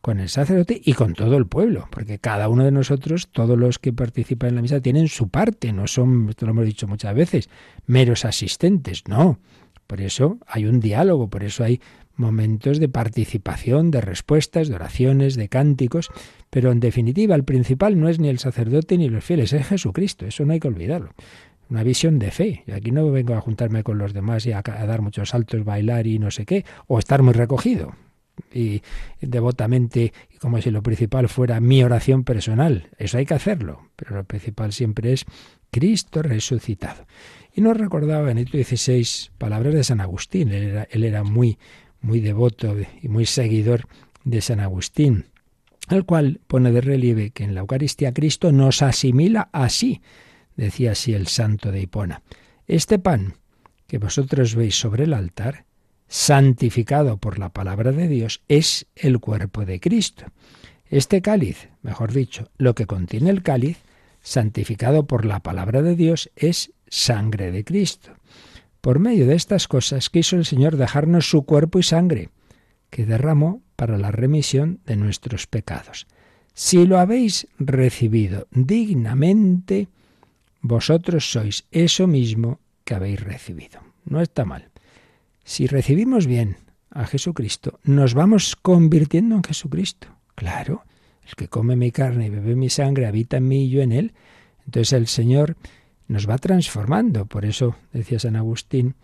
con 0.00 0.18
el 0.18 0.28
sacerdote 0.28 0.80
y 0.84 0.94
con 0.94 1.14
todo 1.14 1.36
el 1.36 1.46
pueblo, 1.46 1.86
porque 1.92 2.18
cada 2.18 2.48
uno 2.48 2.64
de 2.64 2.72
nosotros, 2.72 3.28
todos 3.30 3.56
los 3.56 3.78
que 3.78 3.92
participan 3.92 4.48
en 4.48 4.56
la 4.56 4.62
misa, 4.62 4.80
tienen 4.80 5.06
su 5.06 5.28
parte, 5.28 5.72
no 5.72 5.86
son, 5.86 6.30
esto 6.30 6.44
lo 6.44 6.50
hemos 6.50 6.64
dicho 6.66 6.88
muchas 6.88 7.14
veces, 7.14 7.48
meros 7.86 8.24
asistentes, 8.24 9.04
no. 9.06 9.38
Por 9.86 10.00
eso 10.00 10.38
hay 10.48 10.66
un 10.66 10.80
diálogo, 10.80 11.30
por 11.30 11.44
eso 11.44 11.62
hay 11.62 11.80
momentos 12.16 12.80
de 12.80 12.88
participación, 12.88 13.92
de 13.92 14.00
respuestas, 14.00 14.68
de 14.68 14.74
oraciones, 14.74 15.36
de 15.36 15.48
cánticos, 15.48 16.10
pero 16.50 16.72
en 16.72 16.80
definitiva 16.80 17.36
el 17.36 17.44
principal 17.44 18.00
no 18.00 18.08
es 18.08 18.18
ni 18.18 18.28
el 18.28 18.40
sacerdote 18.40 18.98
ni 18.98 19.08
los 19.08 19.22
fieles, 19.22 19.52
es 19.52 19.68
Jesucristo, 19.68 20.26
eso 20.26 20.44
no 20.44 20.52
hay 20.52 20.58
que 20.58 20.66
olvidarlo. 20.66 21.12
Una 21.70 21.82
visión 21.82 22.18
de 22.18 22.30
fe. 22.30 22.64
Y 22.66 22.72
aquí 22.72 22.90
no 22.90 23.10
vengo 23.10 23.34
a 23.34 23.40
juntarme 23.40 23.82
con 23.82 23.98
los 23.98 24.12
demás 24.12 24.46
y 24.46 24.52
a, 24.52 24.62
dar 24.62 25.02
muchos 25.02 25.30
saltos, 25.30 25.64
bailar 25.64 26.06
y 26.06 26.18
no 26.18 26.30
sé 26.30 26.46
qué, 26.46 26.64
o 26.86 26.98
estar 26.98 27.22
muy 27.22 27.34
recogido 27.34 27.94
y 28.52 28.82
devotamente, 29.20 30.12
como 30.40 30.60
si 30.60 30.70
lo 30.70 30.82
principal 30.82 31.28
fuera 31.28 31.60
mi 31.60 31.82
oración 31.82 32.24
personal. 32.24 32.88
Eso 32.98 33.18
hay 33.18 33.26
que 33.26 33.34
hacerlo, 33.34 33.90
pero 33.96 34.16
lo 34.16 34.24
principal 34.24 34.72
siempre 34.72 35.12
es 35.12 35.24
Cristo 35.70 36.22
resucitado. 36.22 37.06
Y 37.54 37.60
nos 37.60 37.76
recordaba 37.76 38.22
Benito 38.22 38.52
XVI 38.56 39.30
palabras 39.38 39.74
de 39.74 39.84
San 39.84 40.00
Agustín. 40.00 40.50
Él 40.52 40.62
era, 40.62 40.88
él 40.90 41.04
era 41.04 41.24
muy, 41.24 41.58
muy 42.00 42.20
devoto 42.20 42.76
y 43.02 43.08
muy 43.08 43.26
seguidor 43.26 43.86
de 44.24 44.40
San 44.40 44.60
Agustín, 44.60 45.26
al 45.88 46.04
cual 46.04 46.40
pone 46.46 46.70
de 46.70 46.80
relieve 46.80 47.30
que 47.30 47.44
en 47.44 47.54
la 47.54 47.60
Eucaristía 47.60 48.12
Cristo 48.12 48.52
nos 48.52 48.82
asimila 48.82 49.48
así, 49.52 50.00
decía 50.58 50.92
así 50.92 51.14
el 51.14 51.28
santo 51.28 51.70
de 51.72 51.80
Hipona. 51.80 52.22
Este 52.66 52.98
pan 52.98 53.34
que 53.86 53.98
vosotros 53.98 54.54
veis 54.54 54.78
sobre 54.78 55.04
el 55.04 55.14
altar, 55.14 55.64
santificado 56.08 57.16
por 57.16 57.38
la 57.38 57.48
palabra 57.50 57.92
de 57.92 58.08
Dios, 58.08 58.42
es 58.48 58.86
el 58.94 59.18
cuerpo 59.20 59.64
de 59.64 59.80
Cristo. 59.80 60.26
Este 60.90 61.22
cáliz, 61.22 61.68
mejor 61.82 62.12
dicho, 62.12 62.50
lo 62.58 62.74
que 62.74 62.86
contiene 62.86 63.30
el 63.30 63.42
cáliz, 63.42 63.78
santificado 64.20 65.06
por 65.06 65.24
la 65.24 65.40
palabra 65.40 65.80
de 65.80 65.96
Dios, 65.96 66.30
es 66.36 66.72
sangre 66.88 67.50
de 67.50 67.64
Cristo. 67.64 68.12
Por 68.80 68.98
medio 68.98 69.26
de 69.26 69.36
estas 69.36 69.68
cosas 69.68 70.10
quiso 70.10 70.36
el 70.36 70.44
Señor 70.44 70.76
dejarnos 70.76 71.30
su 71.30 71.44
cuerpo 71.44 71.78
y 71.78 71.82
sangre, 71.82 72.30
que 72.90 73.06
derramó 73.06 73.62
para 73.76 73.96
la 73.96 74.10
remisión 74.10 74.80
de 74.86 74.96
nuestros 74.96 75.46
pecados. 75.46 76.06
Si 76.52 76.84
lo 76.84 76.98
habéis 76.98 77.46
recibido 77.58 78.48
dignamente, 78.50 79.88
vosotros 80.60 81.30
sois 81.30 81.66
eso 81.70 82.06
mismo 82.06 82.60
que 82.84 82.94
habéis 82.94 83.20
recibido. 83.20 83.80
No 84.04 84.20
está 84.20 84.44
mal. 84.44 84.70
Si 85.44 85.66
recibimos 85.66 86.26
bien 86.26 86.56
a 86.90 87.06
Jesucristo, 87.06 87.80
nos 87.84 88.14
vamos 88.14 88.56
convirtiendo 88.56 89.36
en 89.36 89.44
Jesucristo. 89.44 90.08
Claro, 90.34 90.84
el 91.26 91.34
que 91.34 91.48
come 91.48 91.76
mi 91.76 91.90
carne 91.90 92.26
y 92.26 92.30
bebe 92.30 92.56
mi 92.56 92.70
sangre 92.70 93.06
habita 93.06 93.36
en 93.36 93.48
mí 93.48 93.64
y 93.64 93.70
yo 93.70 93.82
en 93.82 93.92
él. 93.92 94.12
Entonces 94.64 94.92
el 94.92 95.06
Señor 95.06 95.56
nos 96.06 96.28
va 96.28 96.38
transformando. 96.38 97.26
Por 97.26 97.44
eso 97.44 97.76
decía 97.92 98.18
San 98.18 98.36
Agustín 98.36 98.94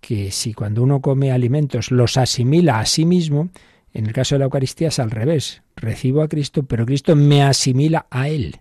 que 0.00 0.30
si 0.30 0.54
cuando 0.54 0.82
uno 0.82 1.00
come 1.00 1.32
alimentos 1.32 1.90
los 1.90 2.16
asimila 2.16 2.78
a 2.78 2.86
sí 2.86 3.04
mismo, 3.04 3.50
en 3.92 4.06
el 4.06 4.12
caso 4.12 4.34
de 4.34 4.40
la 4.40 4.44
Eucaristía 4.44 4.88
es 4.88 4.98
al 4.98 5.10
revés. 5.10 5.62
Recibo 5.74 6.22
a 6.22 6.28
Cristo, 6.28 6.62
pero 6.64 6.86
Cristo 6.86 7.16
me 7.16 7.42
asimila 7.42 8.06
a 8.10 8.28
Él. 8.28 8.60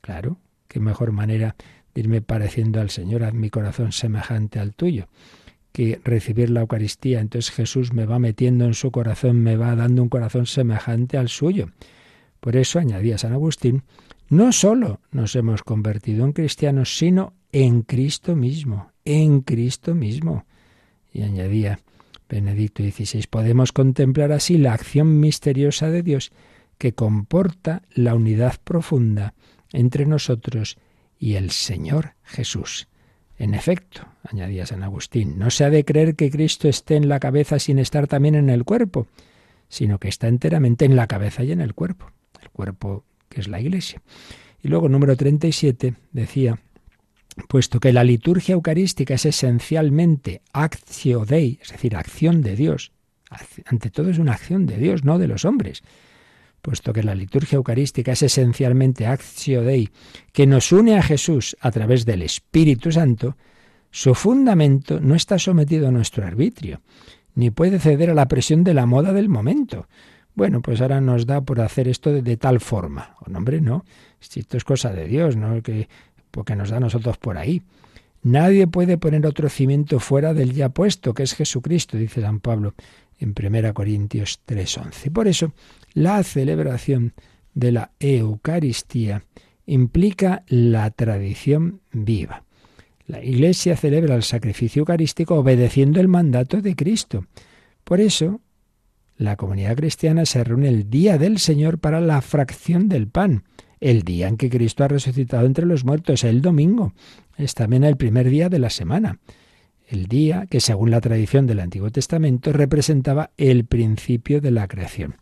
Claro, 0.00 0.38
qué 0.74 0.80
mejor 0.80 1.12
manera 1.12 1.54
de 1.94 2.00
irme 2.00 2.20
pareciendo 2.20 2.80
al 2.80 2.90
Señor, 2.90 3.22
haz 3.22 3.32
mi 3.32 3.48
corazón 3.48 3.92
semejante 3.92 4.58
al 4.58 4.74
tuyo, 4.74 5.06
que 5.70 6.00
recibir 6.02 6.50
la 6.50 6.62
Eucaristía. 6.62 7.20
Entonces 7.20 7.54
Jesús 7.54 7.92
me 7.92 8.06
va 8.06 8.18
metiendo 8.18 8.64
en 8.64 8.74
su 8.74 8.90
corazón, 8.90 9.40
me 9.40 9.56
va 9.56 9.76
dando 9.76 10.02
un 10.02 10.08
corazón 10.08 10.46
semejante 10.46 11.16
al 11.16 11.28
suyo. 11.28 11.68
Por 12.40 12.56
eso, 12.56 12.80
añadía 12.80 13.18
San 13.18 13.32
Agustín, 13.32 13.84
no 14.28 14.50
solo 14.50 14.98
nos 15.12 15.36
hemos 15.36 15.62
convertido 15.62 16.24
en 16.24 16.32
cristianos, 16.32 16.98
sino 16.98 17.34
en 17.52 17.82
Cristo 17.82 18.34
mismo, 18.34 18.90
en 19.04 19.42
Cristo 19.42 19.94
mismo. 19.94 20.44
Y 21.12 21.22
añadía 21.22 21.78
Benedicto 22.28 22.82
XVI, 22.82 23.28
podemos 23.30 23.70
contemplar 23.70 24.32
así 24.32 24.58
la 24.58 24.72
acción 24.72 25.20
misteriosa 25.20 25.88
de 25.88 26.02
Dios 26.02 26.32
que 26.78 26.94
comporta 26.94 27.82
la 27.94 28.16
unidad 28.16 28.56
profunda 28.64 29.34
entre 29.74 30.06
nosotros 30.06 30.78
y 31.18 31.34
el 31.34 31.50
Señor 31.50 32.14
Jesús. 32.22 32.88
En 33.36 33.54
efecto, 33.54 34.06
añadía 34.22 34.64
San 34.64 34.82
Agustín, 34.82 35.38
no 35.38 35.50
se 35.50 35.64
ha 35.64 35.70
de 35.70 35.84
creer 35.84 36.14
que 36.14 36.30
Cristo 36.30 36.68
esté 36.68 36.96
en 36.96 37.08
la 37.08 37.20
cabeza 37.20 37.58
sin 37.58 37.78
estar 37.78 38.06
también 38.06 38.36
en 38.36 38.48
el 38.48 38.64
cuerpo, 38.64 39.06
sino 39.68 39.98
que 39.98 40.08
está 40.08 40.28
enteramente 40.28 40.84
en 40.84 40.96
la 40.96 41.06
cabeza 41.06 41.42
y 41.44 41.52
en 41.52 41.60
el 41.60 41.74
cuerpo 41.74 42.06
el 42.44 42.50
cuerpo 42.50 43.04
que 43.28 43.40
es 43.40 43.48
la 43.48 43.60
Iglesia. 43.60 44.02
Y 44.62 44.68
luego, 44.68 44.88
número 44.88 45.16
37, 45.16 45.94
decía, 46.12 46.58
puesto 47.48 47.80
que 47.80 47.92
la 47.92 48.04
liturgia 48.04 48.54
eucarística 48.54 49.14
es 49.14 49.26
esencialmente 49.26 50.42
actio 50.52 51.24
dei, 51.24 51.58
es 51.60 51.70
decir, 51.72 51.96
acción 51.96 52.42
de 52.42 52.56
Dios, 52.56 52.92
ante 53.66 53.90
todo 53.90 54.10
es 54.10 54.18
una 54.18 54.32
acción 54.32 54.66
de 54.66 54.78
Dios, 54.78 55.04
no 55.04 55.18
de 55.18 55.28
los 55.28 55.44
hombres, 55.44 55.82
puesto 56.64 56.94
que 56.94 57.02
la 57.02 57.14
liturgia 57.14 57.56
eucarística 57.56 58.12
es 58.12 58.22
esencialmente 58.22 59.06
actio 59.06 59.60
dei, 59.60 59.92
que 60.32 60.48
nos 60.48 60.72
une 60.72 60.96
a 60.96 61.02
Jesús 61.02 61.54
a 61.60 61.70
través 61.70 62.06
del 62.08 62.22
Espíritu 62.22 62.90
Santo, 62.90 63.36
su 63.90 64.14
fundamento 64.14 64.98
no 64.98 65.14
está 65.14 65.38
sometido 65.38 65.88
a 65.88 65.92
nuestro 65.92 66.24
arbitrio, 66.24 66.80
ni 67.34 67.50
puede 67.50 67.78
ceder 67.78 68.08
a 68.08 68.14
la 68.14 68.28
presión 68.28 68.64
de 68.64 68.72
la 68.72 68.86
moda 68.86 69.12
del 69.12 69.28
momento, 69.28 69.86
bueno, 70.34 70.62
pues 70.62 70.80
ahora 70.80 71.02
nos 71.02 71.26
da 71.26 71.42
por 71.42 71.60
hacer 71.60 71.86
esto 71.86 72.10
de, 72.10 72.36
tal 72.36 72.58
forma. 72.58 73.14
O 73.20 73.30
oh, 73.30 73.36
hombre, 73.36 73.60
no. 73.60 73.84
Esto 74.20 74.56
es 74.56 74.64
cosa 74.64 74.90
de 74.92 75.06
Dios, 75.06 75.36
¿no? 75.36 75.62
Que, 75.62 75.88
porque 76.30 76.56
nos 76.56 76.70
da 76.70 76.78
a 76.78 76.80
nosotros 76.80 77.18
por 77.18 77.38
ahí. 77.38 77.62
Nadie 78.24 78.66
puede 78.66 78.98
poner 78.98 79.26
otro 79.26 79.48
cimiento 79.48 80.00
fuera 80.00 80.34
del 80.34 80.54
ya 80.54 80.70
puesto, 80.70 81.12
que 81.14 81.22
es 81.22 81.34
Jesucristo, 81.34 81.98
dice 81.98 82.22
San 82.22 82.40
Pablo 82.40 82.74
en 83.24 83.34
1 83.34 83.74
Corintios 83.74 84.40
3:11. 84.46 85.10
Por 85.10 85.26
eso, 85.28 85.52
la 85.92 86.22
celebración 86.22 87.12
de 87.54 87.72
la 87.72 87.90
Eucaristía 87.98 89.24
implica 89.66 90.44
la 90.46 90.90
tradición 90.90 91.80
viva. 91.92 92.44
La 93.06 93.22
Iglesia 93.22 93.76
celebra 93.76 94.14
el 94.14 94.22
sacrificio 94.22 94.80
eucarístico 94.80 95.36
obedeciendo 95.36 96.00
el 96.00 96.08
mandato 96.08 96.62
de 96.62 96.74
Cristo. 96.74 97.26
Por 97.84 98.00
eso, 98.00 98.40
la 99.16 99.36
comunidad 99.36 99.76
cristiana 99.76 100.24
se 100.26 100.42
reúne 100.42 100.68
el 100.68 100.90
día 100.90 101.18
del 101.18 101.38
Señor 101.38 101.78
para 101.78 102.00
la 102.00 102.20
fracción 102.22 102.88
del 102.88 103.06
pan, 103.08 103.44
el 103.80 104.02
día 104.02 104.28
en 104.28 104.36
que 104.36 104.50
Cristo 104.50 104.84
ha 104.84 104.88
resucitado 104.88 105.46
entre 105.46 105.66
los 105.66 105.84
muertos, 105.84 106.24
el 106.24 106.40
domingo. 106.40 106.94
Es 107.36 107.54
también 107.54 107.84
el 107.84 107.96
primer 107.96 108.28
día 108.30 108.48
de 108.48 108.58
la 108.58 108.70
semana. 108.70 109.18
El 109.86 110.06
día 110.06 110.46
que, 110.46 110.60
según 110.60 110.90
la 110.90 111.00
tradición 111.00 111.46
del 111.46 111.60
Antiguo 111.60 111.90
Testamento, 111.90 112.52
representaba 112.52 113.30
el 113.36 113.64
principio 113.64 114.40
de 114.40 114.50
la 114.50 114.66
creación. 114.66 115.16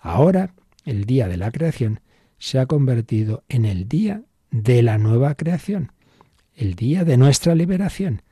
Ahora, 0.00 0.54
el 0.84 1.04
día 1.04 1.28
de 1.28 1.36
la 1.36 1.50
creación 1.50 2.00
se 2.38 2.58
ha 2.58 2.66
convertido 2.66 3.44
en 3.48 3.64
el 3.64 3.88
día 3.88 4.22
de 4.50 4.82
la 4.82 4.98
nueva 4.98 5.34
creación, 5.36 5.92
el 6.54 6.74
día 6.74 7.04
de 7.04 7.16
nuestra 7.16 7.54
liberación, 7.54 8.22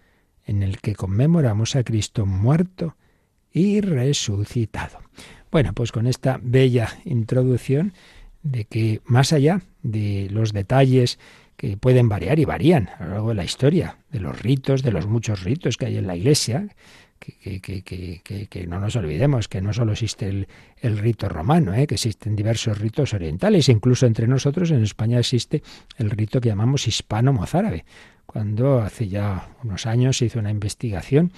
en 0.45 0.63
el 0.63 0.81
que 0.81 0.97
conmemoramos 0.97 1.77
a 1.77 1.85
Cristo 1.85 2.27
muerto 2.27 2.97
y 3.53 3.81
resucitado. 3.81 4.99
Bueno, 5.51 5.73
pues 5.73 5.93
con 5.93 6.07
esta 6.07 6.41
bella 6.43 6.89
introducción 7.05 7.93
de 8.43 8.65
que 8.65 9.01
más 9.05 9.33
allá 9.33 9.63
de 9.83 10.29
los 10.31 10.53
detalles 10.53 11.19
que 11.61 11.77
pueden 11.77 12.09
variar 12.09 12.39
y 12.39 12.47
varían 12.47 12.89
a 12.99 13.05
lo 13.05 13.11
largo 13.11 13.29
de 13.29 13.35
la 13.35 13.45
historia, 13.45 13.99
de 14.11 14.19
los 14.19 14.41
ritos, 14.41 14.83
de 14.83 14.93
los 14.93 15.07
muchos 15.07 15.45
ritos 15.45 15.77
que 15.77 15.85
hay 15.85 15.99
en 15.99 16.07
la 16.07 16.17
Iglesia, 16.17 16.69
que, 17.19 17.61
que, 17.61 17.83
que, 17.83 18.47
que 18.49 18.67
no 18.67 18.81
nos 18.81 18.97
olvidemos 18.97 19.47
que 19.47 19.61
no 19.61 19.75
solo 19.75 19.93
existe 19.93 20.27
el, 20.27 20.49
el 20.81 20.97
rito 20.97 21.29
romano, 21.29 21.75
¿eh? 21.75 21.87
que 21.87 21.97
existen 21.97 22.35
diversos 22.35 22.79
ritos 22.79 23.13
orientales, 23.13 23.69
incluso 23.69 24.07
entre 24.07 24.27
nosotros 24.27 24.71
en 24.71 24.83
España 24.83 25.19
existe 25.19 25.63
el 25.99 26.09
rito 26.09 26.41
que 26.41 26.49
llamamos 26.49 26.89
hispano-mozárabe, 26.89 27.85
cuando 28.25 28.81
hace 28.81 29.09
ya 29.09 29.51
unos 29.63 29.85
años 29.85 30.17
se 30.17 30.25
hizo 30.25 30.39
una 30.39 30.51
investigación 30.51 31.31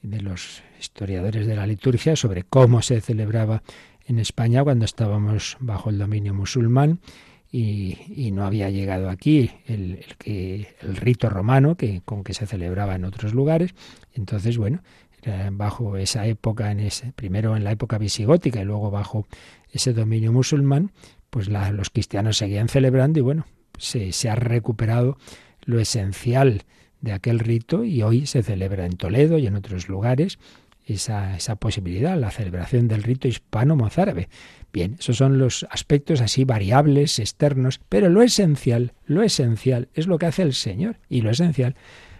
de 0.00 0.20
los 0.20 0.62
historiadores 0.78 1.48
de 1.48 1.56
la 1.56 1.66
liturgia 1.66 2.14
sobre 2.14 2.44
cómo 2.44 2.82
se 2.82 3.00
celebraba 3.00 3.64
en 4.06 4.20
España 4.20 4.62
cuando 4.62 4.84
estábamos 4.84 5.56
bajo 5.58 5.90
el 5.90 5.98
dominio 5.98 6.34
musulmán 6.34 7.00
y, 7.52 8.30
no 8.32 8.44
había 8.44 8.70
llegado 8.70 9.10
aquí 9.10 9.50
el, 9.66 10.04
que, 10.18 10.74
el 10.80 10.96
rito 10.96 11.28
romano 11.28 11.76
que, 11.76 12.00
con 12.04 12.22
que 12.22 12.34
se 12.34 12.46
celebraba 12.46 12.94
en 12.94 13.04
otros 13.04 13.34
lugares. 13.34 13.74
Entonces, 14.14 14.56
bueno, 14.56 14.82
bajo 15.52 15.96
esa 15.96 16.26
época, 16.26 16.70
en 16.70 16.80
ese, 16.80 17.12
primero 17.12 17.56
en 17.56 17.64
la 17.64 17.72
época 17.72 17.98
visigótica 17.98 18.60
y 18.60 18.64
luego 18.64 18.90
bajo 18.90 19.26
ese 19.72 19.92
dominio 19.92 20.32
musulmán, 20.32 20.92
pues 21.30 21.48
los 21.48 21.90
cristianos 21.90 22.36
seguían 22.36 22.68
celebrando 22.68 23.18
y 23.18 23.22
bueno, 23.22 23.46
se, 23.78 24.12
se 24.12 24.30
ha 24.30 24.34
recuperado 24.34 25.16
lo 25.64 25.80
esencial 25.80 26.62
de 27.00 27.12
aquel 27.12 27.38
rito 27.38 27.84
y 27.84 28.02
hoy 28.02 28.26
se 28.26 28.42
celebra 28.42 28.86
en 28.86 28.96
Toledo 28.96 29.38
y 29.38 29.46
en 29.46 29.56
otros 29.56 29.88
lugares 29.88 30.38
esa, 30.94 31.56
posibilidad, 31.56 32.18
la 32.18 32.30
celebración 32.30 32.88
del 32.88 33.02
rito 33.02 33.28
hispano-mozárabe. 33.28 34.28
Bien, 34.72 34.96
esos 34.98 35.16
son 35.16 35.38
los 35.38 35.66
aspectos 35.70 36.20
así 36.20 36.44
variables, 36.44 37.18
externos, 37.18 37.80
pero 37.88 38.08
lo 38.08 38.22
esencial, 38.22 38.92
lo 39.04 39.22
esencial 39.22 39.88
es 39.94 40.06
lo 40.06 40.18
que 40.18 40.26
hace 40.26 40.42
el 40.42 40.54
Señor 40.54 40.98
y 41.08 41.22
lo 41.22 41.30
esencial 41.30 41.74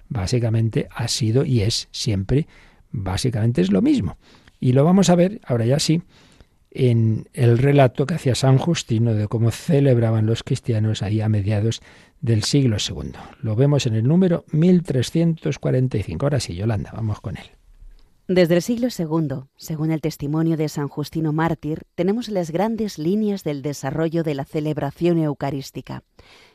básicamente 0.09 0.89
ha 0.95 1.09
sido 1.09 1.45
y 1.45 1.61
es 1.61 1.89
siempre, 1.93 2.47
básicamente 2.91 3.61
es 3.61 3.71
lo 3.71 3.83
mismo. 3.83 4.19
Y 4.59 4.73
lo 4.73 4.85
vamos 4.85 5.09
a 5.09 5.15
ver 5.15 5.41
ahora 5.45 5.65
ya 5.65 5.79
sí 5.79 6.03
en 6.71 7.29
el 7.33 7.59
relato 7.59 8.07
que 8.07 8.15
hacía 8.15 8.35
San 8.35 8.59
Justino 8.59 9.15
de 9.15 9.27
cómo 9.27 9.51
celebraban 9.51 10.27
los 10.27 10.43
cristianos 10.43 11.03
ahí 11.03 11.21
a 11.21 11.29
mediados 11.29 11.81
del 12.21 12.45
siglo 12.45 12.77
II. 12.77 13.13
Lo 13.43 13.57
vemos 13.57 13.87
en 13.87 13.95
el 13.95 14.07
número 14.07 14.45
1345. 14.53 16.27
Ahora 16.27 16.41
sí, 16.41 16.55
Yolanda, 16.55 16.93
vamos 16.93 17.21
con 17.21 17.37
él. 17.37 17.60
Desde 18.33 18.55
el 18.55 18.63
siglo 18.63 18.87
II, 18.97 19.49
según 19.57 19.91
el 19.91 20.01
testimonio 20.01 20.57
de 20.57 20.69
San 20.69 20.87
Justino 20.87 21.33
Mártir, 21.33 21.83
tenemos 21.97 22.29
las 22.29 22.53
grandes 22.53 22.97
líneas 22.97 23.43
del 23.43 23.61
desarrollo 23.61 24.23
de 24.23 24.37
la 24.37 24.45
celebración 24.45 25.19
eucarística. 25.19 26.05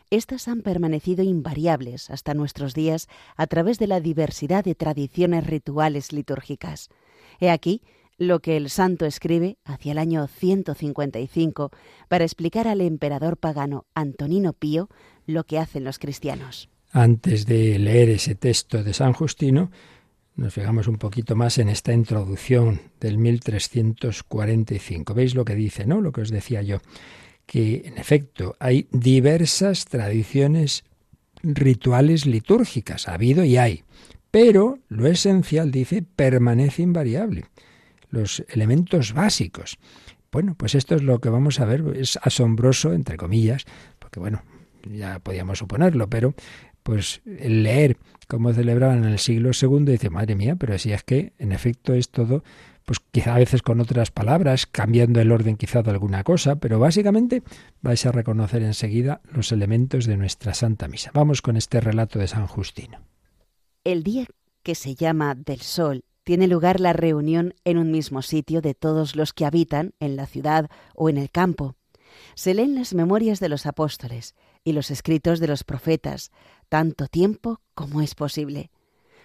Estas 0.10 0.48
han 0.48 0.62
permanecido 0.62 1.22
invariables 1.22 2.10
hasta 2.10 2.34
nuestros 2.34 2.76
días 2.76 3.10
a 3.36 3.46
través 3.48 3.78
de 3.78 3.88
la 3.88 4.00
diversidad 4.00 4.64
de 4.64 4.74
tradiciones 4.74 5.46
rituales 5.46 6.14
litúrgicas. 6.14 6.88
He 7.42 7.50
aquí 7.50 7.82
lo 8.18 8.40
que 8.40 8.56
el 8.56 8.70
santo 8.70 9.06
escribe 9.06 9.58
hacia 9.66 9.92
el 9.92 9.98
año 9.98 10.28
155 10.28 11.72
para 12.08 12.24
explicar 12.24 12.70
al 12.70 12.80
emperador 12.80 13.36
pagano 13.36 13.86
Antonino 13.94 14.54
Pío 14.54 14.88
lo 15.26 15.44
que 15.44 15.60
hacen 15.60 15.84
los 15.84 16.00
cristianos. 16.00 16.70
Antes 16.94 17.46
de 17.46 17.78
leer 17.80 18.12
ese 18.12 18.36
texto 18.36 18.82
de 18.82 18.94
San 18.94 19.12
Justino, 19.12 19.72
nos 20.36 20.54
fijamos 20.54 20.88
un 20.88 20.98
poquito 20.98 21.36
más 21.36 21.58
en 21.58 21.70
esta 21.70 21.94
introducción 21.94 22.82
del 23.00 23.18
1345. 23.18 25.14
¿Veis 25.14 25.36
lo 25.36 25.46
que 25.46 25.56
dice, 25.56 25.86
no? 25.86 26.02
Lo 26.02 26.12
que 26.12 26.22
os 26.22 26.30
decía 26.30 26.62
yo, 26.62 26.80
que 27.46 27.84
en 27.86 27.98
efecto 27.98 28.56
hay 28.60 28.88
diversas 28.92 29.86
tradiciones 29.86 30.84
rituales 31.44 32.26
litúrgicas, 32.26 33.08
ha 33.08 33.14
habido 33.14 33.44
y 33.44 33.58
hay, 33.58 33.84
pero 34.32 34.80
lo 34.90 35.08
esencial, 35.08 35.72
dice, 35.72 36.04
permanece 36.04 36.82
invariable 36.82 37.46
los 38.10 38.44
elementos 38.50 39.14
básicos. 39.14 39.78
Bueno, 40.32 40.56
pues 40.56 40.76
esto 40.76 40.96
es 40.96 41.04
lo 41.04 41.20
que 41.20 41.30
vamos 41.30 41.60
a 41.60 41.66
ver. 41.66 41.84
Es 41.96 42.18
asombroso, 42.22 42.94
entre 42.94 43.18
comillas, 43.18 43.66
porque 44.00 44.20
bueno, 44.20 44.44
ya 44.84 45.20
podíamos 45.20 45.60
suponerlo, 45.60 46.10
pero 46.10 46.34
pues 46.86 47.24
el 47.26 47.64
leer 47.64 47.98
cómo 48.28 48.54
celebraban 48.54 49.00
en 49.00 49.12
el 49.14 49.18
siglo 49.18 49.50
II 49.60 49.86
dice, 49.86 50.12
madre 50.12 50.36
mía, 50.36 50.56
pero 50.56 50.78
si 50.78 50.94
es 50.94 51.02
que 51.02 51.34
en 51.40 51.52
efecto 51.52 51.96
es 51.96 52.10
todo, 52.10 52.44
pues 52.86 53.00
quizá 53.12 53.34
a 53.34 53.40
veces 53.40 53.64
con 53.64 53.82
otras 53.82 54.12
palabras, 54.12 54.68
cambiando 54.68 55.20
el 55.20 55.32
orden 55.32 55.58
quizá 55.58 55.82
de 55.82 55.90
alguna 55.90 56.24
cosa, 56.24 56.58
pero 56.58 56.78
básicamente 56.78 57.42
vais 57.82 58.06
a 58.06 58.12
reconocer 58.12 58.62
enseguida 58.62 59.22
los 59.34 59.52
elementos 59.52 60.06
de 60.06 60.16
nuestra 60.16 60.54
Santa 60.54 60.88
Misa. 60.88 61.10
Vamos 61.16 61.42
con 61.42 61.58
este 61.58 61.82
relato 61.82 62.20
de 62.20 62.28
San 62.28 62.46
Justino. 62.46 63.00
El 63.84 64.04
día 64.04 64.28
que 64.62 64.76
se 64.76 64.94
llama 64.94 65.34
del 65.34 65.62
Sol 65.62 66.06
tiene 66.24 66.48
lugar 66.48 66.80
la 66.80 66.94
reunión 66.94 67.56
en 67.64 67.80
un 67.80 67.90
mismo 67.90 68.22
sitio 68.22 68.62
de 68.62 68.76
todos 68.76 69.16
los 69.16 69.34
que 69.34 69.46
habitan 69.46 69.96
en 70.00 70.16
la 70.16 70.28
ciudad 70.28 70.70
o 70.94 71.10
en 71.10 71.18
el 71.18 71.32
campo. 71.32 71.78
Se 72.36 72.54
leen 72.54 72.76
las 72.76 72.94
memorias 72.94 73.40
de 73.40 73.50
los 73.50 73.66
apóstoles 73.66 74.36
y 74.66 74.74
los 74.74 74.92
escritos 74.92 75.40
de 75.40 75.48
los 75.48 75.64
profetas, 75.64 76.32
tanto 76.68 77.08
tiempo 77.08 77.62
como 77.74 78.02
es 78.02 78.16
posible. 78.16 78.72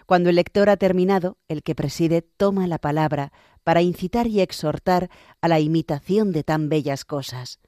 Cuando 0.07 0.29
el 0.29 0.37
lector 0.37 0.71
ha 0.71 0.77
terminado, 0.77 1.39
el 1.49 1.65
que 1.65 1.75
preside 1.75 2.23
toma 2.23 2.69
la 2.69 2.79
palabra 2.79 3.33
para 3.65 3.83
incitar 3.83 4.27
y 4.27 4.41
exhortar 4.41 5.11
a 5.41 5.49
la 5.49 5.59
imitación 5.59 6.31
de 6.31 6.45
tan 6.45 6.69
bellas 6.69 7.05
cosas. 7.05 7.61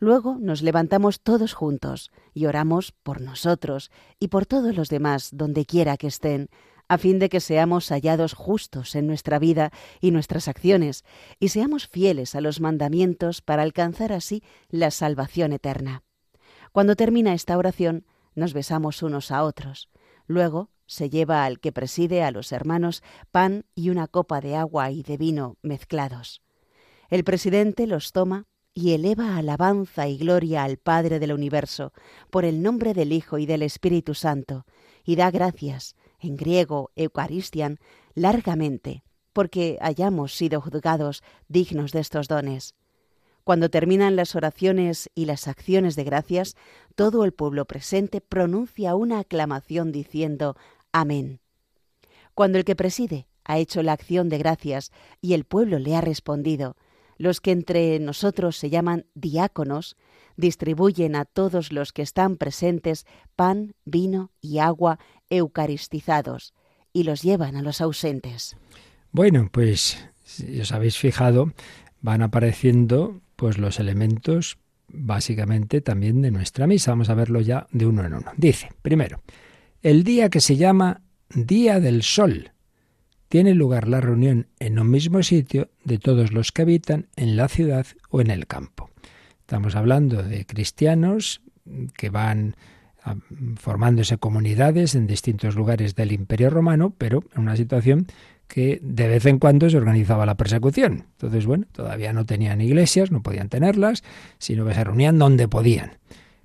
Luego 0.00 0.36
nos 0.40 0.62
levantamos 0.62 1.20
todos 1.20 1.54
juntos 1.54 2.10
y 2.32 2.46
oramos 2.46 2.92
por 2.92 3.20
nosotros 3.20 3.90
y 4.18 4.28
por 4.28 4.44
todos 4.44 4.76
los 4.76 4.88
demás 4.88 5.30
donde 5.32 5.66
quiera 5.66 5.96
que 5.96 6.08
estén, 6.08 6.48
a 6.88 6.98
fin 6.98 7.18
de 7.18 7.28
que 7.28 7.40
seamos 7.40 7.88
hallados 7.90 8.34
justos 8.34 8.94
en 8.94 9.06
nuestra 9.06 9.38
vida 9.38 9.70
y 10.00 10.10
nuestras 10.10 10.48
acciones, 10.48 11.04
y 11.38 11.48
seamos 11.48 11.86
fieles 11.86 12.34
a 12.34 12.40
los 12.40 12.60
mandamientos 12.60 13.40
para 13.40 13.62
alcanzar 13.62 14.12
así 14.12 14.42
la 14.68 14.90
salvación 14.90 15.52
eterna. 15.52 16.02
Cuando 16.74 16.96
termina 16.96 17.34
esta 17.34 17.56
oración, 17.56 18.04
nos 18.34 18.52
besamos 18.52 19.04
unos 19.04 19.30
a 19.30 19.44
otros. 19.44 19.90
Luego 20.26 20.70
se 20.86 21.08
lleva 21.08 21.44
al 21.44 21.60
que 21.60 21.70
preside 21.70 22.24
a 22.24 22.32
los 22.32 22.50
hermanos 22.50 23.04
pan 23.30 23.64
y 23.76 23.90
una 23.90 24.08
copa 24.08 24.40
de 24.40 24.56
agua 24.56 24.90
y 24.90 25.04
de 25.04 25.16
vino 25.16 25.56
mezclados. 25.62 26.42
El 27.10 27.22
presidente 27.22 27.86
los 27.86 28.10
toma 28.10 28.48
y 28.74 28.90
eleva 28.90 29.36
alabanza 29.36 30.08
y 30.08 30.18
gloria 30.18 30.64
al 30.64 30.78
Padre 30.78 31.20
del 31.20 31.32
universo 31.32 31.92
por 32.28 32.44
el 32.44 32.60
nombre 32.60 32.92
del 32.92 33.12
Hijo 33.12 33.38
y 33.38 33.46
del 33.46 33.62
Espíritu 33.62 34.14
Santo, 34.14 34.66
y 35.04 35.14
da 35.14 35.30
gracias, 35.30 35.94
en 36.18 36.34
griego 36.36 36.90
Eucaristian, 36.96 37.78
largamente, 38.16 39.04
porque 39.32 39.78
hayamos 39.80 40.34
sido 40.34 40.60
juzgados 40.60 41.22
dignos 41.46 41.92
de 41.92 42.00
estos 42.00 42.26
dones. 42.26 42.74
Cuando 43.44 43.68
terminan 43.68 44.16
las 44.16 44.34
oraciones 44.34 45.10
y 45.14 45.26
las 45.26 45.48
acciones 45.48 45.96
de 45.96 46.04
gracias, 46.04 46.56
todo 46.94 47.24
el 47.24 47.32
pueblo 47.32 47.66
presente 47.66 48.22
pronuncia 48.22 48.94
una 48.94 49.18
aclamación 49.18 49.92
diciendo 49.92 50.56
Amén. 50.92 51.40
Cuando 52.34 52.56
el 52.56 52.64
que 52.64 52.74
preside 52.74 53.26
ha 53.44 53.58
hecho 53.58 53.82
la 53.82 53.92
acción 53.92 54.30
de 54.30 54.38
gracias 54.38 54.92
y 55.20 55.34
el 55.34 55.44
pueblo 55.44 55.78
le 55.78 55.94
ha 55.94 56.00
respondido, 56.00 56.76
los 57.18 57.42
que 57.42 57.52
entre 57.52 57.98
nosotros 58.00 58.56
se 58.56 58.70
llaman 58.70 59.04
diáconos, 59.14 59.96
distribuyen 60.36 61.14
a 61.14 61.26
todos 61.26 61.70
los 61.70 61.92
que 61.92 62.02
están 62.02 62.36
presentes 62.36 63.04
pan, 63.36 63.74
vino 63.84 64.30
y 64.40 64.58
agua 64.58 64.98
eucaristizados 65.28 66.54
y 66.92 67.02
los 67.02 67.22
llevan 67.22 67.56
a 67.56 67.62
los 67.62 67.82
ausentes. 67.82 68.56
Bueno, 69.12 69.48
pues 69.52 69.98
si 70.24 70.60
os 70.60 70.72
habéis 70.72 70.96
fijado, 70.96 71.52
van 72.00 72.22
apareciendo 72.22 73.20
pues 73.36 73.58
los 73.58 73.80
elementos 73.80 74.58
básicamente 74.88 75.80
también 75.80 76.22
de 76.22 76.30
nuestra 76.30 76.66
misa. 76.66 76.92
Vamos 76.92 77.10
a 77.10 77.14
verlo 77.14 77.40
ya 77.40 77.66
de 77.72 77.86
uno 77.86 78.04
en 78.04 78.14
uno. 78.14 78.32
Dice, 78.36 78.70
primero, 78.82 79.22
el 79.82 80.04
día 80.04 80.28
que 80.30 80.40
se 80.40 80.56
llama 80.56 81.02
Día 81.34 81.80
del 81.80 82.02
Sol. 82.02 82.52
Tiene 83.28 83.54
lugar 83.54 83.88
la 83.88 84.00
reunión 84.00 84.46
en 84.60 84.78
un 84.78 84.90
mismo 84.90 85.22
sitio 85.22 85.70
de 85.84 85.98
todos 85.98 86.32
los 86.32 86.52
que 86.52 86.62
habitan 86.62 87.08
en 87.16 87.36
la 87.36 87.48
ciudad 87.48 87.86
o 88.10 88.20
en 88.20 88.30
el 88.30 88.46
campo. 88.46 88.90
Estamos 89.40 89.74
hablando 89.74 90.22
de 90.22 90.46
cristianos 90.46 91.42
que 91.96 92.10
van 92.10 92.54
ah, 93.02 93.16
formándose 93.56 94.18
comunidades 94.18 94.94
en 94.94 95.06
distintos 95.06 95.56
lugares 95.56 95.96
del 95.96 96.12
Imperio 96.12 96.50
Romano, 96.50 96.94
pero 96.96 97.24
en 97.34 97.42
una 97.42 97.56
situación 97.56 98.06
que 98.48 98.80
de 98.82 99.08
vez 99.08 99.26
en 99.26 99.38
cuando 99.38 99.68
se 99.70 99.76
organizaba 99.76 100.26
la 100.26 100.36
persecución. 100.36 101.06
Entonces, 101.12 101.46
bueno, 101.46 101.66
todavía 101.72 102.12
no 102.12 102.24
tenían 102.26 102.60
iglesias, 102.60 103.10
no 103.10 103.22
podían 103.22 103.48
tenerlas, 103.48 104.02
sino 104.38 104.64
que 104.66 104.74
se 104.74 104.84
reunían 104.84 105.18
donde 105.18 105.48
podían. 105.48 105.98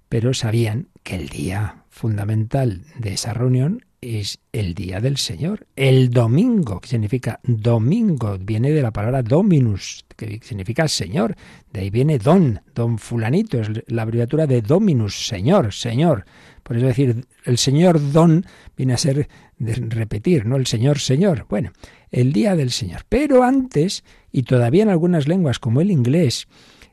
Pero 0.07 0.33
sabían 0.33 0.87
que 1.03 1.15
el 1.15 1.29
día 1.29 1.83
fundamental 1.89 2.81
de 2.97 3.13
esa 3.13 3.33
reunión 3.33 3.83
es 4.01 4.39
el 4.53 4.73
día 4.73 5.01
del 5.01 5.17
Señor, 5.17 5.67
el 5.75 6.09
domingo, 6.09 6.79
que 6.79 6.87
significa 6.87 7.39
domingo, 7.43 8.37
viene 8.39 8.71
de 8.71 8.81
la 8.81 8.91
palabra 8.91 9.21
dominus, 9.21 10.05
que 10.15 10.39
significa 10.41 10.87
Señor, 10.87 11.35
de 11.71 11.81
ahí 11.81 11.89
viene 11.89 12.17
don, 12.17 12.61
don 12.73 12.97
fulanito, 12.97 13.59
es 13.59 13.69
la 13.87 14.03
abreviatura 14.03 14.47
de 14.47 14.61
dominus, 14.61 15.27
Señor, 15.27 15.73
Señor. 15.73 16.25
Por 16.69 16.77
eso 16.77 16.85
decir, 16.85 17.25
el 17.45 17.57
Señor 17.57 18.11
don 18.11 18.45
viene 18.77 18.93
a 18.93 18.97
ser 18.97 19.27
de 19.57 19.73
repetir, 19.73 20.45
¿no? 20.45 20.55
El 20.55 20.67
Señor, 20.67 20.99
Señor. 20.99 21.47
Bueno, 21.49 21.71
el 22.11 22.31
día 22.31 22.55
del 22.55 22.69
Señor. 22.69 23.05
Pero 23.09 23.41
antes, 23.41 24.03
y 24.31 24.43
todavía 24.43 24.83
en 24.83 24.89
algunas 24.89 25.27
lenguas 25.27 25.57
como 25.57 25.81
el 25.81 25.89
inglés, 25.89 26.47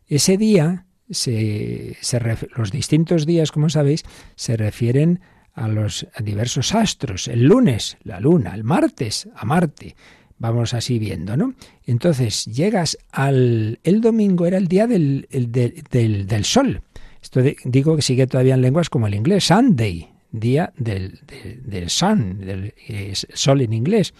ese 0.07 0.39
día, 0.39 0.87
se, 1.11 1.95
se 2.01 2.19
los 2.57 2.71
distintos 2.73 3.27
días, 3.27 3.53
como 3.53 3.69
sabéis, 3.69 4.05
se 4.35 4.57
refieren 4.57 5.21
a 5.53 5.69
los 5.69 6.07
diversos 6.25 6.75
astros. 6.75 7.29
El 7.29 7.43
lunes, 7.43 7.99
la 8.03 8.19
luna, 8.19 8.55
el 8.55 8.65
martes, 8.65 9.29
a 9.37 9.45
Marte. 9.45 9.95
Vamos 10.39 10.73
así 10.73 10.99
viendo, 10.99 11.37
¿no? 11.37 11.53
Entonces 11.85 12.47
llegas 12.47 12.97
al... 13.13 13.79
El 13.85 14.01
domingo 14.01 14.47
era 14.47 14.57
el 14.57 14.69
día 14.69 14.87
del, 14.87 15.29
del, 15.31 16.27
del, 16.27 16.45
sol. 16.47 16.81
Esto 17.27 17.41
digo 17.65 17.97
que 17.97 18.03
sigue 18.03 18.29
todavía 18.29 18.55
en 18.55 18.63
lenguas 18.63 18.89
como 18.89 19.09
el 19.09 19.15
inglés, 19.17 19.49
Sunday, 19.49 20.09
día 20.31 20.73
del, 20.77 21.19
del 21.65 21.91
sun, 21.91 22.39
del 22.39 22.73
sol 23.15 23.63
en 23.63 23.73
inglés. 23.73 24.15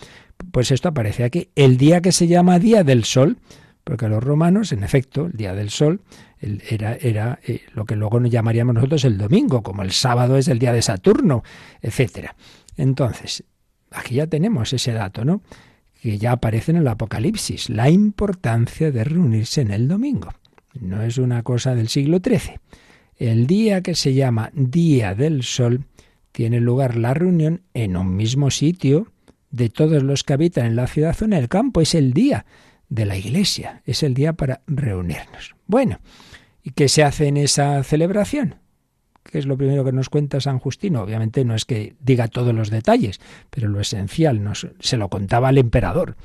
Pues 0.51 0.73
esto 0.73 0.89
aparece 0.89 1.23
aquí. 1.23 1.49
El 1.55 1.77
día 1.77 2.01
que 2.01 2.11
se 2.11 2.27
llama 2.27 2.59
Día 2.59 2.83
del 2.83 3.05
Sol, 3.05 3.39
porque 3.85 4.09
los 4.09 4.25
romanos, 4.25 4.73
en 4.73 4.83
efecto, 4.83 5.27
el 5.27 5.35
Día 5.35 5.55
del 5.55 5.71
Sol 5.71 6.01
era, 6.41 6.97
era 6.97 7.39
eh, 7.47 7.61
lo 7.75 7.85
que 7.85 7.95
luego 7.95 8.19
nos 8.19 8.33
llamaríamos 8.33 8.75
nosotros 8.75 9.05
el 9.05 9.19
domingo, 9.19 9.63
como 9.63 9.83
el 9.83 9.93
sábado 9.93 10.37
es 10.37 10.49
el 10.49 10.59
día 10.59 10.73
de 10.73 10.83
Saturno, 10.83 11.45
etcétera. 11.81 12.35
Entonces, 12.77 13.45
aquí 13.93 14.17
ya 14.17 14.27
tenemos 14.27 14.73
ese 14.73 14.93
dato, 14.93 15.25
¿no? 15.25 15.43
Que 16.03 16.19
ya 16.19 16.33
aparece 16.33 16.73
en 16.73 16.79
el 16.79 16.89
Apocalipsis, 16.89 17.71
la 17.71 17.89
importancia 17.89 18.91
de 18.91 19.05
reunirse 19.05 19.61
en 19.61 19.71
el 19.71 19.87
domingo. 19.87 20.35
No 20.81 21.03
es 21.03 21.19
una 21.19 21.45
cosa 21.45 21.77
del 21.77 21.87
siglo 21.87 22.19
XIII. 22.19 22.59
El 23.19 23.47
día 23.47 23.81
que 23.81 23.95
se 23.95 24.13
llama 24.13 24.51
Día 24.53 25.15
del 25.15 25.43
Sol 25.43 25.85
tiene 26.33 26.61
lugar 26.61 26.97
la 26.97 27.15
reunión 27.15 27.63
en 27.73 27.97
un 27.97 28.15
mismo 28.15 28.51
sitio 28.51 29.11
de 29.51 29.71
todos 29.71 30.03
los 30.03 30.23
que 30.23 30.35
habitan 30.35 30.67
en 30.67 30.77
la 30.77 30.87
ciudad 30.87 31.17
o 31.23 31.25
en 31.25 31.33
el 31.33 31.49
campo. 31.49 31.81
Es 31.81 31.95
el 31.95 32.13
día 32.13 32.45
de 32.91 33.07
la 33.07 33.17
iglesia, 33.17 33.81
es 33.87 34.03
el 34.03 34.13
día 34.13 34.35
para 34.35 34.61
reunirnos. 34.67 35.57
Bueno, 35.67 35.99
¿y 36.63 36.73
qué 36.73 36.89
se 36.89 37.05
hace 37.05 37.29
en 37.29 37.39
esa 37.39 37.83
celebración? 37.85 38.57
¿Qué 39.23 39.39
es 39.39 39.47
lo 39.47 39.57
primero 39.57 39.83
que 39.83 39.93
nos 39.93 40.11
cuenta 40.11 40.41
San 40.41 40.59
Justino? 40.59 41.01
Obviamente 41.01 41.45
no 41.47 41.55
es 41.55 41.65
que 41.65 41.97
diga 42.01 42.29
todos 42.29 42.55
los 42.55 42.69
detalles, 42.69 43.19
pero 43.49 43.69
lo 43.69 43.81
esencial 43.81 44.43
se 44.79 44.97
lo 44.99 45.09
contaba 45.09 45.49
al 45.49 45.57
emperador. 45.59 46.17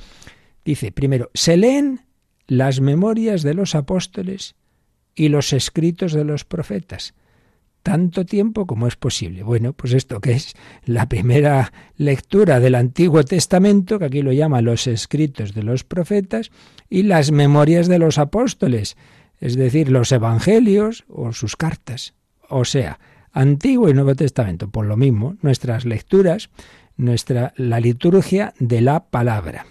Dice, 0.66 0.92
primero, 0.92 1.32
se 1.34 1.56
leen 1.56 2.02
las 2.48 2.82
memorias 2.82 3.44
de 3.44 3.54
los 3.54 3.76
apóstoles 3.76 4.56
y 5.16 5.30
los 5.30 5.54
escritos 5.54 6.14
de 6.14 6.24
los 6.24 6.46
profetas 6.46 7.14
tanto 7.84 8.26
tiempo 8.26 8.68
como 8.68 8.88
es 8.88 8.96
posible. 8.96 9.44
Bueno, 9.44 9.74
pues 9.74 9.94
esto 9.94 10.20
que 10.20 10.34
es 10.34 10.54
la 10.86 11.08
primera 11.10 11.74
lectura 11.98 12.60
del 12.60 12.76
Antiguo 12.76 13.24
Testamento, 13.24 14.00
que 14.00 14.06
aquí 14.06 14.22
lo 14.22 14.32
llama 14.32 14.62
los 14.62 14.88
escritos 14.88 15.54
de 15.54 15.64
los 15.64 15.84
profetas, 15.84 16.52
y 16.90 17.04
las 17.04 17.32
memorias 17.32 17.88
de 17.88 18.00
los 18.00 18.18
apóstoles, 18.18 18.98
es 19.40 19.56
decir, 19.56 19.90
los 19.90 20.12
evangelios 20.12 21.06
o 21.08 21.34
sus 21.34 21.56
cartas. 21.56 22.14
O 22.50 22.66
sea, 22.66 23.00
Antiguo 23.32 23.90
y 23.90 23.94
Nuevo 23.94 24.16
Testamento, 24.16 24.70
por 24.70 24.86
lo 24.86 24.98
mismo, 24.98 25.38
nuestras 25.42 25.86
lecturas, 25.86 26.50
nuestra 26.98 27.54
la 27.56 27.80
liturgia 27.80 28.54
de 28.60 28.82
la 28.82 29.06
palabra. 29.06 29.66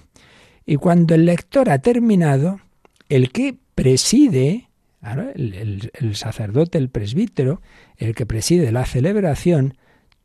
Y 0.67 0.77
cuando 0.77 1.15
el 1.15 1.27
lector 1.27 1.71
ha 1.71 1.79
terminado, 1.79 2.61
el 3.09 3.31
que 3.31 3.57
preside 3.75 4.70
el, 5.03 6.15
sacerdote, 6.15 6.79
el 6.79 6.91
presbítero, 6.91 7.63
el 7.97 8.15
que 8.15 8.27
preside 8.27 8.73
la 8.73 8.85
celebración, 8.85 9.75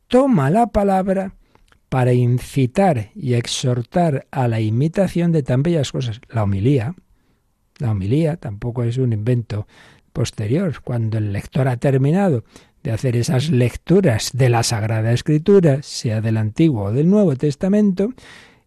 toma 0.08 0.50
la 0.50 0.68
palabra 0.68 1.34
para 1.88 2.12
incitar 2.12 3.10
y 3.14 3.34
exhortar 3.34 4.26
a 4.30 4.48
la 4.48 4.60
imitación 4.60 5.32
de 5.32 5.42
tan 5.42 5.62
bellas 5.62 5.92
cosas. 5.92 6.20
La 6.28 6.42
homilía, 6.42 6.94
la 7.78 7.92
homilía 7.92 8.36
tampoco 8.36 8.82
es 8.82 8.98
un 8.98 9.12
invento 9.12 9.66
posterior. 10.12 10.80
Cuando 10.82 11.18
el 11.18 11.32
lector 11.32 11.68
ha 11.68 11.76
terminado 11.76 12.44
de 12.82 12.92
hacer 12.92 13.16
esas 13.16 13.50
lecturas 13.50 14.30
de 14.32 14.48
la 14.48 14.62
Sagrada 14.62 15.12
Escritura, 15.12 15.82
sea 15.82 16.20
del 16.20 16.36
Antiguo 16.36 16.84
o 16.84 16.92
del 16.92 17.08
Nuevo 17.08 17.34
Testamento, 17.36 18.12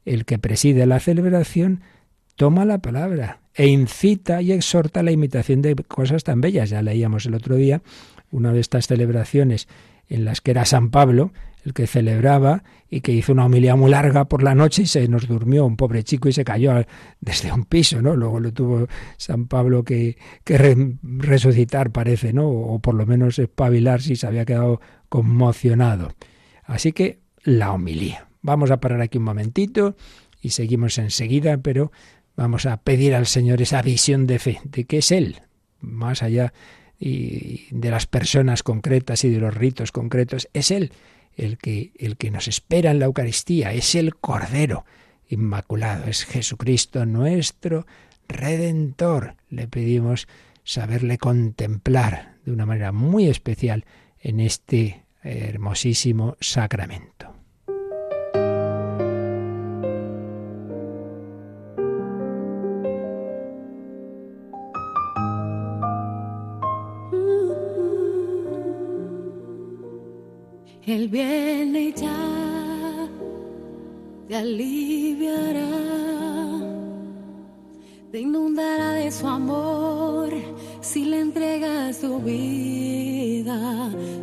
el 0.06 0.26
que 0.26 0.40
preside 0.40 0.86
la 0.86 1.00
celebración 1.00 1.82
toma 2.36 2.66
la 2.66 2.80
palabra 2.80 3.42
e 3.60 3.68
incita 3.68 4.42
y 4.42 4.54
exhorta 4.54 5.04
la 5.04 5.12
imitación 5.12 5.62
de 5.62 5.76
cosas 5.76 6.24
tan 6.24 6.40
bellas. 6.40 6.70
Ya 6.70 6.82
leíamos 6.82 7.26
el 7.26 7.36
otro 7.36 7.58
día 7.58 7.82
una 8.32 8.54
de 8.54 8.62
estas 8.62 8.88
celebraciones 8.88 9.68
en 10.08 10.24
las 10.24 10.40
que 10.40 10.52
era 10.52 10.64
San 10.64 10.92
Pablo 10.92 11.34
el 11.66 11.74
que 11.74 11.86
celebraba 11.86 12.64
y 12.90 13.02
que 13.02 13.12
hizo 13.12 13.34
una 13.34 13.48
homilía 13.48 13.76
muy 13.76 13.92
larga 13.92 14.30
por 14.30 14.44
la 14.44 14.56
noche 14.56 14.84
y 14.84 14.86
se 14.86 15.06
nos 15.10 15.28
durmió 15.28 15.66
un 15.66 15.76
pobre 15.76 16.06
chico 16.06 16.30
y 16.30 16.32
se 16.32 16.46
cayó 16.46 16.72
desde 17.20 17.52
un 17.52 17.66
piso, 17.66 18.02
¿no? 18.02 18.16
Luego 18.16 18.40
lo 18.40 18.54
tuvo 18.54 18.88
San 19.18 19.48
Pablo 19.48 19.84
que, 19.84 20.16
que 20.46 20.88
resucitar, 21.02 21.92
parece, 21.92 22.32
¿no? 22.32 22.48
O 22.48 22.80
por 22.80 22.96
lo 22.96 23.06
menos 23.06 23.40
espabilar 23.40 24.02
si 24.02 24.16
se 24.16 24.26
había 24.26 24.46
quedado 24.46 24.80
conmocionado. 25.10 26.14
Así 26.64 26.94
que 26.94 27.20
la 27.44 27.74
homilía. 27.74 28.30
Vamos 28.42 28.72
a 28.72 28.80
parar 28.80 29.02
aquí 29.02 29.18
un 29.18 29.26
momentito 29.26 29.98
y 30.42 30.52
seguimos 30.52 30.98
enseguida, 30.98 31.58
pero 31.58 31.92
Vamos 32.40 32.66
a 32.66 32.78
pedir 32.78 33.16
al 33.16 33.26
Señor 33.26 33.62
esa 33.62 33.82
visión 33.82 34.26
de 34.26 34.40
fe, 34.40 34.62
de 34.64 34.86
que 34.86 35.00
es 35.00 35.12
Él, 35.12 35.42
más 35.82 36.24
allá 36.24 36.54
de 36.98 37.90
las 37.92 38.08
personas 38.08 38.64
concretas 38.64 39.26
y 39.26 39.30
de 39.30 39.42
los 39.42 39.54
ritos 39.54 39.92
concretos, 39.92 40.48
es 40.54 40.72
Él 40.72 40.94
el 41.36 41.58
que, 41.58 41.92
el 42.00 42.16
que 42.16 42.32
nos 42.32 42.48
espera 42.48 42.92
en 42.92 43.00
la 43.00 43.08
Eucaristía, 43.08 43.74
es 43.74 43.94
el 43.94 44.16
Cordero 44.16 44.86
Inmaculado, 45.28 46.06
es 46.06 46.24
Jesucristo 46.24 47.06
nuestro 47.06 47.86
Redentor. 48.30 49.36
Le 49.50 49.68
pedimos 49.68 50.30
saberle 50.64 51.18
contemplar 51.18 52.38
de 52.46 52.54
una 52.54 52.66
manera 52.66 52.94
muy 52.94 53.28
especial 53.28 53.84
en 54.18 54.40
este 54.40 55.04
hermosísimo 55.24 56.38
sacramento. 56.40 57.39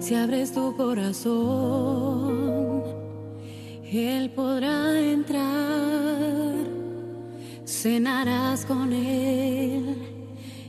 Si 0.07 0.15
abres 0.15 0.53
tu 0.53 0.77
corazón. 0.77 2.35
Él 3.93 4.31
podrá 4.31 5.01
entrar, 5.01 6.55
cenarás 7.65 8.65
con 8.67 8.93
Él 8.93 9.97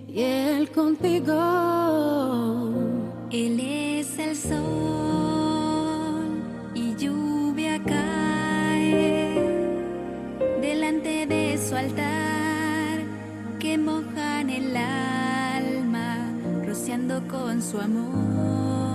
y 0.08 0.22
Él 0.22 0.72
contigo. 0.72 1.36
Él 3.30 3.60
es 3.60 4.18
el 4.18 4.36
sol 4.36 4.88
altar 11.78 13.00
que 13.60 13.78
mojan 13.78 14.50
el 14.50 14.76
alma, 14.76 16.32
rociando 16.66 17.22
con 17.28 17.62
su 17.62 17.78
amor 17.80 18.87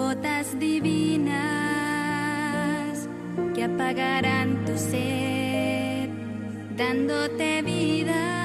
gotas 0.00 0.58
divinas 0.58 1.36
que 3.54 3.64
apagarán 3.64 4.64
tu 4.64 4.74
sed, 4.78 6.08
dándote 6.76 7.62
vida. 7.62 8.39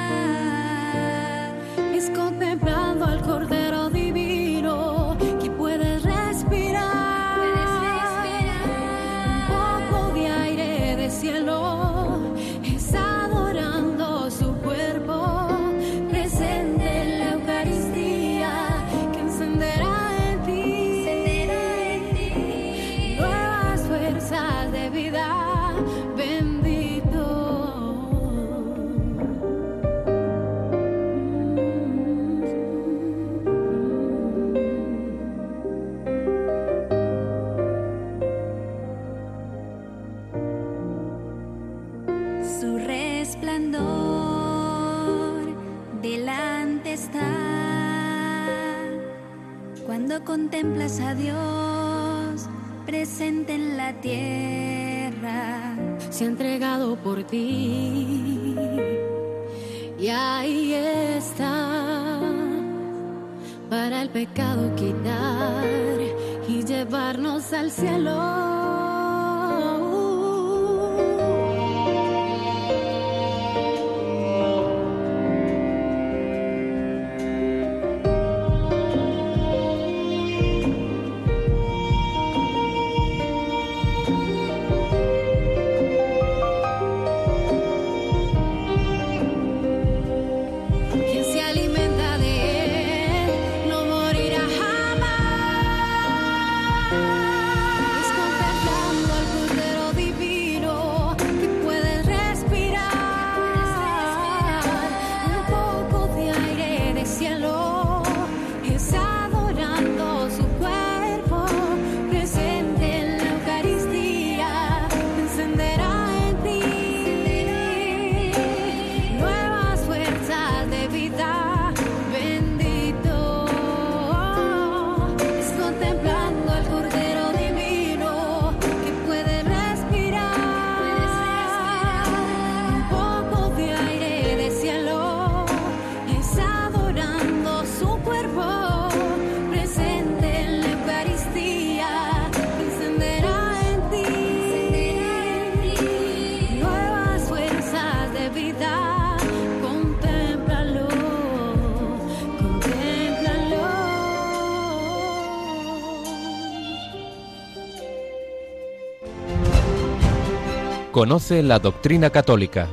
Conoce 160.96 161.44
la 161.44 161.60
doctrina 161.60 162.10
católica. 162.10 162.70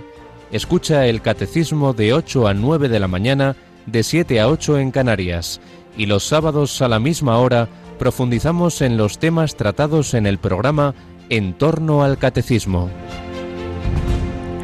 Escucha 0.53 1.09
el 1.09 1.23
catecismo 1.23 1.93
de 1.93 2.13
8 2.13 2.47
a 2.47 2.55
9 2.55 2.89
de 2.89 3.01
la 3.01 3.09
mañana, 3.09 3.57
de 3.87 4.05
7 4.05 4.39
a 4.39 4.47
8 4.47 4.79
en 4.79 4.93
Canarias. 4.93 5.61
Y 5.97 6.07
los 6.07 6.23
sábados 6.23 6.81
a 6.83 6.89
la 6.89 7.01
misma 7.01 7.39
hora 7.39 7.69
profundizamos 7.99 8.81
en 8.81 8.97
los 8.97 9.19
temas 9.19 9.57
tratados 9.57 10.15
en 10.15 10.27
el 10.27 10.39
programa 10.39 10.95
En 11.31 11.55
torno 11.55 12.05
al 12.05 12.17
catecismo. 12.17 12.91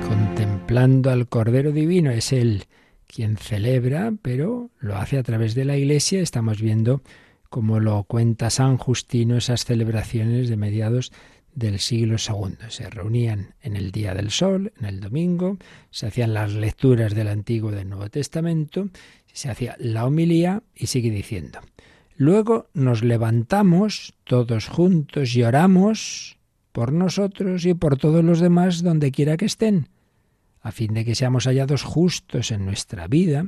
Contemplando 0.06 1.10
al 1.10 1.26
Cordero 1.26 1.72
Divino 1.72 2.12
es 2.12 2.32
Él 2.32 2.66
quien 3.08 3.36
celebra, 3.38 4.12
pero 4.22 4.70
lo 4.78 4.94
hace 4.94 5.18
a 5.18 5.24
través 5.24 5.56
de 5.56 5.64
la 5.64 5.76
Iglesia. 5.76 6.20
Estamos 6.20 6.62
viendo, 6.62 7.02
como 7.48 7.80
lo 7.80 8.04
cuenta 8.04 8.50
San 8.50 8.76
Justino, 8.76 9.36
esas 9.36 9.64
celebraciones 9.64 10.48
de 10.48 10.56
mediados 10.56 11.10
del 11.58 11.80
siglo 11.80 12.16
II. 12.16 12.56
Se 12.68 12.88
reunían 12.88 13.54
en 13.60 13.76
el 13.76 13.90
día 13.90 14.14
del 14.14 14.30
sol, 14.30 14.72
en 14.78 14.86
el 14.86 15.00
domingo, 15.00 15.58
se 15.90 16.06
hacían 16.06 16.34
las 16.34 16.52
lecturas 16.52 17.14
del 17.14 17.28
Antiguo 17.28 17.72
y 17.72 17.74
del 17.74 17.88
Nuevo 17.88 18.08
Testamento, 18.08 18.88
se 19.32 19.50
hacía 19.50 19.76
la 19.78 20.06
homilía 20.06 20.62
y 20.74 20.86
sigue 20.86 21.10
diciendo. 21.10 21.60
Luego 22.16 22.68
nos 22.74 23.04
levantamos 23.04 24.14
todos 24.24 24.66
juntos 24.66 25.34
y 25.36 25.42
oramos 25.42 26.38
por 26.72 26.92
nosotros 26.92 27.64
y 27.64 27.74
por 27.74 27.96
todos 27.96 28.24
los 28.24 28.40
demás 28.40 28.82
donde 28.82 29.10
quiera 29.10 29.36
que 29.36 29.46
estén, 29.46 29.88
a 30.60 30.72
fin 30.72 30.94
de 30.94 31.04
que 31.04 31.14
seamos 31.14 31.44
hallados 31.46 31.82
justos 31.82 32.50
en 32.50 32.64
nuestra 32.64 33.06
vida 33.06 33.46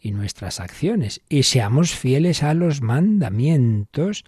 y 0.00 0.12
nuestras 0.12 0.60
acciones, 0.60 1.20
y 1.28 1.42
seamos 1.42 1.94
fieles 1.94 2.42
a 2.42 2.54
los 2.54 2.80
mandamientos 2.82 4.24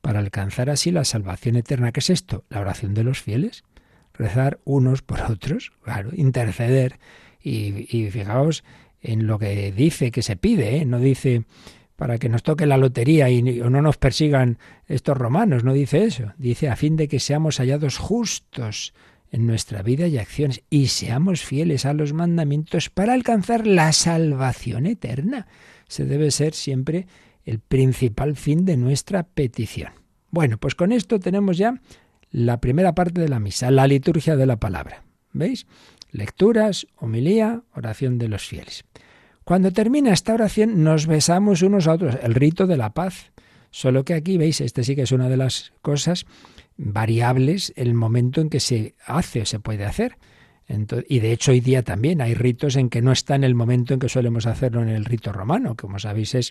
para 0.00 0.20
alcanzar 0.20 0.70
así 0.70 0.90
la 0.90 1.04
salvación 1.04 1.56
eterna. 1.56 1.92
¿Qué 1.92 2.00
es 2.00 2.10
esto? 2.10 2.44
La 2.48 2.60
oración 2.60 2.94
de 2.94 3.04
los 3.04 3.20
fieles. 3.20 3.64
Rezar 4.14 4.60
unos 4.64 5.02
por 5.02 5.20
otros, 5.20 5.72
claro, 5.82 6.10
interceder. 6.14 6.98
Y, 7.42 8.08
fijaos 8.10 8.64
en 9.00 9.26
lo 9.26 9.38
que 9.38 9.70
dice 9.70 10.10
que 10.10 10.22
se 10.22 10.36
pide, 10.36 10.78
¿eh? 10.78 10.84
no 10.84 10.98
dice 10.98 11.44
para 11.94 12.18
que 12.18 12.28
nos 12.28 12.42
toque 12.42 12.66
la 12.66 12.76
lotería 12.76 13.30
y 13.30 13.42
no 13.42 13.82
nos 13.82 13.96
persigan 13.96 14.58
estos 14.86 15.16
romanos, 15.16 15.64
no 15.64 15.72
dice 15.72 16.04
eso, 16.04 16.32
dice 16.38 16.68
a 16.68 16.76
fin 16.76 16.96
de 16.96 17.08
que 17.08 17.20
seamos 17.20 17.58
hallados 17.58 17.98
justos 17.98 18.94
en 19.30 19.46
nuestra 19.46 19.82
vida 19.82 20.06
y 20.06 20.18
acciones 20.18 20.62
y 20.70 20.88
seamos 20.88 21.42
fieles 21.42 21.86
a 21.86 21.94
los 21.94 22.12
mandamientos 22.12 22.90
para 22.90 23.14
alcanzar 23.14 23.66
la 23.66 23.92
salvación 23.92 24.86
eterna. 24.86 25.46
Se 25.88 26.04
debe 26.04 26.30
ser 26.30 26.54
siempre 26.54 27.06
el 27.46 27.60
principal 27.60 28.36
fin 28.36 28.66
de 28.66 28.76
nuestra 28.76 29.22
petición. 29.22 29.92
Bueno, 30.30 30.58
pues 30.58 30.74
con 30.74 30.92
esto 30.92 31.18
tenemos 31.18 31.56
ya 31.56 31.80
la 32.30 32.60
primera 32.60 32.94
parte 32.94 33.20
de 33.20 33.28
la 33.28 33.40
misa, 33.40 33.70
la 33.70 33.86
liturgia 33.86 34.36
de 34.36 34.44
la 34.44 34.56
palabra. 34.56 35.04
¿Veis? 35.32 35.66
Lecturas, 36.10 36.86
homilía, 36.96 37.62
oración 37.74 38.18
de 38.18 38.28
los 38.28 38.46
fieles. 38.46 38.84
Cuando 39.44 39.70
termina 39.70 40.12
esta 40.12 40.34
oración 40.34 40.82
nos 40.82 41.06
besamos 41.06 41.62
unos 41.62 41.86
a 41.86 41.92
otros, 41.92 42.18
el 42.22 42.34
rito 42.34 42.66
de 42.66 42.76
la 42.76 42.92
paz. 42.92 43.32
Solo 43.70 44.04
que 44.04 44.14
aquí, 44.14 44.36
veis, 44.38 44.60
este 44.60 44.82
sí 44.84 44.96
que 44.96 45.02
es 45.02 45.12
una 45.12 45.28
de 45.28 45.36
las 45.36 45.72
cosas 45.82 46.26
variables, 46.76 47.72
el 47.76 47.94
momento 47.94 48.40
en 48.40 48.50
que 48.50 48.60
se 48.60 48.94
hace 49.06 49.42
o 49.42 49.46
se 49.46 49.60
puede 49.60 49.84
hacer 49.84 50.18
y 50.68 51.20
de 51.20 51.32
hecho 51.32 51.52
hoy 51.52 51.60
día 51.60 51.82
también 51.82 52.20
hay 52.20 52.34
ritos 52.34 52.74
en 52.74 52.88
que 52.90 53.00
no 53.00 53.12
está 53.12 53.36
en 53.36 53.44
el 53.44 53.54
momento 53.54 53.94
en 53.94 54.00
que 54.00 54.08
solemos 54.08 54.46
hacerlo 54.46 54.82
en 54.82 54.88
el 54.88 55.04
rito 55.04 55.32
romano, 55.32 55.76
que 55.76 55.82
como 55.82 56.00
sabéis 56.00 56.34
es 56.34 56.50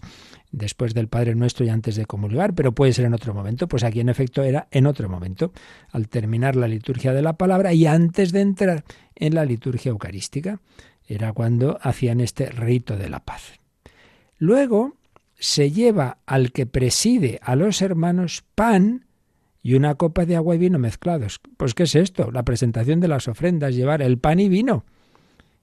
después 0.51 0.93
del 0.93 1.09
Padre 1.09 1.36
Nuestro 1.36 1.66
y 1.66 1.70
antes 1.70 1.97
de 1.97 2.05
comulgar, 2.05 2.53
pero 2.53 2.74
puede 2.74 2.93
ser 2.93 3.05
en 3.05 3.13
otro 3.13 3.34
momento. 3.34 3.68
Pues 3.68 3.84
aquí 3.84 3.99
en 3.99 4.07
efecto 4.07 4.41
era 4.41 4.68
en 4.72 4.88
otro 4.88 5.09
momento, 5.09 5.51
al 5.91 6.07
terminar 6.07 6.55
la 6.55 6.68
liturgia 6.68 7.11
de 7.11 7.22
la 7.22 7.34
palabra 7.34 7.74
y 7.74 7.88
antes 7.88 8.32
de 8.32 8.41
entrar 8.41 8.86
en 9.16 9.36
la 9.36 9.43
liturgia 9.43 9.89
eucarística. 9.89 10.61
Era 11.07 11.34
cuando 11.34 11.78
hacían 11.82 12.22
este 12.22 12.49
rito 12.49 12.97
de 12.97 13.09
la 13.09 13.20
paz. 13.20 13.59
Luego 14.38 14.95
se 15.38 15.72
lleva 15.72 16.20
al 16.26 16.51
que 16.51 16.66
preside 16.66 17.39
a 17.43 17.55
los 17.55 17.82
hermanos 17.82 18.43
pan 18.55 19.05
y 19.66 19.74
una 19.74 19.95
copa 19.95 20.28
de 20.28 20.36
agua 20.36 20.53
y 20.53 20.59
vino 20.59 20.78
mezclados. 20.78 21.41
Pues 21.57 21.74
¿qué 21.74 21.84
es 21.84 21.95
esto? 21.95 22.30
La 22.30 22.43
presentación 22.43 22.99
de 22.99 23.07
las 23.07 23.28
ofrendas, 23.28 23.74
llevar 23.74 24.03
el 24.03 24.20
pan 24.20 24.39
y 24.39 24.47
vino. 24.47 24.86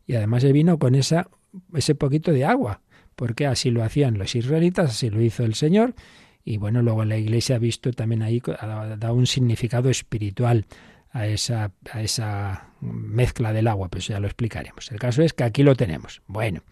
Y 0.08 0.16
además 0.16 0.42
el 0.42 0.52
vino 0.52 0.76
con 0.80 0.96
esa, 0.96 1.28
ese 1.72 1.94
poquito 1.94 2.32
de 2.32 2.44
agua, 2.44 2.80
porque 3.14 3.46
así 3.46 3.70
lo 3.70 3.84
hacían 3.84 4.18
los 4.18 4.34
israelitas, 4.34 4.90
así 4.90 5.08
lo 5.08 5.22
hizo 5.22 5.44
el 5.44 5.54
Señor. 5.54 5.94
Y 6.44 6.56
bueno, 6.56 6.82
luego 6.82 7.04
la 7.04 7.16
Iglesia 7.16 7.54
ha 7.54 7.58
visto 7.60 7.92
también 7.92 8.22
ahí, 8.22 8.42
ha 8.58 8.96
dado 8.96 9.14
un 9.14 9.28
significado 9.28 9.88
espiritual 9.88 10.66
a 11.12 11.28
esa, 11.28 11.70
a 11.92 12.02
esa 12.02 12.70
mezcla 12.80 13.52
del 13.52 13.68
agua, 13.68 13.88
pues 13.88 14.08
ya 14.08 14.18
lo 14.18 14.26
explicaremos. 14.26 14.90
El 14.90 14.98
caso 14.98 15.22
es 15.22 15.32
que 15.32 15.44
aquí 15.44 15.62
lo 15.62 15.76
tenemos. 15.76 16.22
Bueno, 16.26 16.62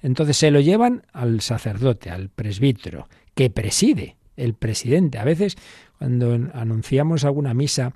entonces 0.00 0.36
se 0.36 0.52
lo 0.52 0.60
llevan 0.60 1.02
al 1.12 1.40
sacerdote, 1.40 2.10
al 2.10 2.28
presbítero, 2.28 3.08
que 3.34 3.50
preside, 3.50 4.14
el 4.38 4.54
presidente. 4.54 5.18
A 5.18 5.24
veces 5.24 5.56
cuando 5.98 6.32
anunciamos 6.54 7.24
alguna 7.24 7.54
misa 7.54 7.92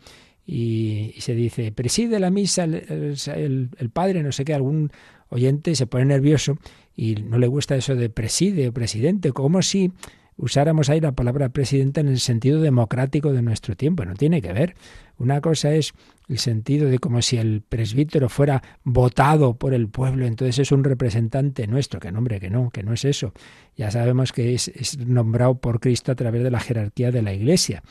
y, 0.47 1.15
se 1.19 1.35
dice, 1.35 1.73
preside 1.73 2.19
la 2.19 2.31
misa 2.31 2.65
el, 2.65 3.91
padre, 3.93 4.23
no 4.23 4.33
sé 4.33 4.45
qué, 4.45 4.55
algún 4.55 4.91
oyente 5.29 5.75
se 5.75 5.87
pone 5.87 6.05
nervioso 6.05 6.59
y 6.97 7.15
no 7.15 7.39
le 7.39 7.47
gusta 7.47 7.77
eso 7.77 7.95
de 7.95 8.11
preside 8.11 8.69
o 8.69 8.73
presidente, 8.73 9.33
como 9.33 9.63
si 9.63 9.93
usáramos 10.37 10.89
ahí 10.89 11.01
la 11.01 11.13
palabra 11.13 11.51
presidente 11.51 12.01
en 12.01 12.09
el 12.09 12.21
sentido 12.21 12.61
democrático 12.61 13.33
de 13.33 13.43
nuestro 13.43 13.77
tiempo. 13.77 14.05
No 14.05 14.15
tiene 14.15 14.43
que 14.43 14.53
ver. 14.53 14.75
Una 15.19 15.41
cosa 15.41 15.73
es 15.75 15.93
el 16.29 16.39
sentido 16.39 16.89
de 16.89 16.99
como 16.99 17.23
si 17.23 17.37
el 17.37 17.63
presbítero 17.63 18.29
fuera 18.29 18.63
votado 18.85 19.55
por 19.55 19.75
el 19.75 19.89
pueblo, 19.89 20.27
entonces 20.27 20.59
es 20.59 20.73
un 20.73 20.83
representante 20.83 21.67
nuestro, 21.67 22.01
que 22.01 22.11
nombre 22.11 22.41
que 22.41 22.51
no, 22.51 22.71
que 22.71 22.83
no 22.83 22.93
es 22.95 23.05
eso. 23.05 23.33
Ya 23.77 23.91
sabemos 23.91 24.33
que 24.33 24.55
es, 24.55 24.99
nombrado 24.99 25.57
por 25.57 25.81
Cristo 25.81 26.13
a 26.13 26.15
través 26.15 26.43
de 26.43 26.51
la 26.51 26.61
jerarquía 26.61 27.11
de 27.11 27.23
la 27.23 27.33
Iglesia. 27.33 27.83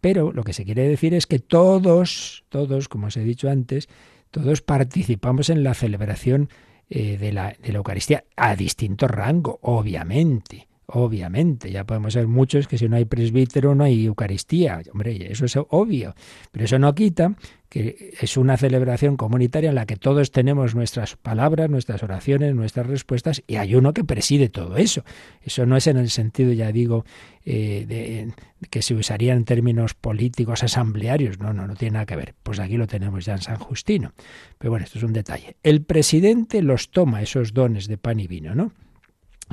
Pero 0.00 0.32
lo 0.32 0.44
que 0.44 0.52
se 0.52 0.64
quiere 0.64 0.88
decir 0.88 1.14
es 1.14 1.26
que 1.26 1.38
todos, 1.38 2.44
todos, 2.48 2.88
como 2.88 3.08
os 3.08 3.16
he 3.16 3.24
dicho 3.24 3.50
antes, 3.50 3.88
todos 4.30 4.62
participamos 4.62 5.50
en 5.50 5.62
la 5.62 5.74
celebración 5.74 6.48
eh, 6.88 7.18
de, 7.18 7.32
la, 7.32 7.54
de 7.62 7.72
la 7.72 7.78
Eucaristía 7.78 8.24
a 8.36 8.56
distinto 8.56 9.06
rango, 9.08 9.58
obviamente. 9.62 10.68
Obviamente, 10.86 11.70
ya 11.70 11.84
podemos 11.84 12.12
ser 12.12 12.26
muchos 12.26 12.68
que 12.68 12.76
si 12.76 12.88
no 12.88 12.96
hay 12.96 13.04
presbítero 13.04 13.74
no 13.74 13.84
hay 13.84 14.04
Eucaristía. 14.04 14.82
Hombre, 14.92 15.30
eso 15.30 15.44
es 15.44 15.56
obvio. 15.56 16.14
Pero 16.50 16.64
eso 16.64 16.78
no 16.78 16.94
quita 16.94 17.34
que 17.72 18.12
es 18.20 18.36
una 18.36 18.58
celebración 18.58 19.16
comunitaria 19.16 19.70
en 19.70 19.76
la 19.76 19.86
que 19.86 19.96
todos 19.96 20.30
tenemos 20.30 20.74
nuestras 20.74 21.16
palabras, 21.16 21.70
nuestras 21.70 22.02
oraciones, 22.02 22.54
nuestras 22.54 22.86
respuestas, 22.86 23.42
y 23.46 23.56
hay 23.56 23.74
uno 23.74 23.94
que 23.94 24.04
preside 24.04 24.50
todo 24.50 24.76
eso. 24.76 25.04
Eso 25.40 25.64
no 25.64 25.78
es 25.78 25.86
en 25.86 25.96
el 25.96 26.10
sentido, 26.10 26.52
ya 26.52 26.70
digo, 26.70 27.06
eh, 27.46 27.86
de, 27.88 28.34
que 28.68 28.82
se 28.82 28.92
usaría 28.92 29.32
en 29.32 29.46
términos 29.46 29.94
políticos 29.94 30.62
asamblearios. 30.62 31.38
No, 31.38 31.54
no, 31.54 31.66
no 31.66 31.74
tiene 31.74 31.94
nada 31.94 32.04
que 32.04 32.16
ver. 32.16 32.34
Pues 32.42 32.60
aquí 32.60 32.76
lo 32.76 32.86
tenemos 32.86 33.24
ya 33.24 33.32
en 33.32 33.40
San 33.40 33.56
Justino. 33.56 34.12
Pero 34.58 34.72
bueno, 34.72 34.84
esto 34.84 34.98
es 34.98 35.04
un 35.04 35.14
detalle. 35.14 35.56
El 35.62 35.80
presidente 35.80 36.60
los 36.60 36.90
toma, 36.90 37.22
esos 37.22 37.54
dones 37.54 37.88
de 37.88 37.96
pan 37.96 38.20
y 38.20 38.26
vino, 38.26 38.54
¿no? 38.54 38.72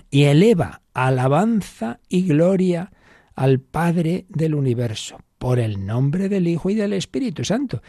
Y 0.10 0.24
eleva 0.24 0.82
alabanza 0.94 2.00
y 2.10 2.24
gloria 2.28 2.92
al 3.36 3.60
Padre 3.60 4.26
del 4.30 4.56
universo, 4.56 5.20
por 5.38 5.60
el 5.60 5.86
nombre 5.86 6.30
del 6.30 6.48
Hijo 6.48 6.70
y 6.70 6.76
del 6.76 6.94
Espíritu 6.94 7.46
Santo. 7.46 7.82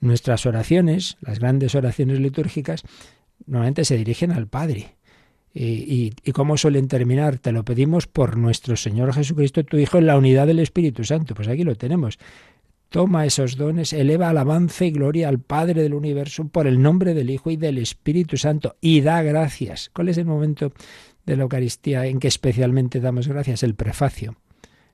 Nuestras 0.00 0.46
oraciones, 0.46 1.16
las 1.20 1.38
grandes 1.38 1.74
oraciones 1.74 2.20
litúrgicas, 2.20 2.82
normalmente 3.46 3.84
se 3.84 3.96
dirigen 3.96 4.32
al 4.32 4.46
Padre. 4.46 4.96
Y, 5.56 6.12
y, 6.24 6.32
cómo 6.32 6.56
suelen 6.56 6.88
terminar? 6.88 7.38
Te 7.38 7.52
lo 7.52 7.64
pedimos 7.64 8.08
por 8.08 8.36
nuestro 8.36 8.74
Señor 8.74 9.14
Jesucristo, 9.14 9.62
tu 9.62 9.76
Hijo, 9.76 9.98
en 9.98 10.06
la 10.06 10.18
unidad 10.18 10.48
del 10.48 10.58
Espíritu 10.58 11.04
Santo. 11.04 11.34
Pues 11.34 11.46
aquí 11.46 11.62
lo 11.62 11.76
tenemos. 11.76 12.18
Toma 12.94 13.26
esos 13.26 13.56
dones, 13.56 13.92
eleva 13.92 14.28
alabanza 14.28 14.84
y 14.84 14.92
gloria 14.92 15.28
al 15.28 15.40
Padre 15.40 15.82
del 15.82 15.94
universo 15.94 16.46
por 16.46 16.66
el 16.66 16.80
nombre 16.80 17.12
del 17.12 17.28
Hijo 17.28 17.50
y 17.50 17.56
del 17.56 17.78
Espíritu 17.78 18.36
Santo 18.36 18.76
y 18.80 19.00
da 19.00 19.20
gracias. 19.22 19.90
¿Cuál 19.92 20.10
es 20.10 20.18
el 20.18 20.26
momento 20.26 20.72
de 21.26 21.36
la 21.36 21.42
Eucaristía 21.44 22.06
en 22.06 22.20
que 22.20 22.28
especialmente 22.28 23.00
damos 23.00 23.28
gracias, 23.28 23.62
el 23.62 23.74
prefacio. 23.74 24.36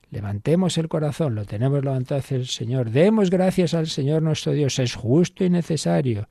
Levantemos 0.09 0.77
el 0.77 0.89
corazón, 0.89 1.35
lo 1.35 1.45
tenemos 1.45 1.83
levantado 1.83 2.19
hacia 2.19 2.37
el 2.37 2.47
Señor. 2.47 2.91
Demos 2.91 3.29
gracias 3.29 3.73
al 3.73 3.87
Señor 3.87 4.21
nuestro 4.21 4.51
Dios. 4.51 4.77
Es 4.79 4.95
justo 4.95 5.45
y 5.45 5.49
necesario. 5.49 6.27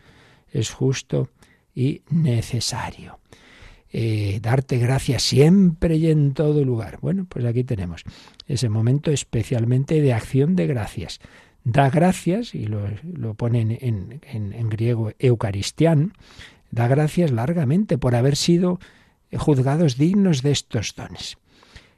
Es 0.52 0.70
justo 0.70 1.30
y 1.74 2.02
necesario. 2.10 3.18
Eh, 3.92 4.38
darte 4.40 4.78
gracias 4.78 5.22
siempre 5.22 5.96
y 5.96 6.10
en 6.10 6.32
todo 6.34 6.64
lugar. 6.64 6.98
Bueno, 7.00 7.26
pues 7.28 7.44
aquí 7.44 7.64
tenemos 7.64 8.04
ese 8.46 8.68
momento 8.68 9.10
especialmente 9.10 10.00
de 10.00 10.12
acción 10.12 10.54
de 10.56 10.66
gracias. 10.66 11.18
Da 11.64 11.90
gracias, 11.90 12.54
y 12.54 12.66
lo, 12.66 12.82
lo 13.02 13.34
ponen 13.34 13.70
en, 13.80 14.20
en, 14.22 14.68
griego 14.70 15.12
eucaristián, 15.18 16.14
da 16.70 16.88
gracias 16.88 17.32
largamente 17.32 17.98
por 17.98 18.14
haber 18.14 18.36
sido 18.36 18.78
juzgados 19.38 19.96
dignos 19.96 20.42
de 20.42 20.52
estos 20.52 20.94
dones. 20.94 21.38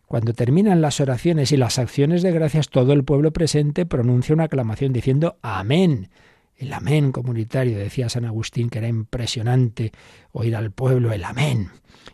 Cuando 0.07 0.35
terminan 0.35 0.83
las 0.83 1.01
oraciones 1.01 1.53
y 1.53 1.57
las 1.57 1.79
acciones 1.79 2.23
de 2.23 2.33
gracias, 2.33 2.69
todo 2.69 2.93
el 2.93 3.03
pueblo 3.03 3.33
presente 3.33 3.87
pronuncia 3.87 4.35
una 4.35 4.45
aclamación 4.45 4.93
diciendo 4.93 5.39
Amén. 5.41 6.11
El 6.55 6.73
amén 6.75 7.13
comunitario, 7.13 7.79
decía 7.79 8.09
San 8.09 8.27
Agustín, 8.27 8.69
que 8.69 8.79
era 8.79 8.89
impresionante 8.89 9.91
oír 10.33 10.55
al 10.55 10.71
pueblo 10.71 11.13
el 11.13 11.25
amén. 11.25 11.71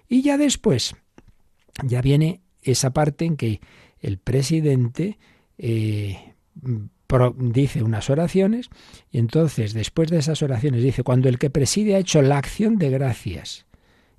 Y 0.08 0.22
ya 0.22 0.38
después, 0.38 0.94
ya 1.82 2.00
viene 2.00 2.40
esa 2.62 2.90
parte 2.92 3.24
en 3.24 3.36
que 3.36 3.60
el 4.00 4.18
presidente 4.18 5.18
eh, 5.58 6.34
dice 7.36 7.82
unas 7.82 8.10
oraciones 8.10 8.70
y 9.10 9.18
entonces 9.18 9.72
después 9.74 10.08
de 10.08 10.18
esas 10.18 10.42
oraciones 10.42 10.82
dice, 10.82 11.02
cuando 11.02 11.28
el 11.28 11.38
que 11.38 11.50
preside 11.50 11.96
ha 11.96 11.98
hecho 11.98 12.22
la 12.22 12.38
acción 12.38 12.78
de 12.78 12.90
gracias 12.90 13.66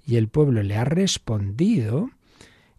y 0.10 0.18
el 0.18 0.28
pueblo 0.28 0.64
le 0.64 0.76
ha 0.76 0.86
respondido, 0.86 2.10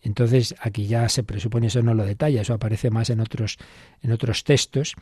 entonces 0.02 0.54
aquí 0.60 0.86
ya 0.86 1.08
se 1.08 1.22
presupone, 1.22 1.68
eso 1.68 1.82
no 1.82 1.94
lo 1.94 2.04
detalla, 2.04 2.40
eso 2.40 2.54
aparece 2.54 2.90
más 2.90 3.08
en 3.10 3.20
otros, 3.20 3.58
en 4.02 4.10
otros 4.10 4.42
textos, 4.42 4.96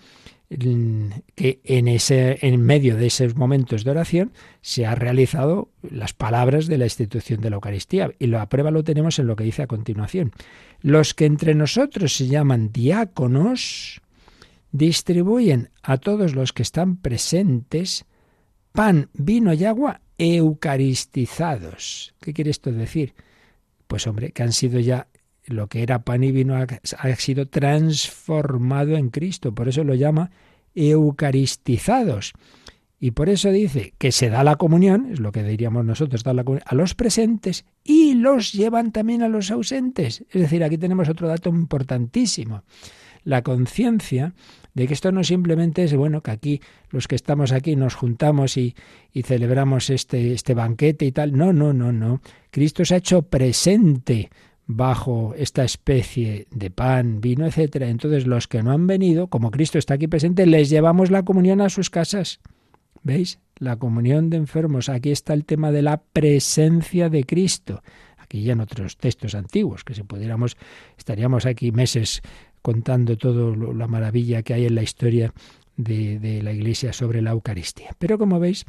que 0.48 1.60
en, 1.64 1.88
ese, 1.88 2.38
en 2.46 2.60
medio 2.60 2.96
de 2.96 3.06
esos 3.06 3.34
momentos 3.34 3.84
de 3.84 3.92
oración 3.92 4.32
se 4.60 4.84
ha 4.84 4.94
realizado 4.94 5.70
las 5.88 6.12
palabras 6.12 6.66
de 6.66 6.78
la 6.78 6.84
institución 6.84 7.40
de 7.40 7.48
la 7.48 7.56
Eucaristía. 7.56 8.10
Y 8.18 8.26
la 8.26 8.46
prueba 8.48 8.70
lo 8.70 8.84
tenemos 8.84 9.18
en 9.18 9.26
lo 9.26 9.36
que 9.36 9.44
dice 9.44 9.62
a 9.62 9.66
continuación. 9.66 10.32
Los 10.82 11.14
que 11.14 11.26
entre 11.26 11.54
nosotros 11.54 12.14
se 12.14 12.26
llaman 12.26 12.72
diáconos 12.72 14.02
distribuyen 14.72 15.70
a 15.82 15.96
todos 15.96 16.34
los 16.34 16.52
que 16.52 16.62
están 16.62 16.96
presentes 16.96 18.04
pan, 18.72 19.08
vino 19.14 19.54
y 19.54 19.64
agua 19.64 20.02
eucaristizados. 20.18 22.14
¿Qué 22.20 22.32
quiere 22.32 22.50
esto 22.50 22.72
decir? 22.72 23.14
Pues 23.86 24.06
hombre, 24.06 24.32
que 24.32 24.42
han 24.42 24.52
sido 24.52 24.80
ya 24.80 25.08
lo 25.46 25.68
que 25.68 25.82
era 25.82 26.04
pan 26.04 26.24
y 26.24 26.32
vino 26.32 26.54
ha, 26.56 27.16
sido 27.16 27.48
transformado 27.48 28.96
en 28.96 29.08
Cristo, 29.10 29.54
por 29.54 29.68
eso 29.68 29.84
lo 29.84 29.94
llama 29.94 30.30
eucaristizados. 30.74 32.32
Y 33.00 33.12
por 33.12 33.28
eso 33.28 33.50
dice 33.50 33.94
que 33.96 34.10
se 34.10 34.28
da 34.28 34.42
la 34.42 34.56
comunión, 34.56 35.08
es 35.12 35.20
lo 35.20 35.30
que 35.30 35.44
diríamos 35.44 35.84
nosotros, 35.84 36.24
da 36.24 36.34
la 36.34 36.42
comunión, 36.42 36.66
a 36.66 36.74
los 36.74 36.94
presentes 36.96 37.64
y 37.84 38.14
los 38.14 38.52
llevan 38.52 38.90
también 38.90 39.22
a 39.22 39.28
los 39.28 39.52
ausentes. 39.52 40.24
Es 40.30 40.42
decir, 40.42 40.64
aquí 40.64 40.78
tenemos 40.78 41.08
otro 41.08 41.28
dato 41.28 41.48
importantísimo. 41.48 42.64
La 43.22 43.42
conciencia 43.42 44.34
de 44.78 44.86
que 44.86 44.94
esto 44.94 45.10
no 45.10 45.24
simplemente 45.24 45.82
es, 45.82 45.92
bueno, 45.96 46.22
que 46.22 46.30
aquí 46.30 46.60
los 46.90 47.08
que 47.08 47.16
estamos 47.16 47.50
aquí 47.50 47.74
nos 47.74 47.96
juntamos 47.96 48.56
y, 48.56 48.76
y 49.12 49.24
celebramos 49.24 49.90
este, 49.90 50.32
este 50.32 50.54
banquete 50.54 51.04
y 51.04 51.10
tal. 51.10 51.36
No, 51.36 51.52
no, 51.52 51.72
no, 51.72 51.90
no. 51.90 52.20
Cristo 52.52 52.84
se 52.84 52.94
ha 52.94 52.98
hecho 52.98 53.22
presente 53.22 54.30
bajo 54.66 55.34
esta 55.36 55.64
especie 55.64 56.46
de 56.52 56.70
pan, 56.70 57.20
vino, 57.20 57.44
etcétera. 57.44 57.88
Entonces 57.88 58.24
los 58.28 58.46
que 58.46 58.62
no 58.62 58.70
han 58.70 58.86
venido, 58.86 59.26
como 59.26 59.50
Cristo 59.50 59.78
está 59.78 59.94
aquí 59.94 60.06
presente, 60.06 60.46
les 60.46 60.70
llevamos 60.70 61.10
la 61.10 61.24
comunión 61.24 61.60
a 61.60 61.70
sus 61.70 61.90
casas. 61.90 62.38
¿Veis? 63.02 63.40
La 63.56 63.74
comunión 63.74 64.30
de 64.30 64.36
enfermos. 64.36 64.88
Aquí 64.88 65.10
está 65.10 65.34
el 65.34 65.44
tema 65.44 65.72
de 65.72 65.82
la 65.82 66.00
presencia 66.00 67.08
de 67.08 67.24
Cristo. 67.24 67.82
Aquí 68.16 68.44
ya 68.44 68.52
en 68.52 68.60
otros 68.60 68.96
textos 68.96 69.34
antiguos, 69.34 69.82
que 69.82 69.94
si 69.94 70.04
pudiéramos, 70.04 70.56
estaríamos 70.96 71.46
aquí 71.46 71.72
meses 71.72 72.22
contando 72.68 73.16
todo 73.16 73.56
la 73.56 73.86
maravilla 73.86 74.42
que 74.42 74.52
hay 74.52 74.66
en 74.66 74.74
la 74.74 74.82
historia 74.82 75.32
de, 75.78 76.40
la 76.42 76.52
Iglesia 76.52 76.92
sobre 76.92 77.22
la 77.22 77.30
Eucaristía. 77.30 77.96
Pero 77.98 78.18
como 78.18 78.38
veis, 78.38 78.66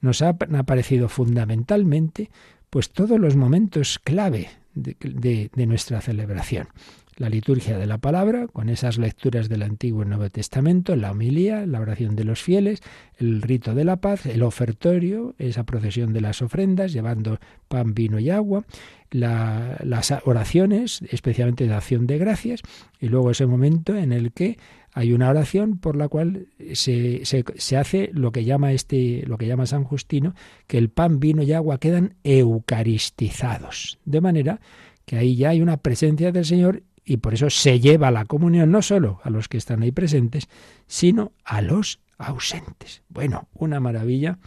nos 0.00 0.22
ha, 0.22 0.34
han 0.40 0.56
aparecido 0.56 1.10
fundamentalmente 1.10 2.30
pues 2.70 2.88
todos 2.88 3.20
los 3.20 3.36
momentos 3.36 3.98
clave 3.98 4.48
de, 4.74 5.50
nuestra 5.66 6.00
celebración. 6.00 6.68
La 7.16 7.28
liturgia 7.28 7.78
de 7.78 7.86
la 7.86 7.98
palabra, 7.98 8.48
con 8.48 8.68
esas 8.68 8.98
lecturas 8.98 9.48
del 9.48 9.62
Antiguo 9.62 10.02
y 10.02 10.06
Nuevo 10.06 10.28
Testamento, 10.30 10.96
la 10.96 11.12
homilía, 11.12 11.64
la 11.64 11.80
oración 11.80 12.16
de 12.16 12.24
los 12.24 12.42
fieles, 12.42 12.80
el 13.18 13.40
rito 13.40 13.72
de 13.74 13.84
la 13.84 13.96
paz, 13.96 14.26
el 14.26 14.42
ofertorio, 14.42 15.36
esa 15.38 15.62
procesión 15.62 16.12
de 16.12 16.20
las 16.20 16.42
ofrendas, 16.42 16.92
llevando 16.92 17.38
pan, 17.68 17.94
vino 17.94 18.18
y 18.18 18.30
agua, 18.30 18.64
las 19.12 20.12
oraciones, 20.24 21.02
especialmente 21.08 21.68
de 21.68 21.74
acción 21.74 22.08
de 22.08 22.18
gracias, 22.18 22.62
y 22.98 23.08
luego 23.08 23.30
ese 23.30 23.46
momento 23.46 23.96
en 23.96 24.12
el 24.12 24.32
que 24.32 24.58
hay 24.92 25.12
una 25.12 25.28
oración 25.28 25.78
por 25.78 25.94
la 25.94 26.08
cual 26.08 26.48
se, 26.72 27.22
se, 27.24 27.76
hace 27.76 28.10
lo 28.12 28.32
que 28.32 28.44
llama 28.44 28.72
este, 28.72 29.22
lo 29.26 29.38
que 29.38 29.46
llama 29.46 29.66
San 29.66 29.84
Justino, 29.84 30.34
que 30.66 30.78
el 30.78 30.88
pan, 30.88 31.20
vino 31.20 31.42
y 31.42 31.52
agua 31.52 31.78
quedan 31.78 32.14
eucaristizados. 32.24 33.98
De 34.04 34.20
manera 34.20 34.60
que 35.04 35.16
ahí 35.16 35.36
ya 35.36 35.50
hay 35.50 35.60
una 35.60 35.76
presencia 35.76 36.32
del 36.32 36.44
Señor 36.44 36.82
y 37.04 37.18
por 37.18 37.34
eso 37.34 37.50
se 37.50 37.80
lleva 37.80 38.10
la 38.10 38.24
comunión 38.24 38.70
no 38.70 38.82
solo 38.82 39.20
a 39.22 39.30
los 39.30 39.48
que 39.48 39.58
están 39.58 39.82
ahí 39.82 39.92
presentes, 39.92 40.48
sino 40.86 41.32
a 41.44 41.60
los 41.60 42.00
ausentes. 42.18 43.02
Bueno, 43.08 43.48
una 43.54 43.80
maravilla 43.80 44.38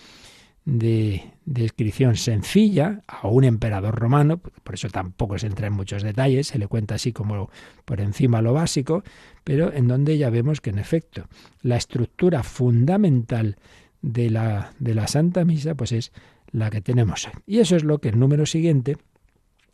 de 0.66 1.24
descripción 1.46 2.18
sencilla 2.18 3.02
a 3.08 3.28
un 3.30 3.46
emperador 3.46 3.96
romano, 3.96 4.38
por 4.38 4.76
eso 4.76 4.90
tampoco 4.90 5.38
se 5.38 5.48
entra 5.48 5.68
en 5.68 5.74
muchos 5.74 6.04
detalles, 6.04 6.48
se 6.48 6.60
le 6.60 6.68
cuenta 6.68 6.96
así 6.96 7.14
como 7.14 7.50
por 7.86 8.02
encima 8.02 8.42
lo 8.42 8.52
básico, 8.52 9.04
pero 9.46 9.72
en 9.72 9.88
donde 9.88 10.18
ya 10.18 10.30
vemos 10.30 10.60
que 10.60 10.72
en 10.72 10.80
efecto 10.80 11.30
la 11.62 11.78
estructura 11.78 12.44
fundamental 12.44 13.56
de 14.02 14.30
la, 14.30 14.74
de 14.80 14.94
la 14.94 15.08
Santa 15.08 15.46
Misa 15.46 15.76
pues 15.76 15.94
es 15.94 16.12
la 16.52 16.70
que 16.70 16.82
tenemos 16.82 17.28
hoy. 17.28 17.34
Y 17.46 17.60
eso 17.60 17.78
es 17.78 17.86
lo 17.86 18.00
que 18.00 18.10
el 18.10 18.20
número 18.20 18.46
siguiente 18.46 18.98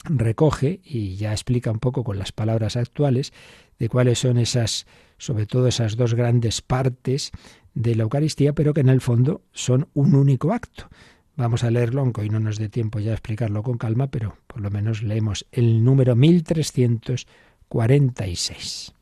recoge 0.03 0.81
y 0.83 1.15
ya 1.15 1.31
explica 1.31 1.71
un 1.71 1.79
poco 1.79 2.03
con 2.03 2.19
las 2.19 2.31
palabras 2.31 2.75
actuales 2.75 3.33
de 3.79 3.89
cuáles 3.89 4.19
son 4.19 4.37
esas, 4.37 4.85
sobre 5.17 5.45
todo 5.45 5.67
esas 5.67 5.97
dos 5.97 6.13
grandes 6.13 6.61
partes 6.61 7.31
de 7.73 7.95
la 7.95 8.03
Eucaristía, 8.03 8.53
pero 8.53 8.73
que 8.73 8.81
en 8.81 8.89
el 8.89 9.01
fondo 9.01 9.41
son 9.51 9.87
un 9.93 10.15
único 10.15 10.53
acto. 10.53 10.89
Vamos 11.35 11.63
a 11.63 11.71
leerlo, 11.71 12.01
aunque 12.01 12.21
hoy 12.21 12.29
no 12.29 12.39
nos 12.39 12.59
dé 12.59 12.69
tiempo 12.69 12.99
ya 12.99 13.09
a 13.11 13.15
explicarlo 13.15 13.63
con 13.63 13.79
calma, 13.79 14.05
pero 14.07 14.37
por 14.45 14.61
lo 14.61 14.69
menos 14.69 15.01
leemos 15.01 15.47
el 15.51 15.83
número 15.83 16.15
1346. 16.15 18.93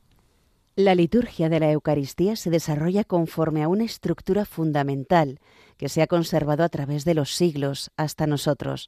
La 0.78 0.96
liturgia 0.96 1.50
de 1.50 1.60
la 1.60 1.70
Eucaristía 1.72 2.38
se 2.38 2.50
desarrolla 2.50 3.04
conforme 3.04 3.62
a 3.62 3.68
una 3.68 3.84
estructura 3.84 4.46
fundamental 4.46 5.42
que 5.76 5.90
se 5.90 6.02
ha 6.02 6.08
conservado 6.08 6.64
a 6.64 6.70
través 6.70 7.04
de 7.04 7.14
los 7.14 7.36
siglos 7.36 7.92
hasta 7.98 8.26
nosotros. 8.26 8.88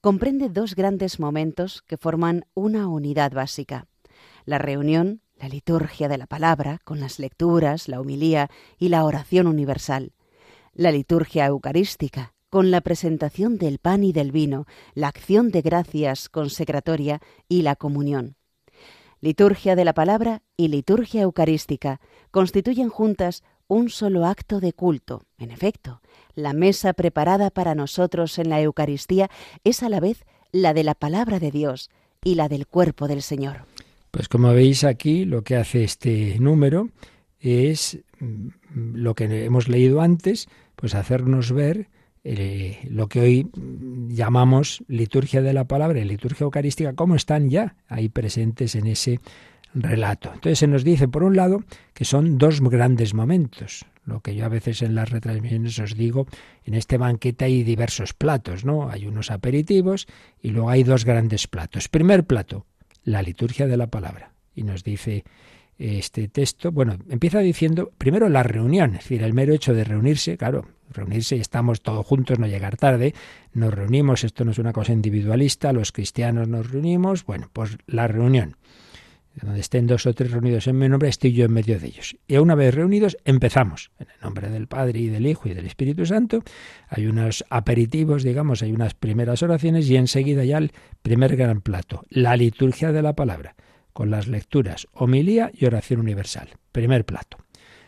Comprende 0.00 0.48
dos 0.48 0.76
grandes 0.76 1.20
momentos 1.20 1.82
que 1.82 1.98
forman 1.98 2.46
una 2.54 2.88
unidad 2.88 3.32
básica. 3.32 3.86
La 4.46 4.56
reunión, 4.56 5.20
la 5.36 5.50
liturgia 5.50 6.08
de 6.08 6.16
la 6.16 6.26
palabra, 6.26 6.78
con 6.84 7.00
las 7.00 7.18
lecturas, 7.18 7.86
la 7.86 8.00
humilía 8.00 8.48
y 8.78 8.88
la 8.88 9.04
oración 9.04 9.46
universal. 9.46 10.14
La 10.72 10.90
liturgia 10.90 11.44
eucarística, 11.44 12.32
con 12.48 12.70
la 12.70 12.80
presentación 12.80 13.58
del 13.58 13.78
pan 13.78 14.02
y 14.02 14.12
del 14.14 14.32
vino, 14.32 14.64
la 14.94 15.08
acción 15.08 15.50
de 15.50 15.60
gracias 15.60 16.30
consecratoria 16.30 17.20
y 17.46 17.60
la 17.60 17.76
comunión. 17.76 18.36
Liturgia 19.20 19.76
de 19.76 19.84
la 19.84 19.92
palabra 19.92 20.40
y 20.56 20.68
liturgia 20.68 21.20
eucarística 21.20 22.00
constituyen 22.30 22.88
juntas 22.88 23.42
un 23.70 23.88
solo 23.88 24.26
acto 24.26 24.60
de 24.60 24.72
culto. 24.72 25.22
En 25.38 25.52
efecto, 25.52 26.02
la 26.34 26.52
mesa 26.52 26.92
preparada 26.92 27.50
para 27.50 27.76
nosotros 27.76 28.38
en 28.38 28.50
la 28.50 28.60
Eucaristía 28.60 29.30
es 29.62 29.82
a 29.84 29.88
la 29.88 30.00
vez 30.00 30.24
la 30.50 30.74
de 30.74 30.82
la 30.82 30.94
palabra 30.94 31.38
de 31.38 31.52
Dios 31.52 31.88
y 32.24 32.34
la 32.34 32.48
del 32.48 32.66
cuerpo 32.66 33.06
del 33.06 33.22
Señor. 33.22 33.64
Pues 34.10 34.28
como 34.28 34.52
veis 34.52 34.82
aquí, 34.82 35.24
lo 35.24 35.42
que 35.42 35.56
hace 35.56 35.84
este 35.84 36.36
número 36.40 36.88
es 37.38 38.00
mm, 38.18 38.48
lo 38.94 39.14
que 39.14 39.44
hemos 39.44 39.68
leído 39.68 40.00
antes, 40.00 40.48
pues 40.74 40.96
hacernos 40.96 41.52
ver 41.52 41.88
eh, 42.24 42.80
lo 42.90 43.08
que 43.08 43.20
hoy 43.20 43.50
llamamos 44.08 44.82
liturgia 44.88 45.42
de 45.42 45.52
la 45.52 45.64
palabra 45.64 46.00
y 46.00 46.04
liturgia 46.04 46.44
eucarística, 46.44 46.92
cómo 46.94 47.14
están 47.14 47.50
ya 47.50 47.76
ahí 47.86 48.08
presentes 48.08 48.74
en 48.74 48.88
ese 48.88 49.20
relato. 49.74 50.30
Entonces 50.34 50.58
se 50.58 50.66
nos 50.66 50.84
dice, 50.84 51.08
por 51.08 51.22
un 51.22 51.36
lado, 51.36 51.64
que 51.94 52.04
son 52.04 52.38
dos 52.38 52.60
grandes 52.60 53.14
momentos. 53.14 53.84
Lo 54.04 54.20
que 54.20 54.34
yo 54.34 54.44
a 54.44 54.48
veces 54.48 54.82
en 54.82 54.94
las 54.94 55.10
retransmisiones 55.10 55.78
os 55.78 55.96
digo, 55.96 56.26
en 56.64 56.74
este 56.74 56.98
banquete 56.98 57.44
hay 57.44 57.62
diversos 57.62 58.12
platos, 58.14 58.64
¿no? 58.64 58.90
Hay 58.90 59.06
unos 59.06 59.30
aperitivos 59.30 60.06
y 60.42 60.50
luego 60.50 60.70
hay 60.70 60.82
dos 60.82 61.04
grandes 61.04 61.46
platos. 61.46 61.88
Primer 61.88 62.24
plato, 62.24 62.66
la 63.04 63.22
liturgia 63.22 63.66
de 63.66 63.76
la 63.76 63.88
palabra. 63.88 64.32
Y 64.54 64.64
nos 64.64 64.82
dice 64.82 65.24
este 65.78 66.28
texto, 66.28 66.72
bueno, 66.72 66.98
empieza 67.08 67.38
diciendo 67.38 67.90
primero 67.96 68.28
la 68.28 68.42
reunión, 68.42 68.90
es 68.96 69.04
decir, 69.04 69.22
el 69.22 69.32
mero 69.32 69.54
hecho 69.54 69.72
de 69.72 69.84
reunirse, 69.84 70.36
claro, 70.36 70.66
reunirse 70.90 71.36
y 71.36 71.40
estamos 71.40 71.80
todos 71.80 72.04
juntos, 72.04 72.38
no 72.38 72.46
llegar 72.46 72.76
tarde, 72.76 73.14
nos 73.54 73.72
reunimos, 73.72 74.24
esto 74.24 74.44
no 74.44 74.50
es 74.50 74.58
una 74.58 74.74
cosa 74.74 74.92
individualista, 74.92 75.72
los 75.72 75.92
cristianos 75.92 76.48
nos 76.48 76.70
reunimos, 76.70 77.24
bueno, 77.24 77.48
pues 77.52 77.78
la 77.86 78.08
reunión. 78.08 78.56
Donde 79.42 79.60
estén 79.60 79.86
dos 79.86 80.04
o 80.06 80.12
tres 80.12 80.30
reunidos 80.30 80.66
en 80.66 80.78
mi 80.78 80.88
nombre, 80.88 81.08
estoy 81.08 81.32
yo 81.32 81.46
en 81.46 81.52
medio 81.52 81.78
de 81.78 81.86
ellos. 81.86 82.16
Y 82.28 82.36
una 82.36 82.54
vez 82.54 82.74
reunidos, 82.74 83.16
empezamos. 83.24 83.90
En 83.98 84.08
el 84.08 84.20
nombre 84.22 84.50
del 84.50 84.66
Padre 84.66 85.00
y 85.00 85.08
del 85.08 85.26
Hijo 85.26 85.48
y 85.48 85.54
del 85.54 85.66
Espíritu 85.66 86.04
Santo, 86.04 86.42
hay 86.88 87.06
unos 87.06 87.44
aperitivos, 87.48 88.22
digamos, 88.22 88.62
hay 88.62 88.72
unas 88.72 88.94
primeras 88.94 89.42
oraciones 89.42 89.88
y 89.88 89.96
enseguida 89.96 90.44
ya 90.44 90.58
el 90.58 90.72
primer 91.02 91.36
gran 91.36 91.62
plato, 91.62 92.04
la 92.10 92.36
liturgia 92.36 92.92
de 92.92 93.02
la 93.02 93.14
palabra, 93.14 93.54
con 93.92 94.10
las 94.10 94.28
lecturas, 94.28 94.86
homilía 94.92 95.50
y 95.54 95.64
oración 95.64 96.00
universal. 96.00 96.50
Primer 96.72 97.04
plato. 97.06 97.38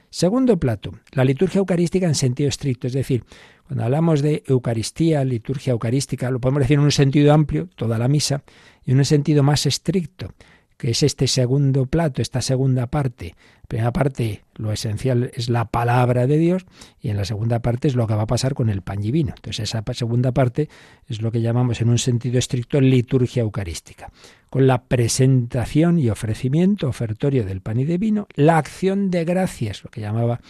Segundo 0.08 0.58
plato, 0.58 0.92
la 1.12 1.24
liturgia 1.24 1.58
eucarística 1.60 2.06
en 2.06 2.14
sentido 2.14 2.48
estricto, 2.48 2.86
es 2.86 2.92
decir, 2.92 3.24
cuando 3.64 3.84
hablamos 3.84 4.20
de 4.20 4.42
Eucaristía, 4.46 5.24
liturgia 5.24 5.70
eucarística, 5.70 6.30
lo 6.30 6.38
podemos 6.38 6.60
decir 6.60 6.74
en 6.74 6.84
un 6.84 6.92
sentido 6.92 7.32
amplio, 7.32 7.70
toda 7.76 7.96
la 7.96 8.08
misa, 8.08 8.42
y 8.84 8.90
en 8.90 8.98
un 8.98 9.06
sentido 9.06 9.42
más 9.42 9.64
estricto, 9.64 10.34
que 10.82 10.90
es 10.90 11.04
este 11.04 11.28
segundo 11.28 11.86
plato, 11.86 12.20
esta 12.20 12.42
segunda 12.42 12.88
parte. 12.88 13.36
La 13.36 13.68
primera 13.68 13.92
parte, 13.92 14.42
lo 14.56 14.72
esencial 14.72 15.30
es 15.32 15.48
la 15.48 15.66
palabra 15.66 16.26
de 16.26 16.36
Dios, 16.38 16.66
y 17.00 17.10
en 17.10 17.16
la 17.16 17.24
segunda 17.24 17.60
parte 17.60 17.86
es 17.86 17.94
lo 17.94 18.08
que 18.08 18.16
va 18.16 18.22
a 18.22 18.26
pasar 18.26 18.54
con 18.54 18.68
el 18.68 18.82
pan 18.82 19.00
y 19.04 19.12
vino. 19.12 19.32
Entonces, 19.36 19.60
esa 19.68 19.84
segunda 19.92 20.32
parte 20.32 20.68
es 21.06 21.22
lo 21.22 21.30
que 21.30 21.40
llamamos 21.40 21.80
en 21.82 21.88
un 21.88 21.98
sentido 21.98 22.36
estricto 22.36 22.80
liturgia 22.80 23.42
eucarística 23.42 24.10
con 24.50 24.66
la 24.66 24.82
presentación 24.82 26.00
y 26.00 26.10
ofrecimiento, 26.10 26.88
ofertorio 26.88 27.44
del 27.44 27.60
pan 27.60 27.78
y 27.78 27.84
de 27.84 27.96
vino, 27.96 28.26
la 28.34 28.58
acción 28.58 29.10
de 29.10 29.24
gracias, 29.24 29.84
lo 29.84 29.90
que 29.90 30.00
llamaba 30.00 30.40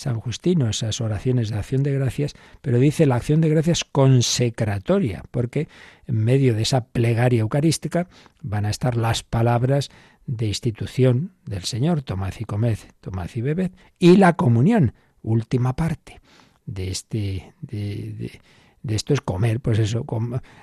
San 0.00 0.18
Justino, 0.18 0.70
esas 0.70 1.00
oraciones 1.02 1.50
de 1.50 1.58
acción 1.58 1.82
de 1.82 1.92
gracias, 1.92 2.34
pero 2.62 2.78
dice 2.78 3.04
la 3.04 3.16
acción 3.16 3.42
de 3.42 3.50
gracias 3.50 3.84
consecratoria, 3.84 5.24
porque 5.30 5.68
en 6.06 6.24
medio 6.24 6.54
de 6.54 6.62
esa 6.62 6.86
plegaria 6.86 7.40
eucarística 7.40 8.08
van 8.40 8.64
a 8.64 8.70
estar 8.70 8.96
las 8.96 9.22
palabras 9.22 9.90
de 10.26 10.46
institución 10.46 11.32
del 11.44 11.64
Señor, 11.64 12.00
tomad 12.00 12.32
y 12.38 12.44
comed, 12.44 12.78
tomad 13.00 13.28
y 13.34 13.42
bebed, 13.42 13.72
y 13.98 14.16
la 14.16 14.34
comunión, 14.34 14.94
última 15.22 15.76
parte 15.76 16.20
de 16.64 16.90
este... 16.90 17.54
De, 17.60 18.40
esto 18.88 19.12
es 19.12 19.20
comer, 19.20 19.60
pues 19.60 19.78
eso, 19.78 20.06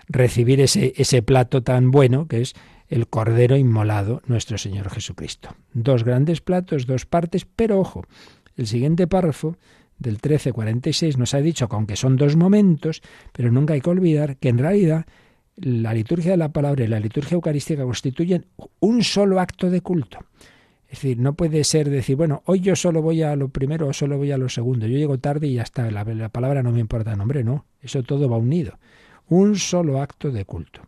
recibir 0.08 0.60
ese, 0.60 0.92
ese 0.98 1.22
plato 1.22 1.62
tan 1.62 1.92
bueno 1.92 2.28
que 2.28 2.42
es 2.42 2.56
el 2.88 3.08
Cordero 3.08 3.58
inmolado, 3.58 4.24
nuestro 4.26 4.58
Señor 4.58 4.90
Jesucristo. 4.90 5.56
Dos 5.74 6.04
grandes 6.04 6.42
platos, 6.42 6.88
dos 6.88 7.06
partes, 7.06 7.46
pero 7.46 7.80
ojo, 7.80 8.06
el 8.58 8.68
siguiente 8.68 9.08
párrafo 9.08 9.58
del 9.98 10.14
1346 10.14 11.18
nos 11.18 11.34
ha 11.34 11.42
dicho 11.42 11.68
que 11.68 11.76
aunque 11.76 11.96
son 11.96 12.18
dos 12.18 12.36
momentos, 12.36 13.02
pero 13.34 13.52
nunca 13.52 13.74
hay 13.74 13.82
que 13.82 13.90
olvidar 13.90 14.38
que 14.38 14.50
en 14.50 14.58
realidad 14.58 15.06
la 15.56 15.94
liturgia 15.94 16.32
de 16.32 16.38
la 16.38 16.52
palabra 16.52 16.84
y 16.84 16.88
la 16.88 17.00
liturgia 17.00 17.36
eucarística 17.36 17.84
constituyen 17.84 18.46
un 18.80 19.04
solo 19.04 19.40
acto 19.40 19.70
de 19.70 19.82
culto. 19.82 20.20
Es 20.88 21.02
decir, 21.02 21.20
no 21.20 21.34
puede 21.34 21.64
ser 21.64 21.90
decir, 21.90 22.16
bueno, 22.16 22.44
hoy 22.46 22.60
yo 22.62 22.76
solo 22.76 23.02
voy 23.02 23.22
a 23.22 23.36
lo 23.36 23.50
primero 23.50 23.88
o 23.88 23.94
solo 23.94 24.18
voy 24.18 24.32
a 24.32 24.38
lo 24.38 24.50
segundo, 24.50 24.88
yo 24.88 24.98
llego 24.98 25.18
tarde 25.18 25.48
y 25.48 25.56
ya 25.56 25.64
está, 25.64 25.90
la, 25.92 26.04
la 26.04 26.30
palabra 26.30 26.64
no 26.64 26.72
me 26.72 26.80
importa 26.80 27.12
el 27.12 27.18
nombre, 27.18 27.44
no, 27.44 27.66
eso 27.82 28.04
todo 28.04 28.30
va 28.30 28.38
unido. 28.38 28.78
Un 29.30 29.58
solo 29.58 30.00
acto 30.02 30.32
de 30.32 30.46
culto 30.46 30.82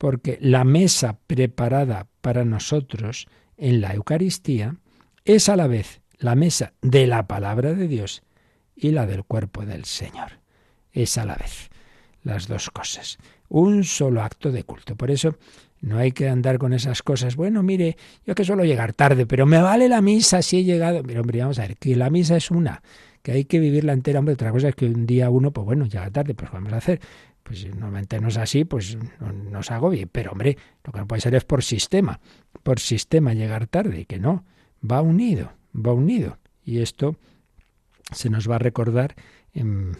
porque 0.00 0.38
la 0.40 0.64
mesa 0.64 1.18
preparada 1.26 2.06
para 2.22 2.46
nosotros 2.46 3.28
en 3.58 3.82
la 3.82 3.92
Eucaristía 3.92 4.76
es 5.26 5.50
a 5.50 5.56
la 5.56 5.66
vez 5.66 5.99
la 6.20 6.36
mesa 6.36 6.74
de 6.82 7.06
la 7.06 7.26
palabra 7.26 7.74
de 7.74 7.88
Dios 7.88 8.22
y 8.76 8.92
la 8.92 9.06
del 9.06 9.24
cuerpo 9.24 9.66
del 9.66 9.84
Señor. 9.84 10.40
Es 10.92 11.18
a 11.18 11.24
la 11.24 11.34
vez 11.34 11.70
las 12.22 12.46
dos 12.46 12.70
cosas. 12.70 13.18
Un 13.48 13.82
solo 13.84 14.22
acto 14.22 14.52
de 14.52 14.62
culto. 14.62 14.94
Por 14.94 15.10
eso 15.10 15.36
no 15.80 15.98
hay 15.98 16.12
que 16.12 16.28
andar 16.28 16.58
con 16.58 16.72
esas 16.72 17.02
cosas. 17.02 17.36
Bueno, 17.36 17.62
mire, 17.62 17.96
yo 18.24 18.34
que 18.34 18.44
suelo 18.44 18.64
llegar 18.64 18.92
tarde, 18.92 19.26
pero 19.26 19.46
me 19.46 19.60
vale 19.60 19.88
la 19.88 20.00
misa 20.00 20.42
si 20.42 20.58
he 20.58 20.64
llegado. 20.64 21.02
Mira, 21.02 21.20
hombre, 21.20 21.40
vamos 21.40 21.58
a 21.58 21.62
ver, 21.62 21.76
que 21.76 21.96
la 21.96 22.10
misa 22.10 22.36
es 22.36 22.50
una, 22.50 22.82
que 23.22 23.32
hay 23.32 23.44
que 23.44 23.58
vivirla 23.58 23.92
entera. 23.92 24.18
Hombre, 24.18 24.34
otra 24.34 24.52
cosa 24.52 24.68
es 24.68 24.74
que 24.74 24.86
un 24.86 25.06
día 25.06 25.30
uno, 25.30 25.50
pues 25.52 25.64
bueno, 25.64 25.86
llega 25.86 26.10
tarde, 26.10 26.34
pues 26.34 26.50
vamos 26.52 26.72
a 26.72 26.76
hacer 26.76 27.00
pues 27.50 27.66
normalmente 27.66 28.20
no 28.20 28.28
es 28.28 28.36
así, 28.36 28.64
pues 28.64 28.96
no, 29.18 29.62
se 29.64 29.74
agobie. 29.74 30.06
Pero 30.06 30.30
hombre, 30.30 30.56
lo 30.84 30.92
que 30.92 31.00
no 31.00 31.08
puede 31.08 31.20
ser 31.20 31.34
es 31.34 31.44
por 31.44 31.64
sistema, 31.64 32.20
por 32.62 32.78
sistema 32.78 33.34
llegar 33.34 33.66
tarde, 33.66 34.04
que 34.04 34.20
no, 34.20 34.44
va 34.88 35.02
unido, 35.02 35.52
va 35.74 35.92
unido. 35.92 36.38
Y 36.64 36.78
esto 36.78 37.16
se 38.12 38.30
nos 38.30 38.50
va 38.50 38.56
a 38.56 38.58
recordar 38.58 39.14
en 39.52 39.96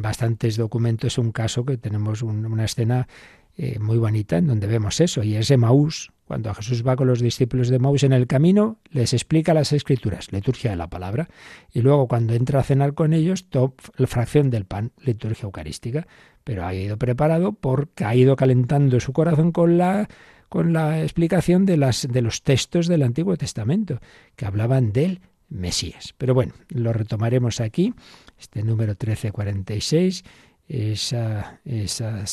bastantes 0.00 0.56
documentos 0.56 1.18
un 1.18 1.32
caso 1.32 1.64
que 1.64 1.76
tenemos 1.76 2.22
una 2.22 2.64
escena 2.64 3.08
eh, 3.56 3.78
muy 3.78 3.98
bonita 3.98 4.38
en 4.38 4.46
donde 4.46 4.66
vemos 4.66 5.00
eso, 5.00 5.22
y 5.22 5.36
es 5.36 5.56
Maús, 5.58 6.10
cuando 6.24 6.54
Jesús 6.54 6.86
va 6.86 6.96
con 6.96 7.06
los 7.06 7.20
discípulos 7.20 7.68
de 7.68 7.78
Maús 7.78 8.02
en 8.02 8.14
el 8.14 8.26
camino, 8.26 8.78
les 8.90 9.12
explica 9.12 9.52
las 9.52 9.74
escrituras, 9.74 10.32
liturgia 10.32 10.70
de 10.70 10.76
la 10.76 10.88
palabra, 10.88 11.28
y 11.70 11.82
luego 11.82 12.08
cuando 12.08 12.32
entra 12.32 12.60
a 12.60 12.62
cenar 12.62 12.94
con 12.94 13.12
ellos, 13.12 13.50
top, 13.50 13.74
la 13.98 14.06
fracción 14.06 14.48
del 14.48 14.64
pan, 14.64 14.92
liturgia 15.04 15.44
eucarística, 15.44 16.06
pero 16.44 16.64
ha 16.64 16.74
ido 16.74 16.96
preparado 16.96 17.52
porque 17.52 18.06
ha 18.06 18.14
ido 18.14 18.36
calentando 18.36 18.98
su 19.00 19.12
corazón 19.12 19.52
con 19.52 19.76
la 19.76 20.08
con 20.52 20.74
la 20.74 21.00
explicación 21.00 21.64
de 21.64 21.78
las 21.78 22.06
de 22.06 22.20
los 22.20 22.42
textos 22.42 22.86
del 22.86 23.04
Antiguo 23.04 23.38
Testamento 23.38 24.00
que 24.36 24.44
hablaban 24.44 24.92
del 24.92 25.22
Mesías. 25.48 26.14
Pero 26.18 26.34
bueno, 26.34 26.52
lo 26.68 26.92
retomaremos 26.92 27.58
aquí, 27.58 27.94
este 28.38 28.62
número 28.62 28.90
1346, 28.90 30.24
esa, 30.68 31.58
esa 31.64 32.24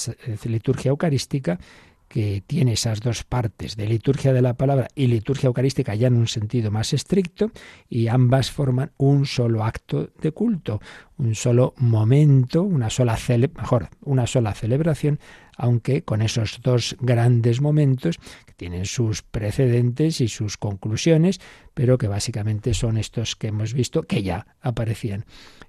liturgia 0.43 0.89
eucarística 0.89 1.61
que 2.09 2.43
tiene 2.45 2.73
esas 2.73 2.99
dos 2.99 3.23
partes 3.23 3.77
de 3.77 3.85
liturgia 3.85 4.33
de 4.33 4.41
la 4.41 4.55
palabra 4.55 4.87
y 4.95 5.07
liturgia 5.07 5.47
eucarística 5.47 5.95
ya 5.95 6.07
en 6.07 6.17
un 6.17 6.27
sentido 6.27 6.71
más 6.71 6.91
estricto 6.91 7.51
y 7.87 8.07
ambas 8.07 8.51
forman 8.51 8.91
un 8.97 9.25
solo 9.25 9.63
acto 9.63 10.09
de 10.19 10.31
culto, 10.31 10.81
un 11.17 11.35
solo 11.35 11.73
momento, 11.77 12.63
una 12.63 12.89
sola 12.89 13.17
mejor, 13.55 13.89
una 14.01 14.25
sola 14.25 14.53
celebración, 14.53 15.19
aunque 15.55 16.01
con 16.03 16.21
esos 16.21 16.61
dos 16.63 16.97
grandes 16.99 17.61
momentos 17.61 18.17
que 18.45 18.53
tienen 18.53 18.85
sus 18.85 19.21
precedentes 19.21 20.19
y 20.19 20.29
sus 20.29 20.57
conclusiones, 20.57 21.39
pero 21.75 21.97
que 21.99 22.07
básicamente 22.07 22.73
son 22.73 22.97
estos 22.97 23.35
que 23.35 23.47
hemos 23.47 23.73
visto 23.73 24.03
que 24.03 24.23
ya 24.23 24.47
aparecían 24.61 25.25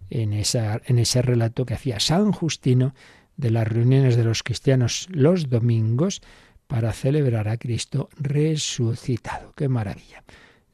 en, 0.09 0.33
esa, 0.33 0.81
en 0.87 0.99
ese 0.99 1.21
relato 1.21 1.67
que 1.67 1.75
hacía 1.75 2.01
San 2.01 2.33
Justino 2.33 2.95
de 3.41 3.51
las 3.51 3.67
reuniones 3.67 4.17
de 4.17 4.25
los 4.25 4.43
cristianos 4.43 5.09
los 5.11 5.49
domingos 5.49 6.21
para 6.67 6.93
celebrar 6.93 7.49
a 7.49 7.57
Cristo 7.57 8.11
resucitado. 8.19 9.55
¡Qué 9.57 9.69
maravilla! 9.69 10.23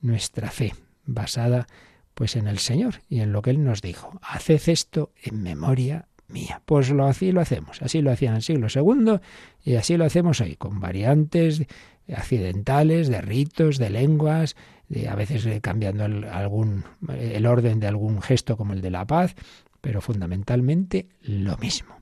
Nuestra 0.01 0.51
fe 0.51 0.75
basada 1.07 1.67
pues 2.15 2.35
en 2.35 2.49
el 2.49 2.59
Señor 2.59 3.03
y 3.09 3.21
en 3.21 3.33
lo 3.33 3.41
que 3.41 3.51
Él 3.51 3.63
nos 3.63 3.83
dijo. 3.83 4.19
Haced 4.21 4.69
esto 4.69 5.13
en 5.23 5.43
memoria 5.43 6.09
mía. 6.29 6.61
Pues 6.65 6.91
lo 6.91 7.07
así 7.07 7.31
lo 7.31 7.41
hacemos, 7.41 7.81
así 7.83 8.03
lo 8.03 8.11
hacían 8.11 8.33
en 8.33 8.37
el 8.37 8.43
siglo 8.43 8.67
II 8.75 9.21
y 9.63 9.77
así 9.77 9.97
lo 9.97 10.05
hacemos 10.05 10.41
hoy, 10.41 10.57
con 10.57 10.81
variantes 10.81 11.63
accidentales, 12.13 13.09
de 13.09 13.21
ritos, 13.21 13.79
de 13.79 13.91
lenguas, 13.91 14.57
de, 14.89 15.09
a 15.09 15.15
veces 15.15 15.47
cambiando 15.61 16.05
el, 16.05 16.25
algún, 16.25 16.85
el 17.09 17.47
orden 17.47 17.79
de 17.79 17.87
algún 17.87 18.23
gesto 18.23 18.57
como 18.57 18.73
el 18.73 18.81
de 18.81 18.91
la 18.91 19.07
paz, 19.07 19.37
pero 19.81 20.01
fundamentalmente 20.01 21.09
lo 21.23 21.57
mismo. 21.59 21.97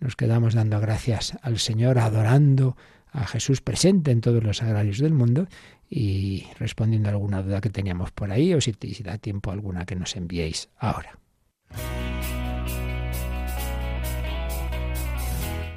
Nos 0.00 0.16
quedamos 0.16 0.54
dando 0.54 0.80
gracias 0.80 1.36
al 1.42 1.58
Señor, 1.58 1.98
adorando 1.98 2.76
a 3.10 3.26
Jesús 3.26 3.60
presente 3.60 4.10
en 4.10 4.20
todos 4.20 4.44
los 4.44 4.62
agrarios 4.62 4.98
del 4.98 5.14
mundo 5.14 5.48
y 5.90 6.46
respondiendo 6.58 7.08
a 7.08 7.12
alguna 7.12 7.42
duda 7.42 7.60
que 7.60 7.70
teníamos 7.70 8.10
por 8.12 8.30
ahí 8.30 8.54
o 8.54 8.60
si, 8.60 8.72
da 9.02 9.18
tiempo 9.18 9.50
alguna 9.50 9.86
que 9.86 9.96
nos 9.96 10.14
enviéis 10.16 10.68
ahora. 10.78 11.18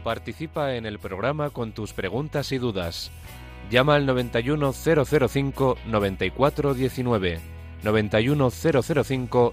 Participa 0.04 0.76
en 0.76 0.86
el 0.86 1.00
programa 1.00 1.50
con 1.52 1.72
tus 1.74 1.94
preguntas 1.94 2.52
y 2.52 2.58
dudas. 2.58 3.12
Llama 3.70 3.96
al 3.96 4.06
91005 4.06 5.78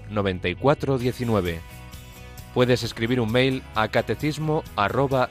9419. 0.09 1.78
91005 2.53 2.53
9419. 2.53 2.53
Puedes 2.53 2.83
escribir 2.83 3.19
un 3.19 3.31
mail 3.31 3.63
a 3.75 3.87
catecismo 3.87 4.63
arroba 4.75 5.29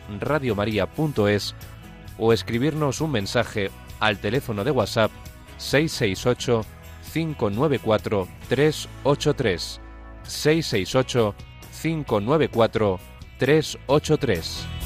o 2.19 2.33
escribirnos 2.33 3.01
un 3.01 3.13
mensaje 3.13 3.71
al 4.01 4.19
teléfono 4.19 4.65
de 4.65 4.71
WhatsApp 4.71 5.11
668 5.59 6.65
594 7.13 8.29
383 8.49 9.81
668 10.25 11.35
594 11.83 13.01
383 13.39 14.78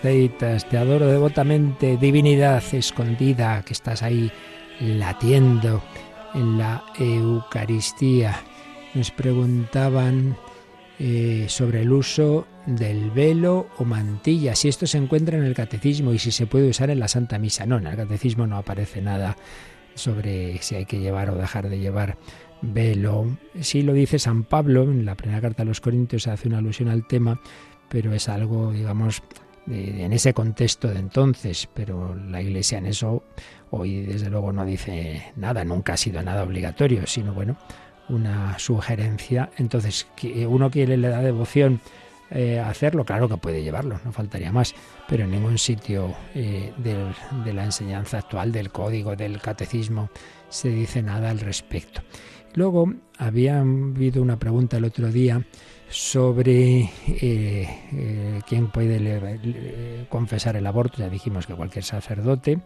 te 0.00 0.78
adoro 0.78 1.06
devotamente, 1.06 1.96
divinidad 1.96 2.62
escondida 2.72 3.62
que 3.64 3.72
estás 3.72 4.02
ahí 4.02 4.30
latiendo 4.80 5.82
en 6.34 6.58
la 6.58 6.84
Eucaristía. 6.98 8.40
Nos 8.94 9.10
preguntaban 9.10 10.36
eh, 10.98 11.46
sobre 11.48 11.82
el 11.82 11.92
uso 11.92 12.46
del 12.66 13.10
velo 13.10 13.68
o 13.78 13.84
mantilla, 13.84 14.54
si 14.54 14.68
esto 14.68 14.86
se 14.86 14.98
encuentra 14.98 15.36
en 15.36 15.44
el 15.44 15.54
catecismo 15.54 16.12
y 16.12 16.18
si 16.18 16.30
se 16.30 16.46
puede 16.46 16.68
usar 16.68 16.90
en 16.90 17.00
la 17.00 17.08
Santa 17.08 17.38
Misa. 17.38 17.66
No, 17.66 17.78
en 17.78 17.86
el 17.86 17.96
catecismo 17.96 18.46
no 18.46 18.56
aparece 18.56 19.00
nada 19.00 19.36
sobre 19.94 20.58
si 20.62 20.74
hay 20.74 20.86
que 20.86 21.00
llevar 21.00 21.30
o 21.30 21.34
dejar 21.34 21.68
de 21.68 21.78
llevar 21.78 22.16
velo. 22.60 23.36
Sí 23.60 23.82
lo 23.82 23.92
dice 23.92 24.18
San 24.18 24.44
Pablo, 24.44 24.84
en 24.84 25.04
la 25.04 25.16
primera 25.16 25.40
carta 25.40 25.62
a 25.62 25.66
los 25.66 25.80
Corintios 25.80 26.28
hace 26.28 26.48
una 26.48 26.58
alusión 26.58 26.88
al 26.88 27.06
tema, 27.06 27.40
pero 27.88 28.12
es 28.14 28.28
algo, 28.28 28.72
digamos, 28.72 29.22
en 29.66 30.12
ese 30.12 30.34
contexto 30.34 30.88
de 30.88 30.98
entonces, 30.98 31.68
pero 31.72 32.14
la 32.14 32.42
Iglesia 32.42 32.78
en 32.78 32.86
eso 32.86 33.22
hoy 33.70 34.02
desde 34.02 34.28
luego 34.28 34.52
no 34.52 34.64
dice 34.64 35.32
nada, 35.36 35.64
nunca 35.64 35.94
ha 35.94 35.96
sido 35.96 36.22
nada 36.22 36.42
obligatorio, 36.42 37.06
sino 37.06 37.32
bueno, 37.32 37.56
una 38.08 38.58
sugerencia. 38.58 39.50
Entonces, 39.56 40.06
uno 40.46 40.70
quiere 40.70 40.96
le 40.96 41.08
da 41.08 41.22
devoción 41.22 41.80
eh, 42.30 42.58
hacerlo, 42.58 43.04
claro 43.04 43.28
que 43.28 43.36
puede 43.36 43.62
llevarlo, 43.62 44.00
no 44.04 44.12
faltaría 44.12 44.50
más, 44.52 44.74
pero 45.06 45.24
en 45.24 45.30
ningún 45.32 45.58
sitio 45.58 46.14
eh, 46.34 46.72
de 46.78 47.52
la 47.52 47.64
enseñanza 47.64 48.18
actual, 48.18 48.52
del 48.52 48.70
código, 48.70 49.16
del 49.16 49.40
catecismo, 49.40 50.08
se 50.48 50.68
dice 50.68 51.02
nada 51.02 51.30
al 51.30 51.40
respecto. 51.40 52.02
Luego, 52.54 52.92
había 53.18 53.60
habido 53.60 54.22
una 54.22 54.38
pregunta 54.38 54.76
el 54.76 54.84
otro 54.84 55.10
día 55.10 55.44
sobre 55.92 56.80
eh, 56.80 57.68
eh, 57.92 58.40
quién 58.48 58.70
puede 58.70 60.06
confesar 60.08 60.56
el 60.56 60.66
aborto. 60.66 60.98
Ya 60.98 61.08
dijimos 61.08 61.46
que 61.46 61.54
cualquier 61.54 61.84
sacerdote. 61.84 62.60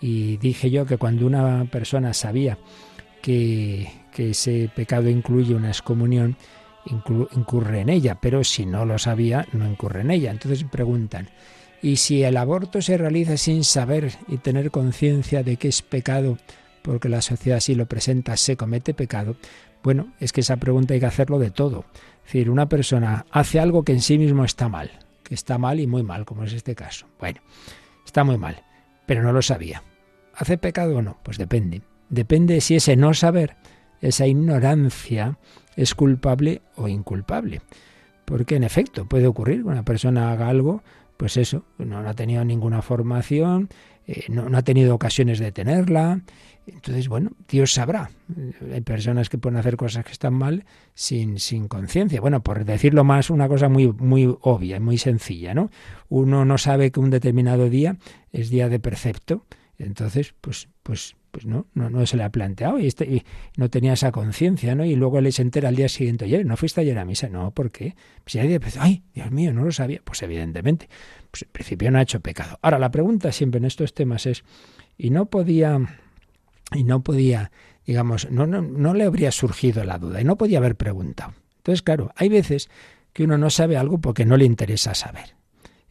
Y 0.00 0.38
dije 0.38 0.70
yo 0.70 0.86
que 0.86 0.96
cuando 0.96 1.26
una 1.26 1.64
persona 1.66 2.14
sabía 2.14 2.58
que, 3.20 3.88
ese 4.16 4.70
pecado 4.74 5.08
incluye 5.08 5.54
una 5.54 5.68
excomunión, 5.68 6.36
incurre 6.84 7.80
en 7.80 7.88
ella, 7.88 8.18
pero 8.20 8.44
si 8.44 8.66
no 8.66 8.84
lo 8.84 8.98
sabía, 8.98 9.46
no 9.52 9.66
incurre 9.66 10.02
en 10.02 10.10
ella. 10.10 10.30
Entonces 10.30 10.64
preguntan, 10.64 11.30
¿y 11.82 11.96
si 11.96 12.22
el 12.22 12.36
aborto 12.36 12.82
se 12.82 12.98
realiza 12.98 13.36
sin 13.38 13.64
saber 13.64 14.12
y 14.28 14.36
tener 14.36 14.70
conciencia 14.70 15.42
de 15.42 15.56
que 15.56 15.68
es 15.68 15.80
pecado, 15.80 16.36
porque 16.82 17.08
la 17.08 17.22
sociedad 17.22 17.58
así 17.58 17.74
lo 17.74 17.86
presenta, 17.86 18.36
se 18.36 18.56
comete 18.56 18.92
pecado? 18.92 19.36
Bueno, 19.82 20.12
es 20.20 20.32
que 20.32 20.42
esa 20.42 20.58
pregunta 20.58 20.92
hay 20.92 21.00
que 21.00 21.06
hacerlo 21.06 21.38
de 21.38 21.50
todo. 21.50 21.86
Es 22.30 22.34
decir, 22.34 22.50
una 22.50 22.68
persona 22.68 23.26
hace 23.32 23.58
algo 23.58 23.82
que 23.82 23.90
en 23.90 24.00
sí 24.00 24.16
mismo 24.16 24.44
está 24.44 24.68
mal, 24.68 24.88
que 25.24 25.34
está 25.34 25.58
mal 25.58 25.80
y 25.80 25.88
muy 25.88 26.04
mal, 26.04 26.24
como 26.24 26.44
es 26.44 26.52
este 26.52 26.76
caso. 26.76 27.06
Bueno, 27.18 27.40
está 28.06 28.22
muy 28.22 28.38
mal, 28.38 28.62
pero 29.04 29.24
no 29.24 29.32
lo 29.32 29.42
sabía. 29.42 29.82
¿Hace 30.36 30.56
pecado 30.56 30.98
o 30.98 31.02
no? 31.02 31.18
Pues 31.24 31.38
depende. 31.38 31.82
Depende 32.08 32.60
si 32.60 32.76
ese 32.76 32.94
no 32.94 33.14
saber, 33.14 33.56
esa 34.00 34.28
ignorancia, 34.28 35.38
es 35.74 35.96
culpable 35.96 36.62
o 36.76 36.86
inculpable. 36.86 37.62
Porque 38.26 38.54
en 38.54 38.62
efecto 38.62 39.08
puede 39.08 39.26
ocurrir 39.26 39.62
que 39.62 39.68
una 39.68 39.84
persona 39.84 40.30
haga 40.30 40.46
algo, 40.46 40.84
pues 41.16 41.36
eso, 41.36 41.64
no, 41.78 41.98
ha 41.98 42.14
tenido 42.14 42.44
ninguna 42.44 42.80
formación, 42.80 43.70
eh, 44.06 44.26
no, 44.28 44.56
ha 44.56 44.62
tenido 44.62 44.94
ocasiones 44.94 45.40
de 45.40 45.50
tenerla, 45.50 46.20
entonces, 46.66 47.08
bueno, 47.08 47.32
Dios 47.48 47.72
sabrá. 47.72 48.10
Hay 48.72 48.80
personas 48.82 49.28
que 49.28 49.38
pueden 49.38 49.58
hacer 49.58 49.76
cosas 49.76 50.04
que 50.04 50.12
están 50.12 50.34
mal 50.34 50.64
sin, 50.94 51.38
sin 51.38 51.68
conciencia. 51.68 52.20
Bueno, 52.20 52.42
por 52.42 52.64
decirlo 52.64 53.04
más, 53.04 53.30
una 53.30 53.48
cosa 53.48 53.68
muy, 53.68 53.92
muy 53.92 54.32
obvia, 54.40 54.80
muy 54.80 54.98
sencilla, 54.98 55.54
¿no? 55.54 55.70
Uno 56.08 56.44
no 56.44 56.58
sabe 56.58 56.90
que 56.90 57.00
un 57.00 57.10
determinado 57.10 57.68
día 57.68 57.96
es 58.32 58.50
día 58.50 58.68
de 58.68 58.78
precepto. 58.78 59.46
Entonces, 59.78 60.34
pues, 60.40 60.68
pues 60.82 61.16
Pues 61.30 61.46
no, 61.46 61.66
no, 61.74 61.88
no 61.90 62.04
se 62.06 62.16
le 62.16 62.24
ha 62.24 62.30
planteado 62.30 62.80
y, 62.80 62.86
este, 62.88 63.04
y 63.04 63.22
no 63.56 63.68
tenía 63.70 63.92
esa 63.92 64.10
conciencia, 64.10 64.74
¿no? 64.74 64.84
Y 64.84 64.96
luego 64.96 65.20
él 65.20 65.32
se 65.32 65.42
entera 65.42 65.68
al 65.68 65.76
día 65.76 65.88
siguiente, 65.88 66.24
oye, 66.24 66.42
¿no 66.42 66.56
fuiste 66.56 66.80
ayer 66.80 66.98
a 66.98 67.04
misa? 67.04 67.28
No, 67.28 67.52
¿por 67.52 67.70
qué? 67.70 67.94
Pues 68.24 68.34
nadie 68.34 68.58
dice, 68.58 68.80
ay, 68.80 69.04
Dios 69.14 69.30
mío, 69.30 69.52
no 69.52 69.62
lo 69.62 69.70
sabía. 69.70 70.00
Pues 70.02 70.22
evidentemente, 70.22 70.88
pues 71.30 71.42
en 71.44 71.50
principio 71.52 71.90
no 71.92 71.98
ha 71.98 72.02
hecho 72.02 72.18
pecado. 72.18 72.58
Ahora, 72.62 72.80
la 72.80 72.90
pregunta 72.90 73.30
siempre 73.30 73.58
en 73.58 73.64
estos 73.64 73.94
temas 73.94 74.26
es, 74.26 74.42
¿y 74.98 75.10
no 75.10 75.26
podía, 75.26 75.78
y 76.72 76.84
no 76.84 77.02
podía, 77.02 77.50
digamos, 77.86 78.30
no, 78.30 78.46
no, 78.46 78.62
no 78.62 78.94
le 78.94 79.04
habría 79.04 79.32
surgido 79.32 79.84
la 79.84 79.98
duda 79.98 80.20
y 80.20 80.24
no 80.24 80.36
podía 80.36 80.58
haber 80.58 80.76
preguntado? 80.76 81.34
Entonces, 81.58 81.82
claro, 81.82 82.10
hay 82.16 82.28
veces 82.28 82.70
que 83.12 83.24
uno 83.24 83.38
no 83.38 83.50
sabe 83.50 83.76
algo 83.76 83.98
porque 83.98 84.24
no 84.24 84.36
le 84.36 84.44
interesa 84.44 84.94
saber 84.94 85.34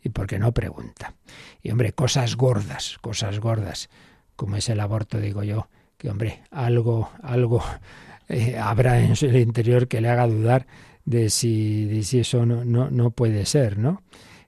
y 0.01 0.09
porque 0.09 0.39
no 0.39 0.53
pregunta. 0.53 1.13
Y 1.61 1.71
hombre, 1.71 1.93
cosas 1.93 2.35
gordas, 2.35 2.97
cosas 3.01 3.39
gordas, 3.39 3.89
como 4.35 4.55
es 4.55 4.69
el 4.69 4.79
aborto, 4.79 5.19
digo 5.19 5.43
yo, 5.43 5.67
que 5.97 6.09
hombre, 6.09 6.43
algo, 6.51 7.11
algo 7.21 7.63
eh, 8.29 8.57
habrá 8.57 9.01
en 9.01 9.13
el 9.19 9.35
interior 9.37 9.87
que 9.87 10.01
le 10.01 10.09
haga 10.09 10.27
dudar 10.27 10.67
de 11.05 11.29
si, 11.29 11.85
de 11.85 12.03
si 12.03 12.19
eso 12.19 12.45
no, 12.45 12.63
no, 12.63 12.89
no 12.89 13.11
puede 13.11 13.45
ser, 13.45 13.77
¿no? 13.77 14.03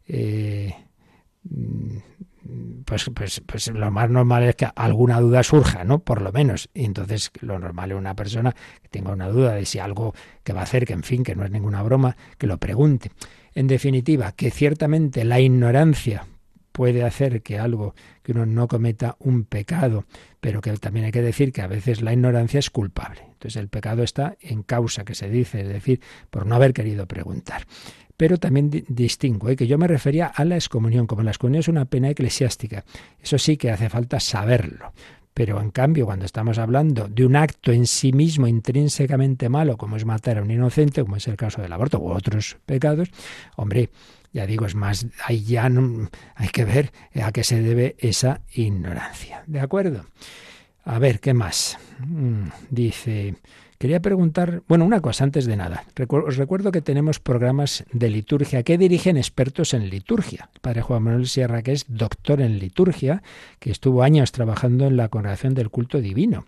Eh, 0.08 0.76
pues, 2.86 3.10
pues, 3.14 3.42
pues 3.46 3.68
lo 3.68 3.92
más 3.92 4.10
normal 4.10 4.44
es 4.44 4.56
que 4.56 4.68
alguna 4.76 5.20
duda 5.20 5.44
surja, 5.44 5.84
¿no? 5.84 6.00
Por 6.00 6.22
lo 6.22 6.32
menos. 6.32 6.70
Y 6.74 6.86
entonces 6.86 7.32
lo 7.42 7.60
normal 7.60 7.92
es 7.92 7.98
una 7.98 8.16
persona 8.16 8.54
que 8.82 8.90
tenga 8.90 9.12
una 9.12 9.30
duda 9.30 9.54
de 9.54 9.66
si 9.66 9.80
algo 9.80 10.14
que 10.44 10.54
va 10.54 10.62
a 10.62 10.64
hacer, 10.64 10.86
que 10.86 10.94
en 10.94 11.04
fin, 11.04 11.24
que 11.24 11.36
no 11.36 11.46
es 11.46 11.52
ninguna 11.52 11.84
broma, 11.84 12.16
que 12.38 12.48
lo 12.48 12.58
pregunte. 12.58 13.12
En 13.54 13.68
definitiva, 13.68 14.32
que 14.32 14.50
ciertamente 14.50 15.24
la 15.24 15.40
ignorancia 15.40 16.26
puede 16.72 17.04
hacer 17.04 17.42
que 17.42 17.60
algo, 17.60 17.96
que 18.24 18.32
uno 18.32 18.46
no 18.46 18.68
cometa 18.68 19.18
un 19.20 19.44
pecado, 19.44 20.06
pero 20.40 20.62
que 20.62 20.72
también 20.78 21.06
hay 21.06 21.12
que 21.12 21.22
decir 21.22 21.52
que 21.52 21.62
a 21.62 21.68
veces 21.68 22.02
la 22.02 22.14
ignorancia 22.14 22.60
es 22.60 22.70
culpable. 22.70 23.22
Entonces 23.26 23.58
el 23.58 23.68
pecado 23.68 24.04
está 24.04 24.38
en 24.40 24.64
causa, 24.64 25.04
que 25.04 25.16
se 25.16 25.30
dice, 25.30 25.62
es 25.62 25.68
decir, 25.68 26.02
por 26.30 26.46
no 26.46 26.56
haber 26.56 26.74
querido 26.74 27.08
preguntar 27.08 27.66
pero 28.22 28.38
también 28.38 28.70
distingo, 28.88 29.50
¿eh? 29.50 29.56
que 29.56 29.66
yo 29.66 29.80
me 29.80 29.88
refería 29.88 30.28
a 30.28 30.46
la 30.46 30.54
excomunión, 30.54 31.08
como 31.08 31.24
la 31.24 31.32
excomunión 31.32 31.62
es 31.62 31.68
una 31.68 31.86
pena 31.86 32.08
eclesiástica, 32.08 32.86
eso 33.20 33.40
sí 33.40 33.58
que 33.58 33.72
hace 33.72 33.90
falta 33.90 34.20
saberlo. 34.20 34.94
Pero 35.34 35.60
en 35.60 35.72
cambio, 35.72 36.06
cuando 36.06 36.26
estamos 36.26 36.60
hablando 36.60 37.08
de 37.08 37.26
un 37.26 37.36
acto 37.36 37.72
en 37.72 37.88
sí 37.88 38.14
mismo 38.14 38.46
intrínsecamente 38.46 39.50
malo, 39.50 39.76
como 39.76 39.96
es 39.96 40.06
matar 40.06 40.38
a 40.38 40.44
un 40.44 40.52
inocente, 40.52 41.02
como 41.02 41.16
es 41.16 41.28
el 41.28 41.36
caso 41.36 41.64
del 41.64 41.74
aborto 41.74 41.98
u 41.98 42.12
otros 42.12 42.58
pecados, 42.64 43.10
hombre, 43.56 43.90
ya 44.34 44.46
digo, 44.46 44.68
es 44.68 44.76
más, 44.76 45.08
ahí 45.26 45.44
ya 45.44 45.68
no, 45.70 46.08
hay 46.36 46.50
que 46.50 46.64
ver 46.64 46.92
a 47.24 47.32
qué 47.32 47.44
se 47.44 47.60
debe 47.60 47.96
esa 47.98 48.42
ignorancia. 48.54 49.44
¿De 49.48 49.62
acuerdo? 49.62 50.06
A 50.84 51.00
ver, 51.00 51.20
¿qué 51.20 51.34
más? 51.34 51.80
Mm, 51.98 52.50
dice, 52.70 53.34
Quería 53.82 54.00
preguntar, 54.00 54.62
bueno, 54.68 54.86
una 54.86 55.02
cosa 55.02 55.24
antes 55.24 55.48
de 55.48 55.58
nada. 55.58 55.86
os 56.08 56.38
recuerdo 56.38 56.72
que 56.72 56.84
tenemos 56.84 57.20
programas 57.20 57.84
de 57.92 58.12
liturgia 58.12 58.62
que 58.62 58.78
dirigen 58.78 59.18
expertos 59.18 59.74
en 59.74 59.90
liturgia. 59.90 60.52
El 60.54 60.62
padre 60.62 60.84
Juan 60.84 61.02
Manuel 61.02 61.26
Sierra, 61.26 61.64
que 61.64 61.72
es 61.72 61.86
doctor 61.88 62.42
en 62.42 62.60
liturgia, 62.60 63.24
que 63.58 63.72
estuvo 63.72 64.04
años 64.04 64.32
trabajando 64.34 64.86
en 64.86 64.98
la 64.98 65.10
congregación 65.10 65.56
del 65.56 65.72
culto 65.72 66.00
divino 66.00 66.46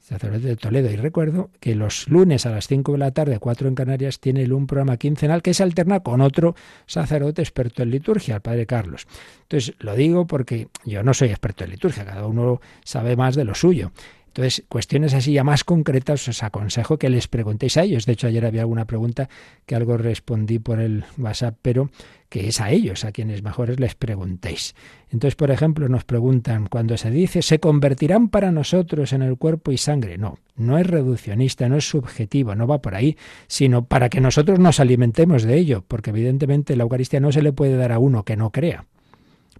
sacerdote 0.00 0.46
de 0.46 0.56
Toledo. 0.56 0.90
Y 0.90 0.96
recuerdo 0.96 1.50
que 1.60 1.74
los 1.74 2.08
lunes 2.08 2.46
a 2.46 2.50
las 2.50 2.66
5 2.66 2.92
de 2.92 2.98
la 2.98 3.12
tarde, 3.12 3.38
4 3.38 3.68
en 3.68 3.74
Canarias, 3.74 4.18
tiene 4.18 4.50
un 4.52 4.66
programa 4.66 4.96
quincenal 4.96 5.42
que 5.42 5.54
se 5.54 5.62
alterna 5.62 6.00
con 6.00 6.20
otro 6.20 6.54
sacerdote 6.86 7.42
experto 7.42 7.82
en 7.82 7.90
liturgia, 7.90 8.36
el 8.36 8.40
padre 8.40 8.66
Carlos. 8.66 9.06
Entonces, 9.42 9.74
lo 9.78 9.94
digo 9.94 10.26
porque 10.26 10.68
yo 10.84 11.02
no 11.02 11.14
soy 11.14 11.28
experto 11.28 11.64
en 11.64 11.70
liturgia, 11.70 12.04
cada 12.04 12.26
uno 12.26 12.60
sabe 12.82 13.16
más 13.16 13.36
de 13.36 13.44
lo 13.44 13.54
suyo. 13.54 13.92
Entonces, 14.32 14.64
cuestiones 14.70 15.12
así 15.12 15.34
ya 15.34 15.44
más 15.44 15.62
concretas 15.62 16.26
os 16.26 16.42
aconsejo 16.42 16.96
que 16.96 17.10
les 17.10 17.28
preguntéis 17.28 17.76
a 17.76 17.82
ellos. 17.82 18.06
De 18.06 18.14
hecho, 18.14 18.28
ayer 18.28 18.46
había 18.46 18.62
alguna 18.62 18.86
pregunta 18.86 19.28
que 19.66 19.74
algo 19.74 19.98
respondí 19.98 20.58
por 20.58 20.80
el 20.80 21.04
WhatsApp, 21.18 21.58
pero 21.60 21.90
que 22.30 22.48
es 22.48 22.58
a 22.62 22.70
ellos, 22.70 23.04
a 23.04 23.12
quienes 23.12 23.42
mejores 23.42 23.78
les 23.78 23.94
preguntéis. 23.94 24.74
Entonces, 25.10 25.36
por 25.36 25.50
ejemplo, 25.50 25.86
nos 25.90 26.04
preguntan, 26.04 26.66
cuando 26.66 26.96
se 26.96 27.10
dice, 27.10 27.42
¿se 27.42 27.60
convertirán 27.60 28.30
para 28.30 28.50
nosotros 28.52 29.12
en 29.12 29.20
el 29.20 29.36
cuerpo 29.36 29.70
y 29.70 29.76
sangre? 29.76 30.16
No, 30.16 30.38
no 30.56 30.78
es 30.78 30.86
reduccionista, 30.86 31.68
no 31.68 31.76
es 31.76 31.86
subjetivo, 31.86 32.54
no 32.54 32.66
va 32.66 32.80
por 32.80 32.94
ahí, 32.94 33.18
sino 33.48 33.84
para 33.84 34.08
que 34.08 34.22
nosotros 34.22 34.58
nos 34.58 34.80
alimentemos 34.80 35.42
de 35.42 35.58
ello, 35.58 35.84
porque 35.86 36.08
evidentemente 36.08 36.74
la 36.74 36.84
Eucaristía 36.84 37.20
no 37.20 37.32
se 37.32 37.42
le 37.42 37.52
puede 37.52 37.76
dar 37.76 37.92
a 37.92 37.98
uno 37.98 38.24
que 38.24 38.38
no 38.38 38.50
crea. 38.50 38.86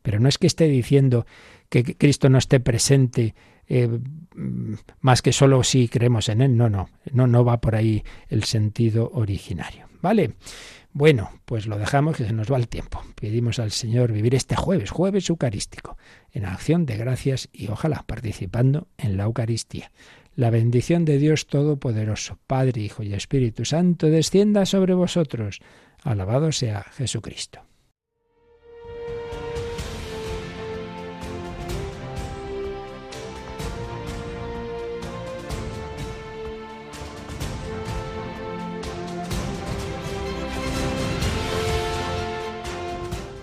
Pero 0.01 0.19
no 0.19 0.31
es 0.31 0.39
que 0.39 0.47
esté 0.47 0.67
diciendo 0.67 1.27
que 1.69 1.85
Cristo 1.85 2.31
no 2.31 2.39
esté 2.39 2.59
presente 2.59 3.35
eh, 3.69 3.89
más 5.01 5.23
que 5.23 5.33
solo 5.33 5.63
si 5.63 5.89
creemos 5.89 6.29
en 6.29 6.43
él. 6.43 6.57
No, 6.57 6.69
no, 6.69 6.89
no, 7.13 7.27
no 7.27 7.45
va 7.45 7.61
por 7.61 7.75
ahí 7.77 8.03
el 8.29 8.45
sentido 8.45 9.11
originario. 9.15 9.87
¿Vale? 10.01 10.35
Bueno, 10.95 11.31
pues 11.47 11.67
lo 11.67 11.79
dejamos 11.79 12.17
que 12.17 12.27
se 12.27 12.33
nos 12.35 12.53
va 12.53 12.59
el 12.59 12.69
tiempo. 12.69 13.03
Pedimos 13.19 13.59
al 13.59 13.71
Señor 13.71 14.13
vivir 14.13 14.35
este 14.35 14.57
jueves, 14.57 14.91
jueves 14.91 15.31
eucarístico, 15.31 15.97
en 16.33 16.45
acción 16.45 16.85
de 16.85 16.99
gracias 16.99 17.49
y 17.51 17.69
ojalá 17.69 18.05
participando 18.07 18.89
en 18.99 19.17
la 19.17 19.25
Eucaristía. 19.25 19.91
La 20.35 20.51
bendición 20.51 21.05
de 21.05 21.19
Dios 21.19 21.47
Todopoderoso, 21.47 22.39
Padre, 22.47 22.83
Hijo 22.83 23.03
y 23.03 23.15
Espíritu 23.15 23.65
Santo, 23.65 24.09
descienda 24.09 24.67
sobre 24.67 24.93
vosotros. 24.93 25.61
Alabado 26.03 26.53
sea 26.53 26.83
Jesucristo. 26.83 27.61